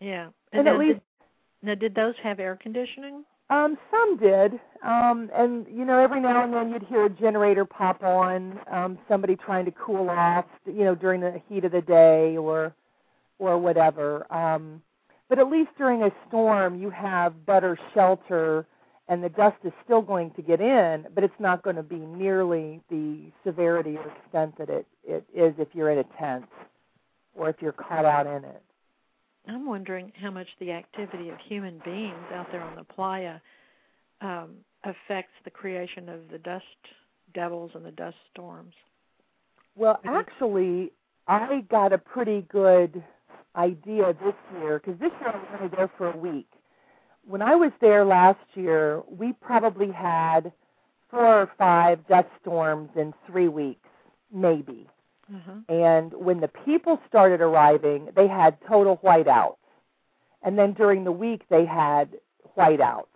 Yeah. 0.00 0.28
And 0.54 0.68
at 0.68 0.78
least 0.78 0.94
did, 0.94 1.02
now, 1.62 1.74
did 1.74 1.94
those 1.94 2.14
have 2.22 2.40
air 2.40 2.58
conditioning? 2.60 3.24
Um, 3.50 3.76
some 3.90 4.16
did. 4.16 4.52
Um, 4.82 5.30
and 5.34 5.66
you 5.70 5.84
know, 5.84 5.98
every 5.98 6.20
now 6.20 6.44
and 6.44 6.52
then 6.52 6.70
you'd 6.70 6.84
hear 6.84 7.06
a 7.06 7.10
generator 7.10 7.64
pop 7.64 8.02
on, 8.02 8.58
um, 8.70 8.98
somebody 9.08 9.36
trying 9.36 9.64
to 9.66 9.72
cool 9.72 10.08
off, 10.08 10.46
you 10.66 10.84
know, 10.84 10.94
during 10.94 11.20
the 11.20 11.40
heat 11.48 11.64
of 11.64 11.72
the 11.72 11.82
day 11.82 12.36
or 12.36 12.74
or 13.38 13.58
whatever. 13.58 14.32
Um, 14.32 14.82
but 15.28 15.38
at 15.38 15.50
least 15.50 15.70
during 15.76 16.02
a 16.02 16.10
storm 16.28 16.80
you 16.80 16.90
have 16.90 17.44
better 17.46 17.78
shelter 17.92 18.66
and 19.08 19.22
the 19.22 19.28
dust 19.28 19.56
is 19.64 19.72
still 19.84 20.00
going 20.00 20.30
to 20.32 20.42
get 20.42 20.60
in, 20.60 21.06
but 21.14 21.24
it's 21.24 21.34
not 21.38 21.62
going 21.62 21.76
to 21.76 21.82
be 21.82 21.96
nearly 21.96 22.80
the 22.88 23.30
severity 23.44 23.96
or 23.96 24.10
extent 24.10 24.56
that 24.58 24.70
it, 24.70 24.86
it 25.04 25.24
is 25.34 25.54
if 25.58 25.68
you're 25.74 25.90
in 25.90 25.98
a 25.98 26.04
tent 26.18 26.46
or 27.34 27.50
if 27.50 27.56
you're 27.60 27.72
caught 27.72 28.06
out 28.06 28.26
in 28.26 28.44
it. 28.44 28.62
I'm 29.46 29.66
wondering 29.66 30.12
how 30.20 30.30
much 30.30 30.48
the 30.58 30.72
activity 30.72 31.28
of 31.28 31.36
human 31.46 31.80
beings 31.84 32.24
out 32.32 32.46
there 32.50 32.62
on 32.62 32.76
the 32.76 32.84
playa 32.84 33.40
um, 34.20 34.56
affects 34.84 35.34
the 35.44 35.50
creation 35.50 36.08
of 36.08 36.20
the 36.30 36.38
dust 36.38 36.64
devils 37.34 37.72
and 37.74 37.84
the 37.84 37.90
dust 37.90 38.16
storms. 38.32 38.74
Well, 39.76 40.00
actually, 40.04 40.92
I 41.26 41.64
got 41.68 41.92
a 41.92 41.98
pretty 41.98 42.46
good 42.50 43.02
idea 43.56 44.14
this 44.24 44.34
year 44.60 44.78
because 44.78 44.98
this 45.00 45.10
year 45.20 45.30
I 45.30 45.36
was 45.36 45.46
only 45.58 45.76
there 45.76 45.90
for 45.98 46.12
a 46.12 46.16
week. 46.16 46.48
When 47.26 47.42
I 47.42 47.54
was 47.54 47.72
there 47.80 48.04
last 48.04 48.44
year, 48.54 49.02
we 49.08 49.32
probably 49.32 49.90
had 49.90 50.52
four 51.10 51.42
or 51.42 51.50
five 51.58 52.06
dust 52.08 52.28
storms 52.40 52.90
in 52.96 53.14
three 53.26 53.48
weeks, 53.48 53.88
maybe. 54.32 54.86
Uh-huh. 55.34 55.74
And 55.74 56.12
when 56.14 56.40
the 56.40 56.48
people 56.48 57.00
started 57.08 57.40
arriving, 57.40 58.08
they 58.14 58.28
had 58.28 58.56
total 58.68 58.98
whiteouts. 58.98 59.56
and 60.42 60.58
then 60.58 60.72
during 60.74 61.04
the 61.04 61.12
week 61.12 61.42
they 61.48 61.64
had 61.64 62.06
whiteouts 62.56 63.06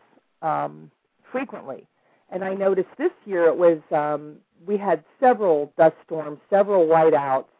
um, 0.42 0.90
frequently. 1.30 1.86
And 2.30 2.42
I 2.44 2.54
noticed 2.54 2.88
this 2.98 3.12
year 3.26 3.44
it 3.46 3.56
was 3.56 3.78
um, 3.92 4.36
we 4.66 4.76
had 4.76 5.04
several 5.20 5.72
dust 5.78 5.96
storms, 6.04 6.38
several 6.50 6.86
whiteouts 6.86 7.52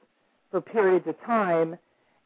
for 0.50 0.60
periods 0.60 1.06
of 1.06 1.14
time. 1.24 1.76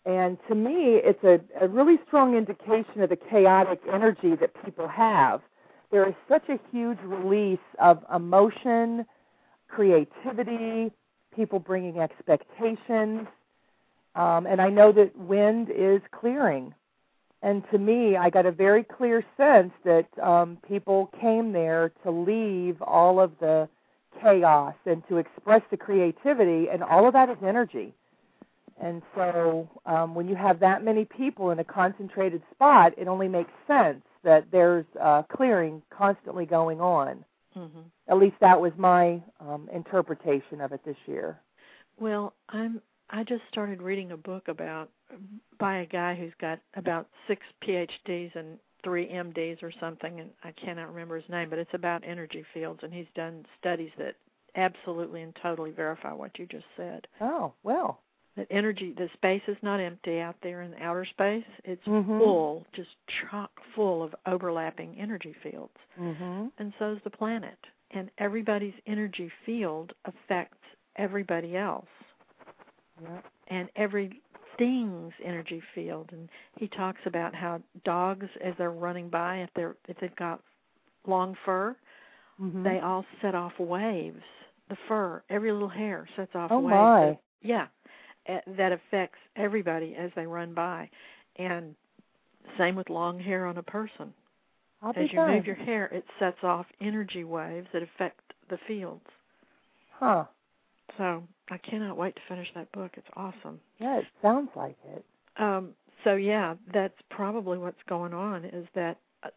And 0.06 0.38
to 0.48 0.54
me, 0.54 1.00
it's 1.08 1.22
a, 1.24 1.40
a 1.64 1.68
really 1.68 1.98
strong 2.06 2.36
indication 2.36 3.02
of 3.02 3.10
the 3.10 3.16
chaotic 3.16 3.80
energy 3.92 4.34
that 4.36 4.50
people 4.64 4.88
have. 4.88 5.40
There 5.90 6.08
is 6.08 6.14
such 6.28 6.48
a 6.48 6.58
huge 6.72 6.98
release 7.04 7.66
of 7.80 8.04
emotion, 8.14 9.04
creativity, 9.68 10.90
people 11.34 11.58
bringing 11.58 11.98
expectations. 11.98 13.26
Um, 14.14 14.46
and 14.46 14.60
I 14.60 14.68
know 14.68 14.92
that 14.92 15.16
wind 15.16 15.70
is 15.74 16.00
clearing 16.10 16.74
and 17.42 17.68
to 17.72 17.78
me, 17.78 18.16
I 18.16 18.30
got 18.30 18.46
a 18.46 18.52
very 18.52 18.84
clear 18.84 19.24
sense 19.36 19.72
that 19.84 20.06
um, 20.22 20.58
people 20.66 21.10
came 21.20 21.52
there 21.52 21.92
to 22.04 22.10
leave 22.10 22.80
all 22.80 23.18
of 23.18 23.32
the 23.40 23.68
chaos 24.20 24.74
and 24.86 25.02
to 25.08 25.16
express 25.16 25.62
the 25.70 25.76
creativity, 25.76 26.68
and 26.68 26.84
all 26.84 27.06
of 27.06 27.12
that 27.14 27.28
is 27.28 27.38
energy. 27.44 27.92
And 28.80 29.02
so, 29.14 29.68
um, 29.86 30.14
when 30.14 30.28
you 30.28 30.36
have 30.36 30.60
that 30.60 30.84
many 30.84 31.04
people 31.04 31.50
in 31.50 31.58
a 31.58 31.64
concentrated 31.64 32.42
spot, 32.52 32.94
it 32.96 33.08
only 33.08 33.28
makes 33.28 33.50
sense 33.66 34.02
that 34.22 34.46
there's 34.52 34.86
uh, 35.00 35.22
clearing 35.22 35.82
constantly 35.90 36.46
going 36.46 36.80
on. 36.80 37.24
Mm-hmm. 37.57 37.80
At 38.09 38.18
least 38.18 38.36
that 38.40 38.61
was 38.61 38.72
my 38.76 39.22
um, 39.40 39.68
interpretation 39.72 40.61
of 40.61 40.72
it 40.72 40.80
this 40.84 40.96
year. 41.07 41.40
Well, 41.98 42.34
I'm 42.48 42.80
I 43.11 43.24
just 43.24 43.42
started 43.50 43.82
reading 43.82 44.12
a 44.12 44.16
book 44.16 44.48
about 44.48 44.88
by 45.59 45.78
a 45.78 45.86
guy 45.86 46.14
who's 46.14 46.32
got 46.40 46.59
about 46.76 47.09
six 47.28 47.42
PhDs 47.62 48.34
and 48.34 48.59
three 48.82 49.07
MDs 49.09 49.62
or 49.62 49.72
something, 49.78 50.20
and 50.20 50.30
I 50.42 50.53
cannot 50.53 50.88
remember 50.88 51.16
his 51.16 51.28
name, 51.28 51.50
but 51.50 51.59
it's 51.59 51.74
about 51.74 52.03
energy 52.07 52.44
fields, 52.55 52.80
and 52.82 52.92
he's 52.92 53.07
done 53.14 53.44
studies 53.61 53.90
that 53.98 54.16
absolutely 54.57 55.22
and 55.22 55.36
totally 55.42 55.70
verify 55.70 56.12
what 56.12 56.38
you 56.38 56.46
just 56.46 56.64
said. 56.76 57.07
Oh, 57.20 57.53
well. 57.62 58.00
That 58.36 58.46
energy, 58.50 58.94
the 58.96 59.10
space 59.12 59.42
is 59.46 59.58
not 59.60 59.78
empty 59.78 60.18
out 60.18 60.36
there 60.42 60.62
in 60.62 60.72
outer 60.80 61.04
space. 61.04 61.44
It's 61.64 61.86
mm-hmm. 61.86 62.18
full, 62.18 62.64
just 62.74 62.88
chock 63.30 63.50
full 63.74 64.02
of 64.02 64.14
overlapping 64.26 64.96
energy 64.98 65.34
fields. 65.42 65.76
Mm-hmm. 66.00 66.46
And 66.58 66.72
so 66.78 66.92
is 66.92 66.98
the 67.04 67.10
planet. 67.10 67.58
And 67.90 68.10
everybody's 68.16 68.72
energy 68.86 69.30
field 69.44 69.92
affects 70.06 70.56
everybody 70.96 71.58
else. 71.58 71.84
Yep. 73.02 73.24
And 73.48 73.68
every 73.76 74.22
thing's 74.58 75.12
energy 75.24 75.62
field 75.74 76.10
and 76.12 76.28
he 76.56 76.68
talks 76.68 77.00
about 77.06 77.34
how 77.34 77.60
dogs 77.84 78.26
as 78.44 78.54
they're 78.58 78.70
running 78.70 79.08
by 79.08 79.38
if 79.38 79.50
they're 79.56 79.76
if 79.88 79.96
they've 80.00 80.16
got 80.16 80.40
long 81.06 81.34
fur 81.44 81.74
mm-hmm. 82.40 82.62
they 82.62 82.78
all 82.80 83.04
set 83.20 83.34
off 83.34 83.52
waves 83.58 84.22
the 84.68 84.76
fur 84.88 85.22
every 85.30 85.52
little 85.52 85.68
hair 85.68 86.08
sets 86.16 86.34
off 86.34 86.50
oh 86.52 86.60
waves 86.60 86.70
my. 86.70 87.18
Yeah 87.42 87.66
that 88.26 88.72
affects 88.72 89.18
everybody 89.36 89.94
as 89.96 90.10
they 90.16 90.26
run 90.26 90.54
by 90.54 90.88
and 91.36 91.74
same 92.58 92.74
with 92.76 92.88
long 92.90 93.18
hair 93.18 93.46
on 93.46 93.58
a 93.58 93.62
person 93.62 94.12
I'll 94.82 94.90
as 94.90 95.12
you 95.12 95.18
done. 95.18 95.36
move 95.36 95.46
your 95.46 95.56
hair 95.56 95.86
it 95.86 96.04
sets 96.18 96.38
off 96.42 96.66
energy 96.80 97.24
waves 97.24 97.68
that 97.72 97.82
affect 97.82 98.20
the 98.48 98.58
fields 98.66 99.06
huh 99.98 100.24
so 100.98 101.22
I 101.50 101.58
cannot 101.58 101.96
wait 101.96 102.14
to 102.14 102.20
finish 102.28 102.48
that 102.54 102.70
book. 102.72 102.92
It's 102.94 103.06
awesome. 103.16 103.60
Yeah, 103.78 103.98
it 103.98 104.04
sounds 104.20 104.50
like 104.54 104.76
it. 104.94 105.04
Um, 105.38 105.70
so 106.04 106.14
yeah, 106.14 106.54
that's 106.72 106.94
probably 107.10 107.58
what's 107.58 107.82
going 107.88 108.12
on. 108.12 108.44
Is 108.44 108.66
that 108.74 108.98
uh, 109.22 109.28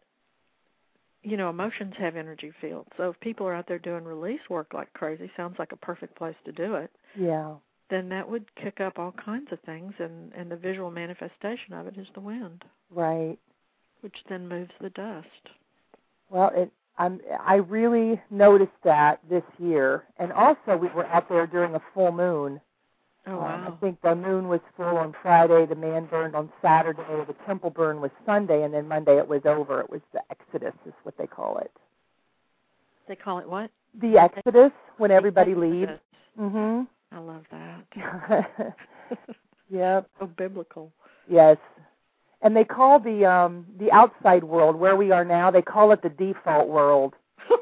you 1.22 1.36
know 1.36 1.48
emotions 1.50 1.94
have 1.98 2.16
energy 2.16 2.52
fields. 2.60 2.88
So 2.96 3.10
if 3.10 3.20
people 3.20 3.46
are 3.46 3.54
out 3.54 3.66
there 3.68 3.78
doing 3.78 4.04
release 4.04 4.40
work 4.50 4.72
like 4.74 4.92
crazy, 4.92 5.30
sounds 5.36 5.56
like 5.58 5.72
a 5.72 5.76
perfect 5.76 6.16
place 6.16 6.36
to 6.44 6.52
do 6.52 6.74
it. 6.74 6.90
Yeah. 7.18 7.54
Then 7.88 8.08
that 8.08 8.28
would 8.28 8.44
kick 8.56 8.80
up 8.80 8.98
all 8.98 9.12
kinds 9.12 9.48
of 9.52 9.60
things, 9.60 9.92
and 9.98 10.32
and 10.34 10.50
the 10.50 10.56
visual 10.56 10.90
manifestation 10.90 11.72
of 11.72 11.86
it 11.86 11.96
is 11.96 12.08
the 12.14 12.20
wind. 12.20 12.64
Right. 12.90 13.38
Which 14.00 14.16
then 14.28 14.48
moves 14.48 14.72
the 14.80 14.90
dust. 14.90 15.26
Well, 16.30 16.50
it 16.54 16.70
I'm, 16.98 17.20
I 17.44 17.56
really 17.56 18.20
noticed 18.30 18.72
that 18.84 19.20
this 19.28 19.42
year, 19.58 20.04
and 20.18 20.32
also 20.32 20.76
we 20.76 20.88
were 20.88 21.06
out 21.06 21.28
there 21.28 21.46
during 21.46 21.74
a 21.74 21.82
full 21.92 22.10
moon. 22.10 22.60
Oh 23.26 23.38
wow! 23.38 23.66
Um, 23.66 23.74
I 23.74 23.80
think 23.80 24.00
the 24.02 24.14
moon 24.14 24.48
was 24.48 24.60
full 24.76 24.96
on 24.96 25.14
Friday, 25.20 25.66
the 25.66 25.74
man 25.74 26.06
burned 26.06 26.34
on 26.34 26.50
Saturday, 26.62 27.02
the 27.26 27.34
temple 27.44 27.70
burn 27.70 28.00
was 28.00 28.12
Sunday, 28.24 28.62
and 28.62 28.72
then 28.72 28.86
Monday 28.86 29.18
it 29.18 29.28
was 29.28 29.42
over. 29.44 29.80
It 29.80 29.90
was 29.90 30.00
the 30.12 30.20
Exodus, 30.30 30.74
is 30.86 30.94
what 31.02 31.18
they 31.18 31.26
call 31.26 31.58
it. 31.58 31.72
They 33.08 33.16
call 33.16 33.38
it 33.38 33.48
what? 33.48 33.70
The 34.00 34.16
Exodus, 34.18 34.72
when 34.96 35.10
everybody 35.10 35.54
leaves. 35.54 35.90
Mhm. 36.38 36.86
I 37.12 37.18
love 37.18 37.44
that. 37.50 38.76
yep. 39.70 40.08
So 40.18 40.26
biblical. 40.26 40.92
Yes 41.28 41.56
and 42.42 42.56
they 42.56 42.64
call 42.64 42.98
the 43.00 43.24
um 43.24 43.66
the 43.78 43.90
outside 43.92 44.44
world 44.44 44.76
where 44.76 44.96
we 44.96 45.10
are 45.10 45.24
now 45.24 45.50
they 45.50 45.62
call 45.62 45.92
it 45.92 46.02
the 46.02 46.08
default 46.08 46.68
world 46.68 47.14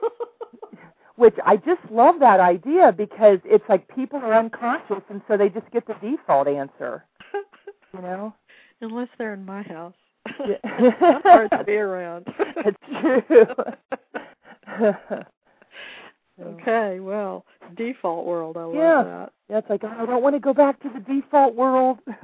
which 1.17 1.35
i 1.45 1.57
just 1.57 1.81
love 1.91 2.17
that 2.21 2.41
idea 2.41 2.93
because 2.93 3.39
it's 3.45 3.65
like 3.69 3.87
people 3.95 4.19
are 4.19 4.35
unconscious 4.35 5.03
and 5.09 5.23
so 5.29 5.37
they 5.37 5.49
just 5.49 5.71
get 5.71 5.87
the 5.87 5.95
default 5.95 6.49
answer 6.49 7.05
you 7.95 8.03
know 8.03 8.35
unless 8.81 9.09
they're 9.19 9.35
in 9.35 9.45
my 9.45 9.63
house 9.63 9.95
yeah. 10.47 10.57
hard 11.23 11.51
to 11.51 11.65
be 11.65 11.77
around 11.77 12.27
it's 12.57 12.77
true 13.01 13.23
okay 16.43 17.01
well 17.01 17.45
default 17.77 18.27
world 18.27 18.57
i 18.57 18.65
love 18.65 18.75
yeah. 18.75 19.03
that 19.05 19.33
yeah 19.49 19.59
it's 19.59 19.71
like 19.71 19.83
oh, 19.85 19.95
i 19.99 20.07
don't 20.07 20.23
want 20.23 20.35
to 20.35 20.41
go 20.41 20.53
back 20.53 20.81
to 20.83 20.89
the 20.89 21.01
default 21.01 21.55
world 21.55 21.99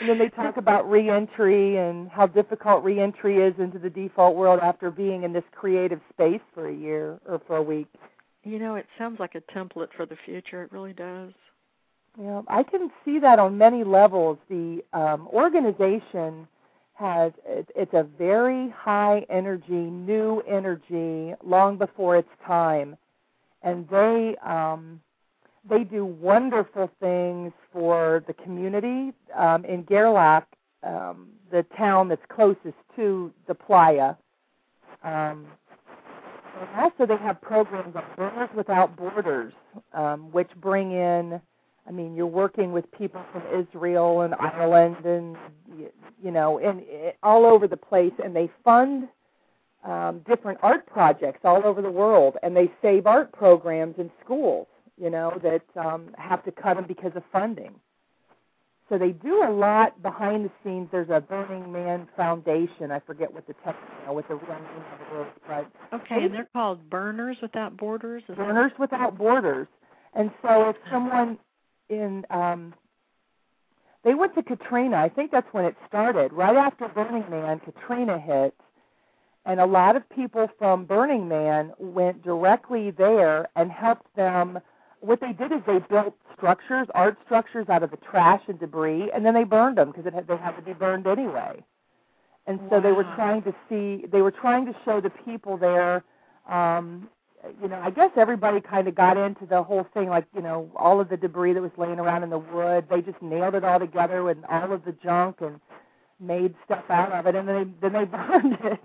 and 0.00 0.08
then 0.08 0.18
they 0.18 0.28
talk 0.28 0.56
about 0.56 0.88
reentry 0.88 1.76
and 1.76 2.08
how 2.08 2.26
difficult 2.26 2.84
reentry 2.84 3.42
is 3.42 3.54
into 3.58 3.78
the 3.78 3.90
default 3.90 4.36
world 4.36 4.60
after 4.62 4.90
being 4.90 5.24
in 5.24 5.32
this 5.32 5.44
creative 5.52 6.00
space 6.12 6.40
for 6.54 6.68
a 6.68 6.74
year 6.74 7.18
or 7.26 7.40
for 7.46 7.56
a 7.56 7.62
week. 7.62 7.88
You 8.44 8.58
know, 8.58 8.76
it 8.76 8.86
sounds 8.96 9.18
like 9.18 9.34
a 9.34 9.40
template 9.52 9.88
for 9.96 10.06
the 10.06 10.16
future. 10.24 10.62
It 10.62 10.72
really 10.72 10.92
does. 10.92 11.32
Yeah, 12.20 12.42
I 12.48 12.62
can 12.62 12.90
see 13.04 13.18
that 13.20 13.38
on 13.38 13.58
many 13.58 13.84
levels. 13.84 14.38
The 14.48 14.82
um, 14.92 15.28
organization 15.28 16.48
has 16.98 17.32
it's 17.46 17.94
a 17.94 18.02
very 18.02 18.70
high 18.70 19.24
energy, 19.30 19.72
new 19.72 20.40
energy, 20.48 21.34
long 21.44 21.78
before 21.78 22.16
its 22.16 22.28
time, 22.44 22.96
and 23.62 23.88
they 23.88 24.34
um, 24.44 25.00
they 25.68 25.84
do 25.84 26.04
wonderful 26.04 26.90
things 27.00 27.52
for 27.72 28.24
the 28.26 28.32
community. 28.34 29.12
Um, 29.36 29.64
in 29.64 29.84
Gerlach, 29.84 30.44
um, 30.82 31.28
the 31.52 31.64
town 31.76 32.08
that's 32.08 32.24
closest 32.28 32.76
to 32.96 33.32
the 33.46 33.54
playa. 33.54 34.14
Um, 35.04 35.46
and 36.60 36.68
also, 36.76 37.06
they 37.06 37.16
have 37.22 37.40
programs 37.40 37.94
like 37.94 38.16
Burners 38.16 38.50
Without 38.56 38.96
Borders, 38.96 39.52
um, 39.92 40.32
which 40.32 40.50
bring 40.60 40.92
in. 40.92 41.40
I 41.88 41.90
mean, 41.90 42.14
you're 42.14 42.26
working 42.26 42.72
with 42.72 42.90
people 42.92 43.22
from 43.32 43.42
Israel 43.58 44.20
and 44.20 44.34
Ireland, 44.34 45.04
and 45.04 45.36
you 46.22 46.30
know, 46.30 46.58
and 46.58 46.82
all 47.22 47.46
over 47.46 47.66
the 47.66 47.76
place, 47.76 48.12
and 48.22 48.36
they 48.36 48.50
fund 48.62 49.08
um, 49.84 50.20
different 50.28 50.58
art 50.62 50.86
projects 50.86 51.40
all 51.44 51.64
over 51.64 51.80
the 51.80 51.90
world, 51.90 52.36
and 52.42 52.54
they 52.54 52.70
save 52.82 53.06
art 53.06 53.32
programs 53.32 53.94
in 53.98 54.10
schools 54.22 54.66
you 55.00 55.10
know, 55.10 55.38
that 55.42 55.62
um, 55.80 56.08
have 56.18 56.44
to 56.44 56.52
cut 56.52 56.74
them 56.74 56.84
because 56.86 57.12
of 57.14 57.22
funding. 57.32 57.74
So 58.88 58.96
they 58.96 59.10
do 59.10 59.44
a 59.46 59.50
lot 59.50 60.02
behind 60.02 60.46
the 60.46 60.50
scenes. 60.64 60.88
There's 60.90 61.10
a 61.10 61.20
Burning 61.20 61.70
Man 61.70 62.08
Foundation. 62.16 62.90
I 62.90 63.00
forget 63.00 63.32
what 63.32 63.46
the 63.46 63.54
text, 63.64 63.80
you 64.00 64.06
know, 64.06 64.14
what 64.14 64.26
the 64.28 64.36
real 64.36 64.48
name 64.48 64.64
of 64.64 65.18
it 65.18 65.20
is, 65.20 65.26
but 65.46 66.00
okay, 66.00 66.24
and 66.24 66.34
they're 66.34 66.48
called 66.54 66.88
Burners 66.88 67.36
Without 67.42 67.76
Borders. 67.76 68.22
Is 68.28 68.36
Burners 68.36 68.72
that... 68.72 68.80
Without 68.80 69.18
Borders. 69.18 69.68
And 70.14 70.30
so 70.40 70.70
if 70.70 70.76
someone 70.90 71.38
in 71.88 72.24
um, 72.30 72.74
they 74.04 74.14
went 74.14 74.34
to 74.36 74.42
Katrina. 74.42 74.96
I 74.96 75.08
think 75.08 75.30
that's 75.30 75.52
when 75.52 75.64
it 75.64 75.76
started. 75.86 76.32
Right 76.32 76.56
after 76.56 76.88
Burning 76.88 77.28
Man, 77.30 77.60
Katrina 77.60 78.18
hit, 78.18 78.54
and 79.44 79.60
a 79.60 79.66
lot 79.66 79.96
of 79.96 80.08
people 80.10 80.48
from 80.58 80.84
Burning 80.84 81.28
Man 81.28 81.72
went 81.78 82.22
directly 82.22 82.90
there 82.90 83.48
and 83.56 83.70
helped 83.70 84.14
them 84.14 84.60
what 85.00 85.20
they 85.20 85.32
did 85.32 85.52
is 85.52 85.60
they 85.66 85.78
built 85.78 86.14
structures, 86.36 86.88
art 86.94 87.16
structures 87.24 87.68
out 87.68 87.82
of 87.82 87.90
the 87.90 87.96
trash 87.96 88.42
and 88.48 88.58
debris, 88.58 89.10
and 89.14 89.24
then 89.24 89.34
they 89.34 89.44
burned 89.44 89.78
them 89.78 89.90
because 89.90 90.06
it 90.06 90.14
had, 90.14 90.26
they 90.26 90.36
had 90.36 90.56
to 90.56 90.62
be 90.62 90.72
burned 90.72 91.06
anyway. 91.06 91.62
And 92.46 92.58
so 92.68 92.76
wow. 92.76 92.80
they 92.80 92.92
were 92.92 93.04
trying 93.14 93.42
to 93.42 93.54
see, 93.68 94.06
they 94.06 94.22
were 94.22 94.30
trying 94.30 94.66
to 94.66 94.74
show 94.84 95.00
the 95.00 95.10
people 95.10 95.56
there. 95.56 96.02
Um, 96.48 97.08
you 97.62 97.68
know, 97.68 97.80
I 97.80 97.90
guess 97.90 98.10
everybody 98.16 98.60
kind 98.60 98.88
of 98.88 98.94
got 98.94 99.16
into 99.16 99.46
the 99.46 99.62
whole 99.62 99.86
thing, 99.94 100.08
like 100.08 100.26
you 100.34 100.42
know, 100.42 100.70
all 100.76 101.00
of 101.00 101.08
the 101.08 101.16
debris 101.16 101.52
that 101.54 101.62
was 101.62 101.70
laying 101.76 101.98
around 101.98 102.22
in 102.22 102.30
the 102.30 102.38
wood. 102.38 102.86
They 102.90 103.00
just 103.00 103.20
nailed 103.22 103.54
it 103.54 103.64
all 103.64 103.78
together 103.78 104.24
with 104.24 104.38
all 104.48 104.72
of 104.72 104.84
the 104.84 104.92
junk, 104.92 105.36
and 105.40 105.60
made 106.20 106.54
stuff 106.64 106.84
out 106.90 107.12
of 107.12 107.26
it, 107.26 107.34
and 107.34 107.48
then 107.48 107.74
they 107.80 107.88
then 107.88 107.92
they 107.92 108.04
burned 108.10 108.58
it. 108.64 108.80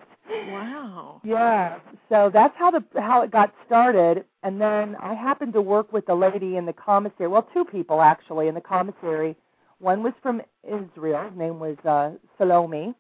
Wow. 0.49 1.21
Yeah. 1.23 1.79
So 2.09 2.29
that's 2.33 2.55
how 2.57 2.71
the 2.71 2.83
how 2.99 3.21
it 3.23 3.31
got 3.31 3.53
started, 3.65 4.25
and 4.43 4.59
then 4.59 4.95
I 5.01 5.13
happened 5.13 5.53
to 5.53 5.61
work 5.61 5.91
with 5.91 6.07
a 6.09 6.15
lady 6.15 6.57
in 6.57 6.65
the 6.65 6.73
commissary. 6.73 7.27
Well, 7.27 7.47
two 7.53 7.65
people 7.65 8.01
actually 8.01 8.47
in 8.47 8.55
the 8.55 8.61
commissary. 8.61 9.35
One 9.79 10.03
was 10.03 10.13
from 10.21 10.41
Israel. 10.63 11.29
His 11.29 11.37
name 11.37 11.59
was 11.59 11.77
uh, 11.85 12.11
Salome, 12.37 12.93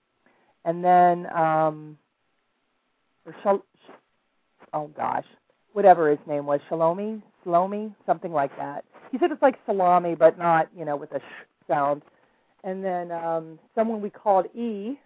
and 0.65 0.83
then 0.83 1.27
um, 1.31 1.97
or 3.25 3.35
Shal- 3.43 3.65
oh 4.73 4.87
gosh, 4.87 5.25
whatever 5.73 6.09
his 6.09 6.19
name 6.27 6.45
was, 6.45 6.59
Shalomi, 6.69 7.21
Salome, 7.43 7.93
something 8.05 8.31
like 8.31 8.55
that. 8.57 8.85
He 9.11 9.19
said 9.19 9.31
it's 9.31 9.41
like 9.41 9.59
salami, 9.65 10.15
but 10.15 10.39
not 10.39 10.69
you 10.75 10.85
know 10.85 10.95
with 10.95 11.11
a 11.11 11.19
sh 11.19 11.67
sound. 11.67 12.01
And 12.63 12.83
then 12.83 13.11
um, 13.11 13.59
someone 13.75 14.01
we 14.01 14.09
called 14.09 14.45
E, 14.55 14.97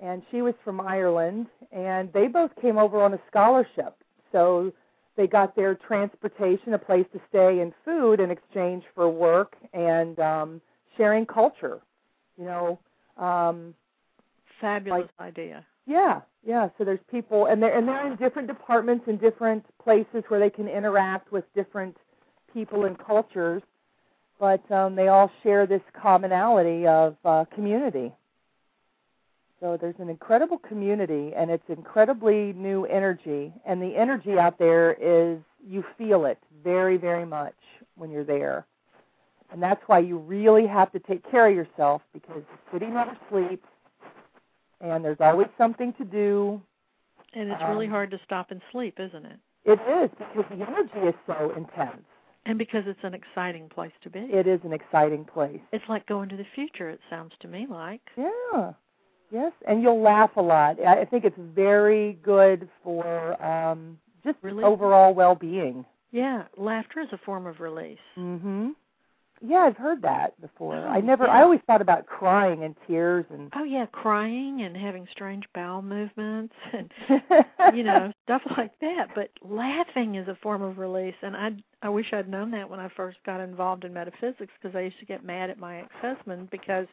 and 0.00 0.22
she 0.30 0.40
was 0.40 0.54
from 0.64 0.80
Ireland, 0.80 1.46
and 1.72 2.12
they 2.12 2.28
both 2.28 2.50
came 2.60 2.78
over 2.78 3.02
on 3.02 3.12
a 3.12 3.20
scholarship. 3.28 3.96
So 4.30 4.72
they 5.16 5.26
got 5.26 5.56
their 5.56 5.74
transportation, 5.74 6.74
a 6.74 6.78
place 6.78 7.06
to 7.12 7.20
stay, 7.28 7.60
and 7.60 7.72
food 7.84 8.20
in 8.20 8.30
exchange 8.30 8.84
for 8.94 9.08
work 9.08 9.56
and 9.72 10.18
um, 10.20 10.60
sharing 10.96 11.26
culture. 11.26 11.80
You 12.38 12.44
know, 12.44 12.78
um, 13.22 13.74
fabulous 14.60 15.08
like, 15.18 15.28
idea. 15.28 15.64
Yeah, 15.86 16.20
yeah. 16.44 16.68
So 16.78 16.84
there's 16.84 17.00
people, 17.10 17.46
and 17.46 17.62
they're 17.62 17.76
and 17.76 17.86
they're 17.86 18.06
in 18.06 18.16
different 18.16 18.48
departments 18.48 19.04
and 19.08 19.20
different 19.20 19.64
places 19.82 20.24
where 20.28 20.40
they 20.40 20.50
can 20.50 20.68
interact 20.68 21.32
with 21.32 21.44
different 21.54 21.96
people 22.52 22.84
and 22.84 22.98
cultures, 22.98 23.62
but 24.40 24.68
um, 24.72 24.96
they 24.96 25.08
all 25.08 25.30
share 25.42 25.66
this 25.66 25.82
commonality 26.00 26.86
of 26.86 27.16
uh, 27.24 27.44
community. 27.54 28.12
So 29.60 29.78
there's 29.80 29.94
an 29.98 30.10
incredible 30.10 30.58
community, 30.58 31.32
and 31.34 31.50
it's 31.50 31.64
incredibly 31.68 32.52
new 32.52 32.84
energy. 32.84 33.52
And 33.64 33.80
the 33.80 33.96
energy 33.96 34.38
out 34.38 34.58
there 34.58 34.92
is 35.00 35.38
you 35.66 35.84
feel 35.96 36.26
it 36.26 36.38
very, 36.62 36.98
very 36.98 37.24
much 37.24 37.54
when 37.96 38.10
you're 38.10 38.24
there. 38.24 38.66
And 39.50 39.62
that's 39.62 39.80
why 39.86 40.00
you 40.00 40.18
really 40.18 40.66
have 40.66 40.92
to 40.92 40.98
take 40.98 41.28
care 41.30 41.48
of 41.48 41.54
yourself 41.54 42.02
because 42.12 42.42
the 42.42 42.78
city 42.78 42.90
never 42.90 43.16
sleeps, 43.30 43.66
and 44.80 45.04
there's 45.04 45.20
always 45.20 45.48
something 45.58 45.92
to 45.94 46.04
do. 46.04 46.60
And 47.34 47.50
it's 47.50 47.62
um, 47.62 47.70
really 47.70 47.86
hard 47.86 48.10
to 48.12 48.20
stop 48.24 48.50
and 48.50 48.60
sleep, 48.72 48.98
isn't 48.98 49.26
it? 49.26 49.38
It 49.64 49.80
is 49.80 50.10
because 50.18 50.44
the 50.50 50.64
energy 50.64 51.08
is 51.08 51.14
so 51.26 51.52
intense. 51.56 52.02
And 52.46 52.58
because 52.58 52.84
it's 52.86 53.00
an 53.02 53.14
exciting 53.14 53.68
place 53.68 53.92
to 54.02 54.10
be. 54.10 54.20
It 54.20 54.46
is 54.46 54.60
an 54.62 54.72
exciting 54.72 55.24
place. 55.24 55.60
It's 55.72 55.84
like 55.88 56.06
going 56.06 56.28
to 56.28 56.36
the 56.36 56.46
future, 56.54 56.88
it 56.88 57.00
sounds 57.10 57.32
to 57.40 57.48
me 57.48 57.66
like. 57.68 58.02
Yeah. 58.16 58.72
Yes, 59.32 59.52
and 59.66 59.82
you'll 59.82 60.00
laugh 60.00 60.30
a 60.36 60.42
lot. 60.42 60.80
I 60.80 61.04
think 61.04 61.24
it's 61.24 61.36
very 61.36 62.18
good 62.22 62.68
for 62.84 63.42
um 63.44 63.98
just 64.22 64.38
really? 64.42 64.62
overall 64.62 65.14
well-being. 65.14 65.84
Yeah, 66.12 66.44
laughter 66.56 67.00
is 67.00 67.08
a 67.12 67.18
form 67.18 67.46
of 67.46 67.58
release. 67.58 67.98
Mhm. 68.16 68.74
Yeah, 69.42 69.58
I've 69.58 69.76
heard 69.76 70.02
that 70.02 70.40
before. 70.40 70.76
Oh, 70.76 70.88
I 70.88 71.00
never. 71.00 71.24
yeah. 71.26 71.32
I 71.32 71.42
always 71.42 71.60
thought 71.66 71.82
about 71.82 72.06
crying 72.06 72.64
and 72.64 72.74
tears 72.86 73.24
and. 73.30 73.50
Oh 73.54 73.64
yeah, 73.64 73.86
crying 73.86 74.62
and 74.62 74.76
having 74.76 75.06
strange 75.10 75.44
bowel 75.54 75.82
movements 75.82 76.54
and 76.72 76.90
you 77.74 77.82
know 77.82 78.12
stuff 78.24 78.42
like 78.56 78.72
that. 78.80 79.08
But 79.14 79.30
laughing 79.42 80.14
is 80.14 80.28
a 80.28 80.38
form 80.42 80.62
of 80.62 80.78
release, 80.78 81.14
and 81.22 81.36
I 81.36 81.50
I 81.82 81.90
wish 81.90 82.12
I'd 82.12 82.28
known 82.28 82.50
that 82.52 82.68
when 82.68 82.80
I 82.80 82.88
first 82.96 83.18
got 83.26 83.40
involved 83.40 83.84
in 83.84 83.92
metaphysics 83.92 84.52
because 84.60 84.74
I 84.74 84.80
used 84.80 84.98
to 85.00 85.06
get 85.06 85.24
mad 85.24 85.50
at 85.50 85.58
my 85.58 85.80
ex-husband 85.80 86.50
because 86.50 86.86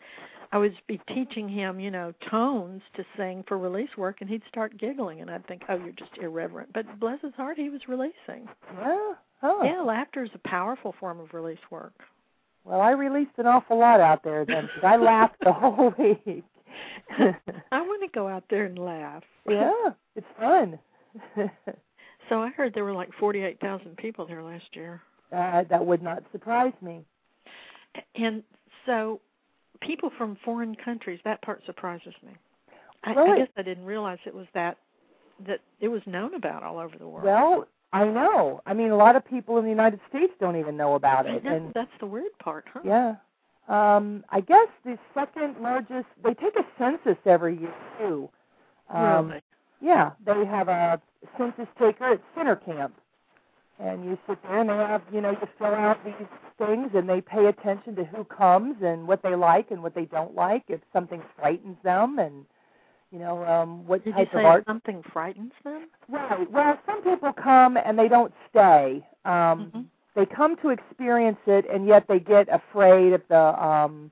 I 0.52 0.58
would 0.58 0.76
be 0.88 1.00
teaching 1.14 1.48
him 1.48 1.80
you 1.80 1.92
know 1.92 2.14
tones 2.30 2.82
to 2.96 3.06
sing 3.16 3.46
for 3.48 3.58
release 3.58 3.96
work, 3.98 4.18
and 4.20 4.30
he'd 4.30 4.44
start 4.50 4.78
giggling, 4.78 5.22
and 5.22 5.32
I'd 5.32 5.48
think, 5.48 5.64
oh, 5.70 5.78
you're 5.78 5.94
just 5.94 6.18
irreverent. 6.22 6.74
But 6.74 7.00
bless 7.00 7.22
his 7.22 7.34
heart, 7.36 7.58
he 7.58 7.70
was 7.70 7.82
releasing. 7.88 8.50
Yeah. 8.78 9.14
Oh. 9.46 9.62
Yeah, 9.64 9.82
laughter 9.82 10.24
is 10.24 10.30
a 10.34 10.48
powerful 10.48 10.96
form 11.00 11.20
of 11.20 11.34
release 11.34 11.58
work. 11.70 11.94
Well, 12.66 12.80
I 12.80 12.92
released 12.92 13.32
an 13.38 13.48
awful 13.48 13.80
lot 13.80 14.00
out 14.00 14.24
there 14.24 14.46
then. 14.46 14.70
I 14.84 14.96
laughed 14.96 15.38
the 15.44 15.52
whole 15.52 15.94
week. 16.00 16.44
I 17.20 17.82
want 17.82 18.02
to 18.02 18.10
go 18.14 18.28
out 18.28 18.44
there 18.50 18.66
and 18.66 18.78
laugh. 18.80 19.24
Yeah, 19.48 19.90
it's 20.16 20.26
fun. 20.40 20.80
so 22.30 22.42
I 22.42 22.50
heard 22.50 22.74
there 22.74 22.86
were 22.86 22.94
like 22.94 23.10
48,000 23.20 23.98
people 23.98 24.26
there 24.26 24.42
last 24.42 24.66
year. 24.74 25.02
Uh, 25.32 25.64
that 25.70 25.86
would 25.86 26.02
not 26.02 26.24
surprise 26.32 26.74
me. 26.82 27.04
And 28.16 28.44
so 28.86 29.20
people 29.82 30.12
from 30.18 30.38
foreign 30.44 30.76
countries, 30.76 31.20
that 31.26 31.42
part 31.42 31.62
surprises 31.66 32.14
me. 32.26 32.34
I, 33.04 33.14
I 33.14 33.38
guess 33.38 33.50
I 33.58 33.62
didn't 33.62 33.86
realize 33.86 34.20
it 34.26 34.34
was 34.34 34.48
that 34.54 34.78
that 35.48 35.60
it 35.82 35.88
was 35.88 36.02
known 36.06 36.36
about 36.36 36.64
all 36.64 36.78
over 36.78 36.98
the 36.98 37.08
world. 37.08 37.26
Well, 37.26 37.68
I 37.94 38.06
know. 38.06 38.62
I 38.66 38.74
mean, 38.74 38.90
a 38.90 38.98
lot 38.98 39.16
of 39.16 39.24
people 39.24 39.58
in 39.60 39.64
the 39.64 39.70
United 39.70 40.00
States 40.10 40.34
don't 40.40 40.58
even 40.58 40.76
know 40.76 40.96
about 40.96 41.28
it. 41.28 41.44
That's, 41.44 41.56
and 41.56 41.72
that's 41.74 41.92
the 42.00 42.08
weird 42.08 42.38
part, 42.40 42.66
huh? 42.74 42.80
Yeah. 42.84 43.16
Um, 43.70 44.26
I 44.30 44.42
guess 44.42 44.68
the 44.84 44.98
second 45.14 45.56
largest. 45.62 46.08
They 46.24 46.34
take 46.34 46.56
a 46.58 46.66
census 46.78 47.18
every 47.26 47.58
year 47.58 47.74
too. 48.00 48.30
Um, 48.90 49.30
really? 49.30 49.42
Yeah, 49.80 50.12
they 50.26 50.44
have 50.46 50.68
a 50.68 51.00
census 51.38 51.68
taker 51.80 52.14
at 52.14 52.22
Center 52.36 52.56
Camp, 52.56 52.94
and 53.80 54.04
you 54.04 54.18
sit 54.28 54.42
there 54.44 54.60
and 54.60 54.70
they 54.70 54.74
have, 54.74 55.02
you 55.14 55.22
know, 55.22 55.32
you 55.32 55.48
fill 55.58 55.68
out 55.68 56.04
these 56.04 56.28
things, 56.58 56.90
and 56.96 57.08
they 57.08 57.22
pay 57.22 57.46
attention 57.46 57.96
to 57.96 58.06
who 58.06 58.24
comes 58.24 58.78
and 58.82 59.08
what 59.08 59.22
they 59.22 59.36
like 59.36 59.72
and 59.72 59.84
what 59.84 59.94
they 59.94 60.06
don't 60.06 60.36
like. 60.36 60.64
If 60.68 60.82
something 60.92 61.22
frightens 61.38 61.78
them, 61.84 62.18
and 62.18 62.46
you 63.14 63.20
know, 63.20 63.46
um, 63.46 63.86
what 63.86 64.04
Did 64.04 64.16
type 64.16 64.30
you 64.34 64.40
say 64.40 64.44
of 64.44 64.46
art. 64.48 64.66
something 64.66 65.04
frightens 65.14 65.52
them? 65.64 65.88
Right. 66.10 66.52
Well, 66.52 66.80
some 66.88 67.04
people 67.04 67.32
come 67.32 67.78
and 67.78 67.98
they 67.98 68.08
don't 68.08 68.34
stay. 68.50 69.06
Um, 69.24 69.32
mm-hmm. 69.32 69.82
They 70.16 70.26
come 70.26 70.58
to 70.58 70.70
experience 70.70 71.38
it, 71.46 71.66
and 71.72 71.88
yet 71.88 72.08
they 72.08 72.20
get 72.20 72.48
afraid 72.52 73.14
of 73.14 73.22
the, 73.30 73.64
um, 73.64 74.12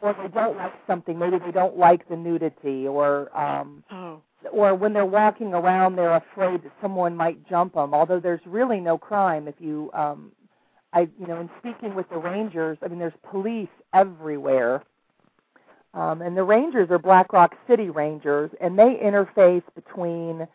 or 0.00 0.14
they 0.14 0.28
don't 0.28 0.56
like 0.56 0.72
something. 0.86 1.18
Maybe 1.18 1.38
they 1.38 1.52
don't 1.52 1.76
like 1.76 2.08
the 2.08 2.16
nudity, 2.16 2.88
or 2.88 3.34
um, 3.38 3.84
oh. 3.90 4.20
or 4.50 4.74
when 4.74 4.92
they're 4.92 5.06
walking 5.06 5.54
around, 5.54 5.96
they're 5.96 6.16
afraid 6.16 6.64
that 6.64 6.72
someone 6.82 7.14
might 7.16 7.48
jump 7.48 7.74
them. 7.74 7.94
Although 7.94 8.20
there's 8.20 8.40
really 8.44 8.80
no 8.80 8.98
crime 8.98 9.46
if 9.48 9.54
you, 9.58 9.90
um, 9.94 10.32
I, 10.92 11.08
you 11.18 11.26
know, 11.26 11.40
in 11.40 11.48
speaking 11.58 11.94
with 11.94 12.08
the 12.10 12.18
rangers, 12.18 12.76
I 12.82 12.88
mean, 12.88 12.98
there's 12.98 13.12
police 13.30 13.68
everywhere. 13.94 14.82
Um, 15.94 16.22
and 16.22 16.36
the 16.36 16.42
Rangers 16.42 16.90
are 16.90 16.98
Black 16.98 17.32
Rock 17.32 17.54
City 17.68 17.90
Rangers, 17.90 18.50
and 18.60 18.78
they 18.78 18.98
interface 19.02 19.62
between 19.74 20.46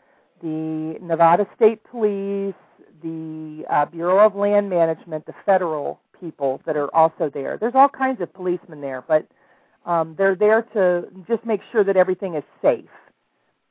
the 0.41 0.97
Nevada 1.01 1.47
State 1.55 1.83
Police, 1.83 2.55
the 3.03 3.63
uh, 3.69 3.85
Bureau 3.85 4.25
of 4.25 4.35
Land 4.35 4.69
Management, 4.69 5.25
the 5.25 5.35
federal 5.45 5.99
people 6.19 6.61
that 6.65 6.75
are 6.75 6.93
also 6.95 7.29
there. 7.31 7.57
There's 7.59 7.75
all 7.75 7.89
kinds 7.89 8.21
of 8.21 8.33
policemen 8.33 8.81
there, 8.81 9.03
but 9.07 9.27
um, 9.85 10.15
they're 10.17 10.35
there 10.35 10.63
to 10.73 11.07
just 11.27 11.45
make 11.45 11.61
sure 11.71 11.83
that 11.83 11.95
everything 11.95 12.35
is 12.35 12.43
safe. 12.61 12.89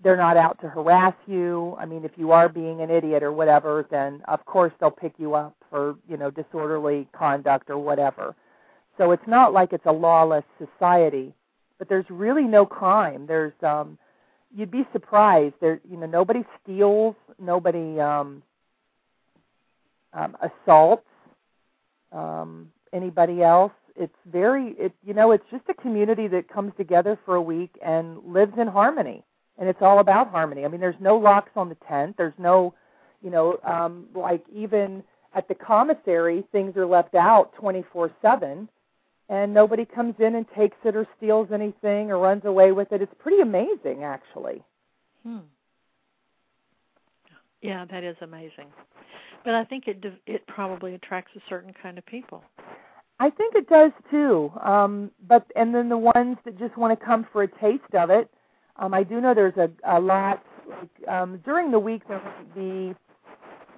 They're 0.02 0.16
not 0.16 0.36
out 0.36 0.60
to 0.60 0.68
harass 0.68 1.14
you. 1.26 1.76
I 1.78 1.86
mean, 1.86 2.04
if 2.04 2.12
you 2.16 2.30
are 2.30 2.48
being 2.48 2.80
an 2.80 2.90
idiot 2.90 3.22
or 3.22 3.32
whatever, 3.32 3.86
then 3.90 4.22
of 4.28 4.44
course 4.44 4.72
they'll 4.78 4.90
pick 4.90 5.14
you 5.18 5.34
up 5.34 5.56
for 5.70 5.96
you 6.08 6.16
know 6.16 6.30
disorderly 6.30 7.08
conduct 7.12 7.70
or 7.70 7.78
whatever. 7.78 8.36
So 8.98 9.10
it's 9.10 9.26
not 9.26 9.52
like 9.52 9.72
it's 9.72 9.86
a 9.86 9.92
lawless 9.92 10.44
society 10.58 11.34
but 11.78 11.88
there's 11.88 12.06
really 12.10 12.44
no 12.44 12.66
crime. 12.66 13.26
There's 13.26 13.52
um 13.62 13.98
you'd 14.54 14.70
be 14.70 14.86
surprised. 14.92 15.54
There 15.60 15.80
you 15.90 15.96
know 15.96 16.06
nobody 16.06 16.44
steals, 16.62 17.14
nobody 17.38 18.00
um 18.00 18.42
um 20.12 20.36
assaults 20.42 21.06
um 22.12 22.70
anybody 22.92 23.42
else. 23.42 23.72
It's 23.96 24.16
very 24.30 24.74
it 24.78 24.92
you 25.04 25.14
know 25.14 25.32
it's 25.32 25.44
just 25.50 25.64
a 25.68 25.74
community 25.74 26.28
that 26.28 26.48
comes 26.48 26.72
together 26.76 27.18
for 27.24 27.36
a 27.36 27.42
week 27.42 27.72
and 27.84 28.18
lives 28.26 28.54
in 28.58 28.66
harmony. 28.68 29.24
And 29.58 29.68
it's 29.68 29.80
all 29.82 30.00
about 30.00 30.30
harmony. 30.30 30.64
I 30.64 30.68
mean 30.68 30.80
there's 30.80 31.00
no 31.00 31.16
locks 31.16 31.52
on 31.56 31.68
the 31.68 31.76
tent. 31.88 32.16
There's 32.16 32.34
no 32.38 32.74
you 33.22 33.30
know 33.30 33.58
um 33.64 34.06
like 34.14 34.44
even 34.54 35.02
at 35.34 35.48
the 35.48 35.54
commissary 35.54 36.44
things 36.52 36.76
are 36.76 36.86
left 36.86 37.14
out 37.14 37.54
24/7 37.60 38.68
and 39.28 39.52
nobody 39.52 39.84
comes 39.84 40.14
in 40.18 40.36
and 40.36 40.46
takes 40.56 40.76
it 40.84 40.94
or 40.94 41.06
steals 41.16 41.48
anything 41.52 42.10
or 42.10 42.18
runs 42.18 42.44
away 42.44 42.72
with 42.72 42.92
it. 42.92 43.02
It's 43.02 43.14
pretty 43.18 43.40
amazing, 43.40 44.04
actually. 44.04 44.62
Hmm. 45.24 45.38
Yeah, 47.60 47.84
that 47.90 48.04
is 48.04 48.16
amazing. 48.20 48.68
But 49.44 49.54
I 49.54 49.64
think 49.64 49.88
it 49.88 50.04
it 50.26 50.46
probably 50.46 50.94
attracts 50.94 51.32
a 51.36 51.40
certain 51.48 51.72
kind 51.82 51.98
of 51.98 52.06
people. 52.06 52.44
I 53.18 53.30
think 53.30 53.54
it 53.54 53.68
does 53.68 53.92
too. 54.10 54.52
Um, 54.62 55.10
but 55.26 55.46
and 55.56 55.74
then 55.74 55.88
the 55.88 55.98
ones 55.98 56.36
that 56.44 56.58
just 56.58 56.76
want 56.76 56.98
to 56.98 57.04
come 57.04 57.26
for 57.32 57.42
a 57.42 57.48
taste 57.48 57.94
of 57.94 58.10
it. 58.10 58.30
Um, 58.76 58.92
I 58.92 59.02
do 59.02 59.20
know 59.20 59.34
there's 59.34 59.56
a, 59.56 59.70
a 59.84 59.98
lot. 59.98 60.44
Like 60.68 61.08
um, 61.08 61.40
during 61.44 61.70
the 61.70 61.78
week, 61.78 62.02
there 62.08 62.20
might 62.22 62.54
be. 62.54 62.94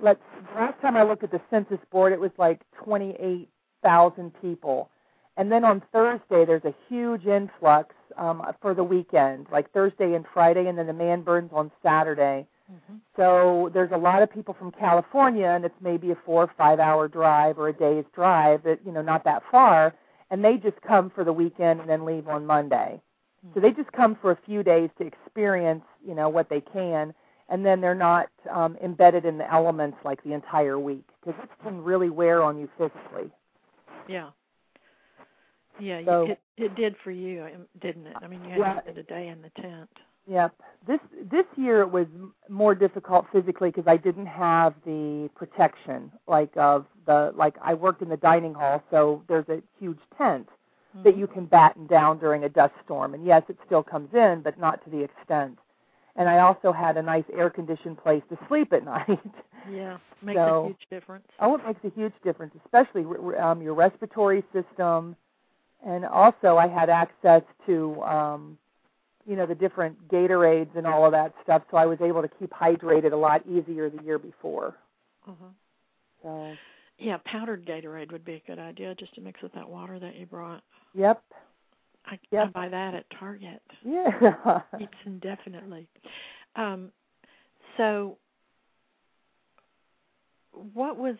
Let's. 0.02 0.20
Last 0.54 0.80
time 0.80 0.96
I 0.96 1.02
looked 1.02 1.22
at 1.22 1.30
the 1.30 1.40
census 1.50 1.78
board, 1.90 2.12
it 2.12 2.20
was 2.20 2.30
like 2.38 2.60
28,000 2.82 4.32
people 4.40 4.90
and 5.38 5.50
then 5.50 5.64
on 5.64 5.82
Thursday, 5.92 6.44
there's 6.44 6.64
a 6.64 6.74
huge 6.88 7.26
influx 7.26 7.94
um, 8.16 8.42
for 8.60 8.74
the 8.74 8.82
weekend, 8.82 9.46
like 9.52 9.72
Thursday 9.72 10.14
and 10.14 10.24
Friday, 10.34 10.66
and 10.66 10.76
then 10.76 10.88
the 10.88 10.92
man 10.92 11.22
burns 11.22 11.50
on 11.52 11.70
Saturday. 11.82 12.44
Mm-hmm. 12.70 12.96
So 13.16 13.70
there's 13.72 13.92
a 13.92 13.96
lot 13.96 14.20
of 14.20 14.32
people 14.32 14.54
from 14.58 14.72
California, 14.72 15.46
and 15.46 15.64
it's 15.64 15.74
maybe 15.80 16.10
a 16.10 16.16
four 16.26 16.42
or 16.42 16.52
five 16.58 16.80
hour 16.80 17.06
drive 17.06 17.58
or 17.58 17.68
a 17.68 17.72
day's 17.72 18.04
drive, 18.14 18.64
that 18.64 18.80
you 18.84 18.92
know, 18.92 19.00
not 19.00 19.24
that 19.24 19.42
far, 19.50 19.94
and 20.30 20.44
they 20.44 20.56
just 20.56 20.80
come 20.82 21.08
for 21.08 21.22
the 21.22 21.32
weekend 21.32 21.80
and 21.80 21.88
then 21.88 22.04
leave 22.04 22.28
on 22.28 22.44
Monday. 22.44 23.00
So 23.54 23.60
they 23.60 23.70
just 23.70 23.92
come 23.92 24.16
for 24.20 24.32
a 24.32 24.38
few 24.44 24.64
days 24.64 24.90
to 24.98 25.06
experience, 25.06 25.84
you 26.04 26.14
know, 26.14 26.28
what 26.28 26.50
they 26.50 26.60
can, 26.60 27.14
and 27.48 27.64
then 27.64 27.80
they're 27.80 27.94
not 27.94 28.28
um, 28.50 28.76
embedded 28.82 29.24
in 29.24 29.38
the 29.38 29.50
elements 29.50 29.96
like 30.04 30.22
the 30.24 30.32
entire 30.32 30.78
week 30.78 31.04
because 31.20 31.40
it 31.42 31.48
can 31.62 31.82
really 31.82 32.10
wear 32.10 32.42
on 32.42 32.58
you 32.58 32.68
physically. 32.76 33.30
Yeah. 34.08 34.30
Yeah, 35.80 36.02
So- 36.04 36.24
you, 36.26 36.32
it 36.32 36.40
it 36.56 36.74
did 36.74 36.96
for 37.04 37.10
you, 37.10 37.42
um, 37.44 37.66
didn't 37.80 38.06
it? 38.06 38.16
I 38.20 38.26
mean, 38.26 38.42
you 38.44 38.62
had 38.62 38.82
spend 38.82 38.98
a 38.98 39.02
day 39.04 39.28
in 39.28 39.42
the 39.42 39.50
tent. 39.62 39.88
Yep. 40.26 40.54
This 40.86 41.00
this 41.30 41.46
year 41.56 41.80
it 41.80 41.90
was 41.90 42.06
more 42.48 42.74
difficult 42.74 43.26
physically 43.32 43.70
because 43.70 43.86
I 43.86 43.96
didn't 43.96 44.26
have 44.26 44.74
the 44.84 45.30
protection 45.34 46.12
like 46.26 46.50
of 46.56 46.84
the 47.06 47.32
like 47.34 47.54
I 47.62 47.74
worked 47.74 48.02
in 48.02 48.08
the 48.08 48.16
dining 48.16 48.52
hall, 48.54 48.82
so 48.90 49.22
there's 49.28 49.48
a 49.48 49.62
huge 49.80 49.98
tent 50.18 50.48
that 51.04 51.16
you 51.16 51.26
can 51.26 51.44
batten 51.46 51.86
down 51.86 52.18
during 52.18 52.44
a 52.44 52.48
dust 52.48 52.74
storm. 52.84 53.14
And 53.14 53.24
yes, 53.24 53.42
it 53.48 53.56
still 53.64 53.82
comes 53.82 54.12
in, 54.14 54.40
but 54.42 54.58
not 54.58 54.82
to 54.84 54.90
the 54.90 55.02
extent. 55.02 55.58
And 56.16 56.28
I 56.28 56.40
also 56.40 56.72
had 56.72 56.96
a 56.96 57.02
nice 57.02 57.24
air 57.32 57.48
conditioned 57.50 57.98
place 57.98 58.22
to 58.30 58.38
sleep 58.48 58.72
at 58.72 58.84
night. 58.96 59.20
Yeah, 59.70 59.98
makes 60.22 60.36
So- 60.38 60.64
a 60.64 60.66
huge 60.68 60.86
difference. 60.90 61.26
oh, 61.40 61.54
it 61.56 61.64
makes 61.66 61.84
a 61.84 61.90
huge 61.90 62.14
difference, 62.24 62.54
especially 62.64 63.04
um, 63.38 63.62
your 63.62 63.74
respiratory 63.74 64.42
system. 64.52 65.14
And 65.86 66.04
also, 66.04 66.56
I 66.56 66.66
had 66.66 66.90
access 66.90 67.42
to, 67.66 68.02
um, 68.02 68.58
you 69.26 69.36
know, 69.36 69.46
the 69.46 69.54
different 69.54 70.08
Gatorades 70.08 70.74
and 70.76 70.86
all 70.86 71.04
of 71.04 71.12
that 71.12 71.34
stuff, 71.42 71.62
so 71.70 71.76
I 71.76 71.86
was 71.86 72.00
able 72.00 72.20
to 72.22 72.28
keep 72.28 72.50
hydrated 72.50 73.12
a 73.12 73.16
lot 73.16 73.42
easier 73.46 73.88
the 73.88 74.02
year 74.02 74.18
before. 74.18 74.74
Uh-huh. 75.28 75.46
So, 76.22 76.56
Yeah, 76.98 77.18
powdered 77.26 77.64
Gatorade 77.64 78.10
would 78.10 78.24
be 78.24 78.34
a 78.34 78.42
good 78.46 78.58
idea 78.58 78.94
just 78.96 79.14
to 79.14 79.20
mix 79.20 79.40
with 79.42 79.52
that 79.52 79.68
water 79.68 79.98
that 80.00 80.16
you 80.16 80.26
brought. 80.26 80.62
yep, 80.94 81.22
I, 82.06 82.14
I 82.14 82.18
Yep. 82.32 82.52
buy 82.52 82.68
that 82.68 82.94
at 82.94 83.04
Target. 83.18 83.62
yeah. 83.84 84.60
it's 84.78 84.92
indefinitely. 85.06 85.86
Um, 86.56 86.90
so, 87.76 88.18
what 90.74 90.96
was? 90.96 91.16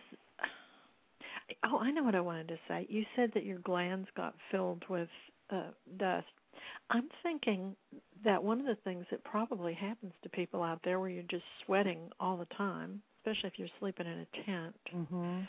Oh, 1.65 1.79
I 1.79 1.91
know 1.91 2.03
what 2.03 2.15
I 2.15 2.21
wanted 2.21 2.49
to 2.49 2.59
say. 2.69 2.87
You 2.89 3.05
said 3.17 3.31
that 3.35 3.45
your 3.45 3.59
glands 3.59 4.09
got 4.17 4.35
filled 4.51 4.85
with 4.89 5.09
uh, 5.51 5.71
dust. 5.99 6.27
I'm 6.91 7.09
thinking 7.23 7.77
that 8.25 8.43
one 8.43 8.61
of 8.61 8.67
the 8.67 8.77
things 8.83 9.07
that 9.11 9.23
probably 9.25 9.75
happens 9.75 10.13
to 10.23 10.29
people 10.29 10.63
out 10.63 10.81
there, 10.85 11.01
where 11.01 11.09
you're 11.09 11.23
just 11.25 11.45
sweating 11.65 12.11
all 12.21 12.37
the 12.37 12.47
time, 12.57 13.03
especially 13.21 13.49
if 13.49 13.59
you're 13.59 13.69
sleeping 13.79 14.07
in 14.07 14.19
a 14.21 14.45
tent, 14.45 14.77
mhm. 14.95 15.49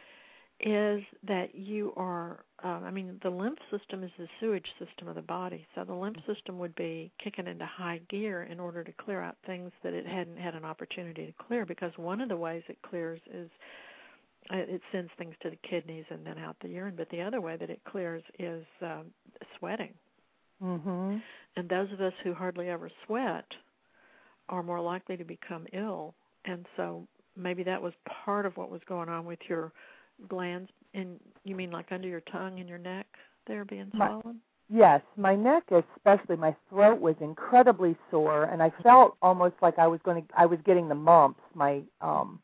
is 0.60 1.04
that 1.24 1.56
you 1.56 1.94
are 1.96 2.44
um, 2.64 2.84
i 2.84 2.92
mean 2.92 3.18
the 3.24 3.30
lymph 3.30 3.60
system 3.72 4.04
is 4.04 4.12
the 4.20 4.28
sewage 4.42 4.68
system 4.78 5.08
of 5.08 5.16
the 5.16 5.22
body 5.22 5.66
so 5.74 5.86
the 5.86 5.94
lymph 5.94 6.18
system 6.28 6.60
would 6.60 6.76
be 6.76 7.10
kicking 7.24 7.48
into 7.48 7.66
high 7.66 8.02
gear 8.10 8.44
in 8.44 8.60
order 8.60 8.84
to 8.84 8.92
clear 8.92 9.22
out 9.22 9.38
things 9.46 9.72
that 9.84 9.94
it 9.94 10.06
hadn't 10.06 10.38
had 10.38 10.56
an 10.56 10.66
opportunity 10.66 11.28
to 11.28 11.34
clear 11.48 11.66
because 11.66 11.94
one 11.96 12.20
of 12.20 12.28
the 12.28 12.36
ways 12.36 12.62
it 12.68 12.78
clears 12.82 13.22
is 13.34 13.50
uh, 13.50 13.64
it 14.52 14.82
sends 14.92 15.12
things 15.18 15.36
to 15.42 15.50
the 15.50 15.58
kidneys 15.58 16.06
and 16.10 16.26
then 16.26 16.38
out 16.38 16.56
the 16.62 16.70
urine 16.70 16.96
but 16.96 17.10
the 17.10 17.22
other 17.22 17.42
way 17.42 17.56
that 17.58 17.70
it 17.70 17.82
clears 17.84 18.24
is 18.40 18.66
um, 18.82 19.06
sweating 19.58 19.94
Mhm. 20.62 21.22
and 21.56 21.70
those 21.70 21.92
of 21.92 22.02
us 22.02 22.14
who 22.24 22.34
hardly 22.34 22.70
ever 22.70 22.90
sweat 23.06 23.46
are 24.50 24.64
more 24.64 24.82
likely 24.82 25.16
to 25.18 25.24
become 25.24 25.68
ill 25.74 26.14
and 26.46 26.66
so 26.76 27.08
maybe 27.36 27.64
that 27.64 27.82
was 27.82 27.94
part 28.06 28.46
of 28.46 28.58
what 28.58 28.70
was 28.72 28.82
going 28.86 29.10
on 29.10 29.26
with 29.26 29.40
your 29.48 29.72
glands 30.28 30.70
and 30.94 31.20
you 31.44 31.56
mean 31.56 31.72
like 31.72 31.92
under 31.92 32.08
your 32.08 32.22
tongue 32.22 32.60
and 32.60 32.68
your 32.68 32.78
neck 32.78 33.08
there 33.48 33.66
being 33.66 33.90
My- 33.94 34.08
swollen 34.08 34.42
Yes, 34.72 35.02
my 35.18 35.36
neck 35.36 35.64
especially, 35.72 36.36
my 36.36 36.56
throat 36.70 37.02
was 37.02 37.16
incredibly 37.22 37.98
sore, 38.12 38.44
and 38.44 38.62
I 38.62 38.70
felt 38.84 39.18
almost 39.20 39.56
like 39.64 39.80
I 39.80 39.88
was 39.88 40.00
going 40.04 40.22
to, 40.24 40.28
I 40.38 40.46
was 40.46 40.60
getting 40.64 40.88
the 40.88 40.94
mumps. 40.94 41.42
My 41.56 41.82
um, 42.02 42.40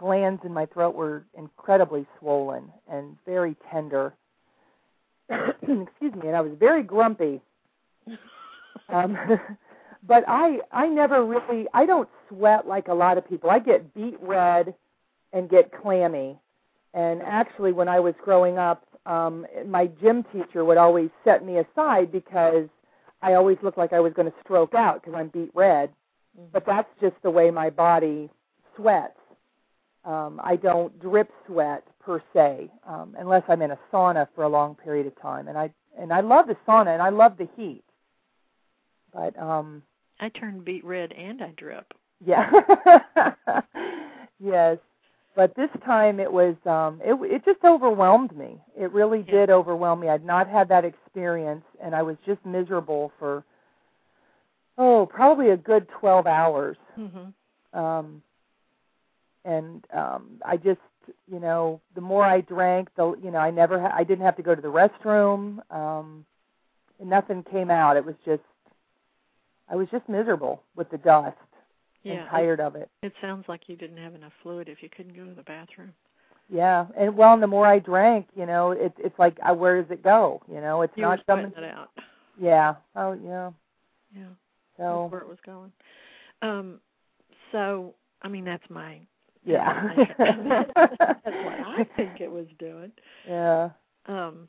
glands 0.00 0.40
in 0.44 0.52
my 0.52 0.64
throat 0.66 0.94
were 0.94 1.24
incredibly 1.36 2.06
swollen 2.18 2.72
and 2.90 3.16
very 3.26 3.54
tender. 3.70 4.14
Excuse 5.30 6.14
me, 6.14 6.26
and 6.26 6.34
I 6.34 6.40
was 6.40 6.52
very 6.58 6.82
grumpy. 6.82 7.40
Um, 8.88 9.16
but 10.08 10.24
I, 10.26 10.60
I 10.72 10.86
never 10.86 11.24
really, 11.24 11.66
I 11.74 11.84
don't 11.84 12.08
sweat 12.28 12.66
like 12.66 12.88
a 12.88 12.94
lot 12.94 13.18
of 13.18 13.28
people. 13.28 13.50
I 13.50 13.58
get 13.58 13.94
beet 13.94 14.16
red 14.22 14.74
and 15.34 15.50
get 15.50 15.70
clammy. 15.70 16.38
And 16.94 17.20
actually, 17.22 17.72
when 17.72 17.86
I 17.86 18.00
was 18.00 18.14
growing 18.24 18.58
up, 18.58 18.84
um, 19.04 19.46
my 19.66 19.86
gym 20.00 20.24
teacher 20.32 20.64
would 20.64 20.78
always 20.78 21.10
set 21.24 21.44
me 21.44 21.58
aside 21.58 22.10
because 22.10 22.68
I 23.22 23.34
always 23.34 23.58
looked 23.62 23.78
like 23.78 23.92
I 23.92 24.00
was 24.00 24.14
going 24.14 24.30
to 24.30 24.34
stroke 24.42 24.74
out 24.74 25.02
because 25.02 25.14
I'm 25.16 25.28
beet 25.28 25.50
red. 25.54 25.90
But 26.52 26.64
that's 26.64 26.88
just 27.00 27.16
the 27.22 27.30
way 27.30 27.50
my 27.50 27.68
body 27.68 28.30
sweats. 28.76 29.19
Um, 30.04 30.40
I 30.42 30.56
don't 30.56 30.98
drip 31.00 31.30
sweat 31.46 31.84
per 32.00 32.22
se, 32.32 32.70
um, 32.86 33.14
unless 33.18 33.42
I'm 33.48 33.60
in 33.62 33.72
a 33.72 33.78
sauna 33.92 34.26
for 34.34 34.44
a 34.44 34.48
long 34.48 34.74
period 34.74 35.06
of 35.06 35.20
time. 35.20 35.48
And 35.48 35.58
I 35.58 35.70
and 35.98 36.12
I 36.12 36.20
love 36.20 36.46
the 36.46 36.56
sauna 36.66 36.92
and 36.94 37.02
I 37.02 37.10
love 37.10 37.36
the 37.36 37.48
heat. 37.56 37.82
But 39.12 39.38
um, 39.38 39.82
i 40.20 40.28
turn 40.28 40.60
beet 40.60 40.84
red 40.84 41.12
and 41.12 41.42
i 41.42 41.50
drip 41.56 41.92
yeah. 42.24 42.50
yes. 44.40 44.78
But 45.36 45.54
this 45.56 45.70
time 45.84 46.20
it 46.20 46.30
was 46.30 46.54
um 46.66 47.00
it 47.04 47.14
it 47.30 47.44
just 47.44 47.64
overwhelmed 47.64 48.36
me. 48.36 48.58
It 48.78 48.92
really 48.92 49.24
Yeah. 49.26 49.32
did 49.32 49.50
overwhelm 49.50 50.00
me. 50.00 50.08
I'd 50.08 50.24
not 50.24 50.48
had 50.48 50.68
that 50.68 50.84
experience 50.84 51.64
and 51.82 51.94
I 51.94 52.02
was 52.02 52.16
just 52.26 52.44
miserable 52.44 53.12
for 53.18 53.44
oh, 54.78 55.06
probably 55.06 55.50
a 55.50 55.56
good 55.56 55.86
12 56.00 56.26
hours. 56.26 56.76
mhm 56.98 57.32
Um 57.72 58.22
and 59.44 59.84
um 59.92 60.40
I 60.44 60.56
just, 60.56 60.80
you 61.30 61.40
know, 61.40 61.80
the 61.94 62.00
more 62.00 62.24
I 62.24 62.40
drank, 62.40 62.88
the 62.96 63.14
you 63.22 63.30
know, 63.30 63.38
I 63.38 63.50
never 63.50 63.80
ha- 63.80 63.94
I 63.94 64.04
didn't 64.04 64.24
have 64.24 64.36
to 64.36 64.42
go 64.42 64.54
to 64.54 64.62
the 64.62 64.68
restroom. 64.68 65.60
Um 65.70 66.24
and 67.00 67.08
nothing 67.08 67.42
came 67.50 67.70
out. 67.70 67.96
It 67.96 68.04
was 68.04 68.16
just 68.24 68.42
I 69.68 69.76
was 69.76 69.88
just 69.90 70.08
miserable 70.08 70.62
with 70.76 70.90
the 70.90 70.98
dust 70.98 71.36
yeah 72.02 72.22
and 72.22 72.30
tired 72.30 72.60
of 72.60 72.74
it. 72.76 72.88
it, 73.02 73.06
it 73.06 73.12
sounds 73.20 73.44
like 73.48 73.68
you 73.68 73.76
didn't 73.76 73.96
have 73.98 74.14
enough 74.14 74.32
fluid 74.42 74.68
if 74.68 74.82
you 74.82 74.88
couldn't 74.88 75.14
go 75.16 75.24
to 75.24 75.34
the 75.34 75.42
bathroom 75.42 75.92
Yeah, 76.48 76.86
and 76.98 77.16
well, 77.16 77.34
and 77.34 77.42
the 77.42 77.46
more 77.46 77.66
I 77.66 77.78
drank, 77.78 78.26
you 78.34 78.46
know, 78.46 78.72
it, 78.72 78.92
it's 78.98 79.18
like, 79.18 79.38
uh, 79.48 79.54
where 79.54 79.80
does 79.80 79.90
it 79.90 80.02
go? 80.02 80.42
You 80.52 80.60
know, 80.60 80.82
it's 80.82 80.92
you 80.96 81.02
not 81.02 81.20
something. 81.26 81.52
it 81.56 81.64
out 81.64 81.90
Yeah. 82.40 82.74
Oh, 82.96 83.12
yeah. 83.12 83.50
yeah 84.16 84.24
So 84.76 85.02
that's 85.02 85.12
where 85.12 85.20
it 85.22 85.28
was 85.28 85.38
going 85.44 85.72
um 86.42 86.80
so 87.52 87.94
i 88.22 88.28
mean 88.28 88.44
that's 88.44 88.68
my 88.70 89.00
yeah. 89.44 89.88
that's 90.18 90.70
what 91.24 91.60
i 91.66 91.86
think 91.96 92.20
it 92.20 92.30
was 92.30 92.46
doing 92.58 92.92
yeah. 93.28 93.70
um 94.06 94.48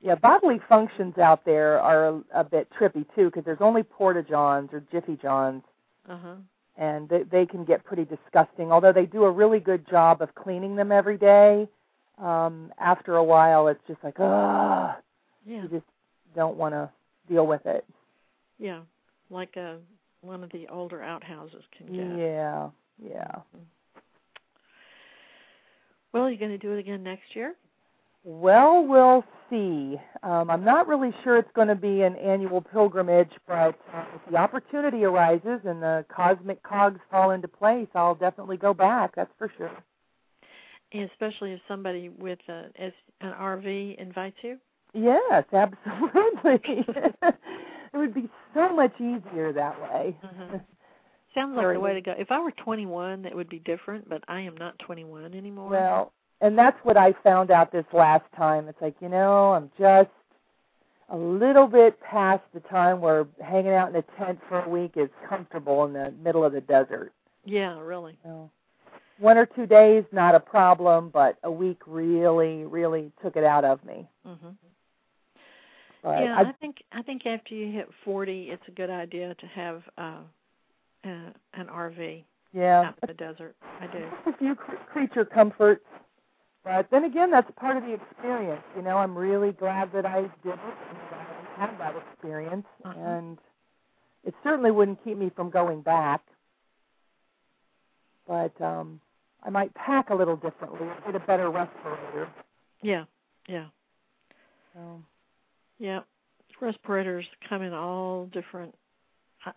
Yeah. 0.00 0.16
Bodily 0.16 0.60
functions 0.68 1.16
out 1.18 1.44
there 1.44 1.80
are 1.80 2.08
a, 2.08 2.22
a 2.34 2.44
bit 2.44 2.68
trippy 2.78 3.04
too, 3.14 3.26
because 3.26 3.44
there's 3.44 3.60
only 3.60 3.82
porta 3.82 4.22
johns 4.22 4.70
or 4.72 4.82
jiffy 4.90 5.16
johns, 5.20 5.62
uh-huh 6.08 6.36
and 6.76 7.08
they, 7.08 7.22
they 7.30 7.46
can 7.46 7.64
get 7.64 7.84
pretty 7.84 8.04
disgusting. 8.04 8.72
Although 8.72 8.92
they 8.92 9.06
do 9.06 9.24
a 9.24 9.30
really 9.30 9.60
good 9.60 9.88
job 9.88 10.22
of 10.22 10.34
cleaning 10.34 10.76
them 10.76 10.90
every 10.90 11.18
day. 11.18 11.68
Um, 12.18 12.72
after 12.78 13.16
a 13.16 13.24
while, 13.24 13.68
it's 13.68 13.80
just 13.86 14.02
like, 14.04 14.16
ah, 14.18 14.96
yeah 15.44 15.62
you 15.62 15.68
just 15.68 15.84
don't 16.34 16.56
want 16.56 16.74
to 16.74 16.90
deal 17.28 17.46
with 17.46 17.66
it. 17.66 17.84
Yeah, 18.58 18.80
like 19.30 19.56
a 19.56 19.78
one 20.20 20.44
of 20.44 20.50
the 20.50 20.68
older 20.68 21.02
outhouses 21.02 21.64
can 21.76 21.86
get. 21.86 22.18
Yeah. 22.18 22.68
Yeah. 23.02 23.36
Well, 26.12 26.24
are 26.24 26.30
you 26.30 26.38
going 26.38 26.50
to 26.50 26.58
do 26.58 26.72
it 26.72 26.78
again 26.78 27.02
next 27.02 27.34
year? 27.34 27.54
Well, 28.24 28.86
we'll 28.86 29.24
see. 29.50 30.00
Um, 30.22 30.50
I'm 30.50 30.64
not 30.64 30.86
really 30.86 31.12
sure 31.24 31.38
it's 31.38 31.50
going 31.54 31.68
to 31.68 31.74
be 31.74 32.02
an 32.02 32.14
annual 32.16 32.60
pilgrimage, 32.60 33.30
but 33.48 33.74
uh, 33.92 34.04
if 34.14 34.30
the 34.30 34.36
opportunity 34.36 35.04
arises 35.04 35.60
and 35.64 35.82
the 35.82 36.04
cosmic 36.14 36.62
cogs 36.62 37.00
fall 37.10 37.32
into 37.32 37.48
place, 37.48 37.88
I'll 37.94 38.14
definitely 38.14 38.58
go 38.58 38.72
back. 38.74 39.16
That's 39.16 39.32
for 39.38 39.50
sure. 39.56 39.72
And 40.92 41.10
especially 41.10 41.52
if 41.52 41.60
somebody 41.66 42.10
with 42.10 42.38
a, 42.48 42.66
as 42.78 42.92
an 43.22 43.32
RV 43.32 43.98
invites 43.98 44.36
you. 44.42 44.58
Yes, 44.94 45.44
absolutely. 45.52 46.84
it 47.22 47.34
would 47.96 48.14
be 48.14 48.28
so 48.54 48.74
much 48.74 48.92
easier 49.00 49.52
that 49.52 49.80
way. 49.80 50.16
Mhm. 50.24 50.60
Sounds 51.34 51.56
like 51.56 51.64
Very 51.64 51.74
the 51.76 51.80
way 51.80 51.94
to 51.94 52.00
go. 52.00 52.14
If 52.18 52.30
I 52.30 52.40
were 52.40 52.50
21, 52.50 53.22
that 53.22 53.34
would 53.34 53.48
be 53.48 53.60
different, 53.60 54.08
but 54.08 54.22
I 54.28 54.40
am 54.40 54.56
not 54.56 54.78
21 54.80 55.34
anymore. 55.34 55.68
Well, 55.70 56.12
and 56.40 56.58
that's 56.58 56.76
what 56.82 56.96
I 56.96 57.14
found 57.22 57.50
out 57.50 57.72
this 57.72 57.86
last 57.92 58.24
time. 58.36 58.68
It's 58.68 58.80
like, 58.82 58.94
you 59.00 59.08
know, 59.08 59.52
I'm 59.52 59.70
just 59.78 60.10
a 61.08 61.16
little 61.16 61.66
bit 61.66 61.98
past 62.00 62.42
the 62.52 62.60
time 62.60 63.00
where 63.00 63.26
hanging 63.42 63.72
out 63.72 63.90
in 63.90 63.96
a 63.96 64.02
tent 64.18 64.40
for 64.48 64.62
a 64.62 64.68
week 64.68 64.92
is 64.96 65.08
comfortable 65.28 65.84
in 65.84 65.92
the 65.92 66.12
middle 66.22 66.44
of 66.44 66.52
the 66.52 66.60
desert. 66.60 67.12
Yeah, 67.44 67.78
really. 67.80 68.16
So 68.24 68.50
one 69.18 69.38
or 69.38 69.46
two 69.46 69.66
days 69.66 70.04
not 70.12 70.34
a 70.34 70.40
problem, 70.40 71.10
but 71.10 71.38
a 71.44 71.50
week 71.50 71.78
really, 71.86 72.64
really 72.64 73.12
took 73.22 73.36
it 73.36 73.44
out 73.44 73.64
of 73.64 73.84
me. 73.84 74.08
Mhm. 74.26 74.56
But 76.02 76.24
yeah, 76.24 76.36
I, 76.36 76.48
I 76.48 76.52
think 76.52 76.82
I 76.90 77.02
think 77.02 77.26
after 77.26 77.54
you 77.54 77.70
hit 77.70 77.88
40, 78.04 78.50
it's 78.50 78.66
a 78.66 78.72
good 78.72 78.90
idea 78.90 79.34
to 79.34 79.46
have 79.46 79.82
uh, 79.96 80.20
uh 81.04 81.30
an 81.54 81.66
RV 81.66 82.24
yeah, 82.52 82.82
out 82.82 82.94
in 83.02 83.06
the 83.08 83.14
desert. 83.14 83.54
I 83.80 83.86
do. 83.86 84.04
a 84.26 84.36
few 84.36 84.54
cr- 84.54 84.74
creature 84.92 85.24
comforts. 85.24 85.84
But 86.64 86.88
then 86.90 87.04
again, 87.04 87.30
that's 87.30 87.50
part 87.56 87.76
of 87.76 87.82
the 87.82 87.94
experience. 87.94 88.62
You 88.76 88.82
know, 88.82 88.96
I'm 88.98 89.16
really 89.18 89.50
glad 89.52 89.90
that 89.94 90.06
I 90.06 90.20
did 90.20 90.30
it 90.44 90.58
and 90.88 90.98
that 91.10 91.26
I 91.56 91.60
had 91.66 91.78
that 91.80 91.94
experience, 91.96 92.66
Uh-huh. 92.84 92.98
and 93.00 93.38
it 94.24 94.34
certainly 94.44 94.70
wouldn't 94.70 95.02
keep 95.02 95.16
me 95.16 95.30
from 95.34 95.50
going 95.50 95.80
back. 95.82 96.20
But 98.26 98.58
um 98.60 99.00
I 99.44 99.50
might 99.50 99.74
pack 99.74 100.10
a 100.10 100.14
little 100.14 100.36
differently, 100.36 100.86
get 101.04 101.16
a 101.16 101.20
better 101.20 101.50
respirator. 101.50 102.28
Yeah, 102.80 103.04
yeah, 103.48 103.66
So, 104.74 105.02
yeah. 105.78 106.00
Respirators 106.60 107.26
come 107.48 107.62
in 107.62 107.72
all 107.72 108.26
different. 108.26 108.72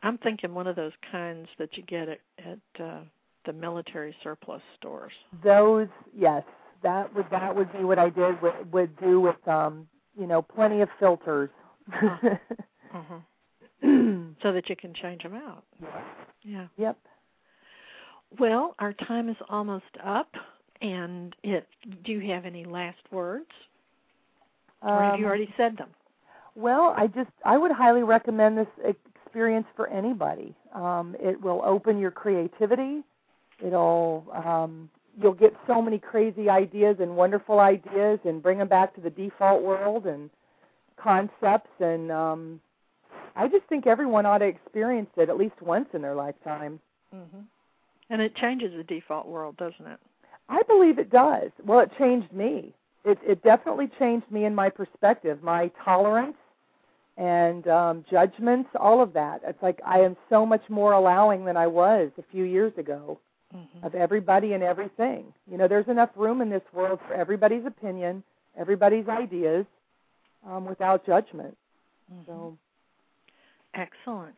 I'm 0.02 0.18
thinking 0.20 0.54
one 0.54 0.68
of 0.68 0.76
those 0.76 0.94
kinds 1.12 1.48
that 1.60 1.78
you 1.78 1.84
get 1.84 2.10
at 2.10 2.20
at 2.40 2.84
uh, 2.84 3.00
the 3.46 3.54
military 3.54 4.16
surplus 4.24 4.62
stores. 4.78 5.14
those, 5.44 5.88
yes, 6.16 6.44
that 6.84 7.14
would 7.16 7.26
that 7.32 7.56
would 7.56 7.72
be 7.74 7.84
what 7.84 8.00
I 8.00 8.10
did 8.10 8.42
would 8.42 8.72
would 8.74 9.00
do 9.00 9.20
with 9.20 9.48
um 9.48 9.88
you 10.18 10.28
know 10.28 10.42
plenty 10.42 10.82
of 10.82 10.90
filters. 11.00 11.50
hmm 12.92 13.18
So 14.42 14.52
that 14.52 14.70
you 14.70 14.76
can 14.76 14.94
change 14.94 15.24
them 15.24 15.36
out. 15.36 15.64
Yeah. 16.44 16.68
yep. 16.78 16.98
Well, 18.40 18.76
our 18.80 18.94
time 18.94 19.30
is 19.30 19.38
almost 19.50 19.86
up, 20.04 20.30
and 20.82 21.36
it. 21.44 21.68
Do 22.04 22.12
you 22.12 22.32
have 22.34 22.46
any 22.46 22.66
last 22.66 22.98
words, 23.12 23.50
or 24.82 25.04
have 25.04 25.16
you 25.16 25.26
Um, 25.26 25.26
already 25.26 25.54
said 25.58 25.78
them? 25.78 25.90
Well, 26.56 26.94
I 26.98 27.08
just 27.08 27.30
I 27.44 27.58
would 27.58 27.72
highly 27.72 28.04
recommend 28.04 28.58
this 28.58 28.68
experience 29.36 29.68
for 29.76 29.88
anybody. 29.90 30.56
Um, 30.74 31.14
it 31.20 31.42
will 31.42 31.62
open 31.66 32.00
your 32.00 32.12
creativity. 32.12 33.04
It'll 33.66 34.26
um, 34.34 34.90
you'll 35.22 35.34
get 35.34 35.54
so 35.68 35.82
many 35.82 36.00
crazy 36.00 36.50
ideas 36.50 36.98
and 37.02 37.18
wonderful 37.18 37.60
ideas, 37.60 38.20
and 38.24 38.42
bring 38.42 38.58
them 38.60 38.70
back 38.70 38.96
to 38.96 39.02
the 39.02 39.10
default 39.10 39.62
world 39.62 40.06
and 40.06 40.30
concepts. 40.96 41.70
And 41.82 42.12
um, 42.12 42.62
I 43.36 43.50
just 43.50 43.66
think 43.68 43.88
everyone 43.88 44.26
ought 44.26 44.38
to 44.38 44.46
experience 44.46 45.10
it 45.18 45.28
at 45.30 45.38
least 45.38 45.62
once 45.62 45.88
in 45.94 46.02
their 46.02 46.16
lifetime. 46.16 46.80
hmm 47.12 47.42
And 48.10 48.22
it 48.22 48.36
changes 48.38 48.72
the 48.76 48.84
default 48.84 49.28
world, 49.28 49.58
doesn't 49.58 49.86
it? 49.86 50.00
I 50.48 50.62
believe 50.64 50.98
it 50.98 51.12
does. 51.12 51.52
Well, 51.66 51.80
it 51.80 51.92
changed 51.98 52.32
me. 52.32 52.74
It 53.04 53.18
it 53.22 53.44
definitely 53.44 53.90
changed 54.00 54.32
me 54.32 54.46
in 54.46 54.56
my 54.56 54.70
perspective, 54.70 55.44
my 55.44 55.72
tolerance 55.84 56.38
and 57.18 57.68
um 57.68 58.06
judgments, 58.10 58.70
all 58.80 59.02
of 59.02 59.14
that. 59.14 59.42
It's 59.46 59.62
like 59.62 59.80
I 59.86 60.00
am 60.00 60.16
so 60.30 60.46
much 60.46 60.64
more 60.70 60.94
allowing 60.94 61.46
than 61.46 61.58
I 61.58 61.68
was 61.68 62.12
a 62.18 62.24
few 62.32 62.44
years 62.44 62.74
ago 62.78 63.20
hmm 63.52 63.60
of 63.84 63.94
everybody 63.94 64.54
and 64.54 64.64
everything. 64.64 65.32
You 65.50 65.58
know, 65.58 65.68
there's 65.68 65.88
enough 65.88 66.10
room 66.16 66.42
in 66.42 66.50
this 66.50 66.64
world 66.74 67.00
for 67.08 67.14
everybody's 67.14 67.66
opinion, 67.66 68.24
everybody's 68.58 69.08
ideas, 69.08 69.66
um, 70.48 70.66
without 70.66 71.06
judgment. 71.06 71.56
So, 72.26 72.58
Excellent. 73.74 74.36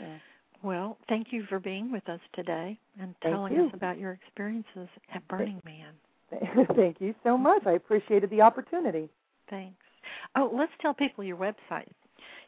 yeah. 0.00 0.18
Well, 0.62 0.98
thank 1.08 1.28
you 1.30 1.44
for 1.48 1.60
being 1.60 1.92
with 1.92 2.08
us 2.08 2.20
today 2.34 2.78
and 3.00 3.14
Thank 3.22 3.34
telling 3.34 3.54
you. 3.54 3.66
us 3.66 3.70
about 3.74 3.98
your 3.98 4.12
experiences 4.12 4.88
at 5.14 5.26
Burning 5.28 5.60
Man. 5.64 5.92
thank 6.74 7.00
you 7.00 7.14
so 7.22 7.36
much. 7.36 7.62
I 7.66 7.72
appreciated 7.72 8.30
the 8.30 8.40
opportunity. 8.40 9.08
Thanks. 9.50 9.76
Oh, 10.36 10.50
let's 10.52 10.72
tell 10.80 10.94
people 10.94 11.22
your 11.22 11.36
website. 11.36 11.92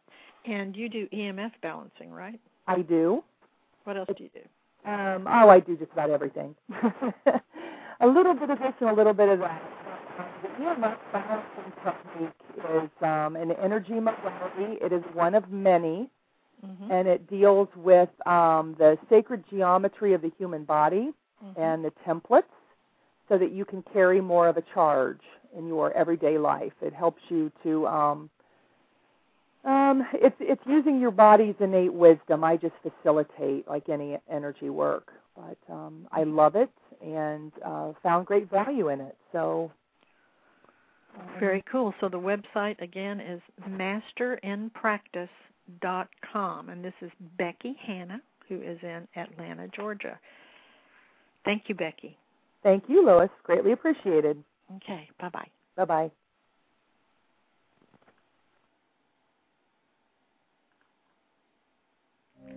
And 0.46 0.76
you 0.76 0.88
do 0.88 1.06
EMF 1.12 1.50
balancing, 1.62 2.10
right? 2.10 2.40
I 2.66 2.80
do. 2.80 3.22
What 3.84 3.96
else 3.98 4.08
do 4.16 4.24
you 4.24 4.30
do? 4.32 4.40
Um, 4.90 5.26
oh, 5.28 5.50
I 5.50 5.60
do 5.60 5.76
just 5.76 5.92
about 5.92 6.08
everything. 6.10 6.54
a 8.00 8.06
little 8.06 8.32
bit 8.34 8.48
of 8.48 8.58
this 8.58 8.72
and 8.80 8.88
a 8.88 8.94
little 8.94 9.12
bit 9.12 9.28
of 9.28 9.40
that. 9.40 9.62
The 10.42 10.48
EMF 10.64 10.96
balancing 11.12 11.72
technique 11.84 12.32
is 12.74 12.88
um, 13.02 13.36
an 13.36 13.52
energy 13.62 14.00
modality. 14.00 14.78
It 14.80 14.94
is 14.94 15.02
one 15.12 15.34
of 15.34 15.50
many, 15.50 16.08
hmm 16.64 16.90
and 16.90 17.06
it 17.08 17.28
deals 17.28 17.68
with 17.76 18.08
um, 18.26 18.74
the 18.78 18.96
sacred 19.10 19.44
geometry 19.50 20.14
of 20.14 20.22
the 20.22 20.30
human 20.38 20.64
body 20.64 21.12
Mhm. 21.42 21.58
and 21.58 21.84
the 21.84 21.90
templates 22.06 22.44
so 23.28 23.38
that 23.38 23.52
you 23.52 23.64
can 23.64 23.82
carry 23.82 24.20
more 24.20 24.48
of 24.48 24.56
a 24.56 24.62
charge 24.62 25.20
in 25.56 25.66
your 25.66 25.92
everyday 25.92 26.38
life. 26.38 26.72
It 26.82 26.92
helps 26.92 27.22
you 27.28 27.50
to 27.62 27.86
um 27.86 28.30
um 29.64 30.06
it's 30.12 30.36
it's 30.40 30.62
using 30.66 31.00
your 31.00 31.10
body's 31.10 31.54
innate 31.60 31.92
wisdom. 31.92 32.44
I 32.44 32.56
just 32.56 32.74
facilitate 32.82 33.68
like 33.68 33.88
any 33.88 34.18
energy 34.28 34.70
work. 34.70 35.12
But 35.36 35.58
um 35.72 36.06
I 36.12 36.24
love 36.24 36.56
it 36.56 36.70
and 37.02 37.52
uh 37.64 37.92
found 38.02 38.26
great 38.26 38.50
value 38.50 38.88
in 38.88 39.00
it. 39.00 39.16
So 39.32 39.70
um, 41.18 41.28
Very 41.38 41.62
cool. 41.70 41.94
So 42.00 42.08
the 42.08 42.18
website 42.18 42.80
again 42.80 43.20
is 43.20 43.40
masterinpractice.com, 43.68 46.68
and 46.68 46.84
this 46.84 46.94
is 47.00 47.12
Becky 47.38 47.76
Hannah, 47.86 48.20
who 48.48 48.60
is 48.60 48.78
in 48.82 49.06
Atlanta, 49.16 49.68
Georgia. 49.68 50.18
Thank 51.44 51.64
you, 51.68 51.74
Becky. 51.74 52.16
thank 52.62 52.84
you, 52.88 53.04
Lois. 53.04 53.30
Greatly 53.42 53.72
appreciated. 53.72 54.42
Okay, 54.76 55.08
bye 55.20 55.28
bye. 55.28 55.48
Bye 55.76 55.84
bye. 55.84 56.10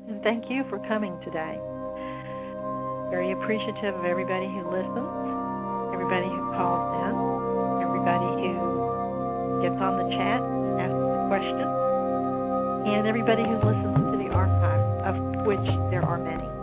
And 0.08 0.24
thank 0.24 0.50
you 0.50 0.64
for 0.70 0.80
coming 0.88 1.20
today. 1.26 1.60
Very 3.12 3.32
appreciative 3.34 3.96
of 3.96 4.06
everybody 4.06 4.48
who 4.48 4.64
listens, 4.72 5.12
everybody 5.94 6.28
who 6.28 6.52
calls 6.56 6.88
in, 7.04 7.84
everybody 7.84 8.32
who 8.48 9.62
gets 9.64 9.76
on 9.84 10.00
the 10.00 10.08
chat, 10.16 10.40
and 10.40 10.80
asks 10.80 11.28
questions, 11.28 11.72
and 12.88 13.08
everybody 13.08 13.44
who 13.44 13.56
listens 13.68 14.00
to 14.12 14.18
the 14.18 14.32
archive, 14.32 14.84
of 15.04 15.46
which 15.46 15.68
there 15.92 16.04
are 16.04 16.18
many. 16.18 16.57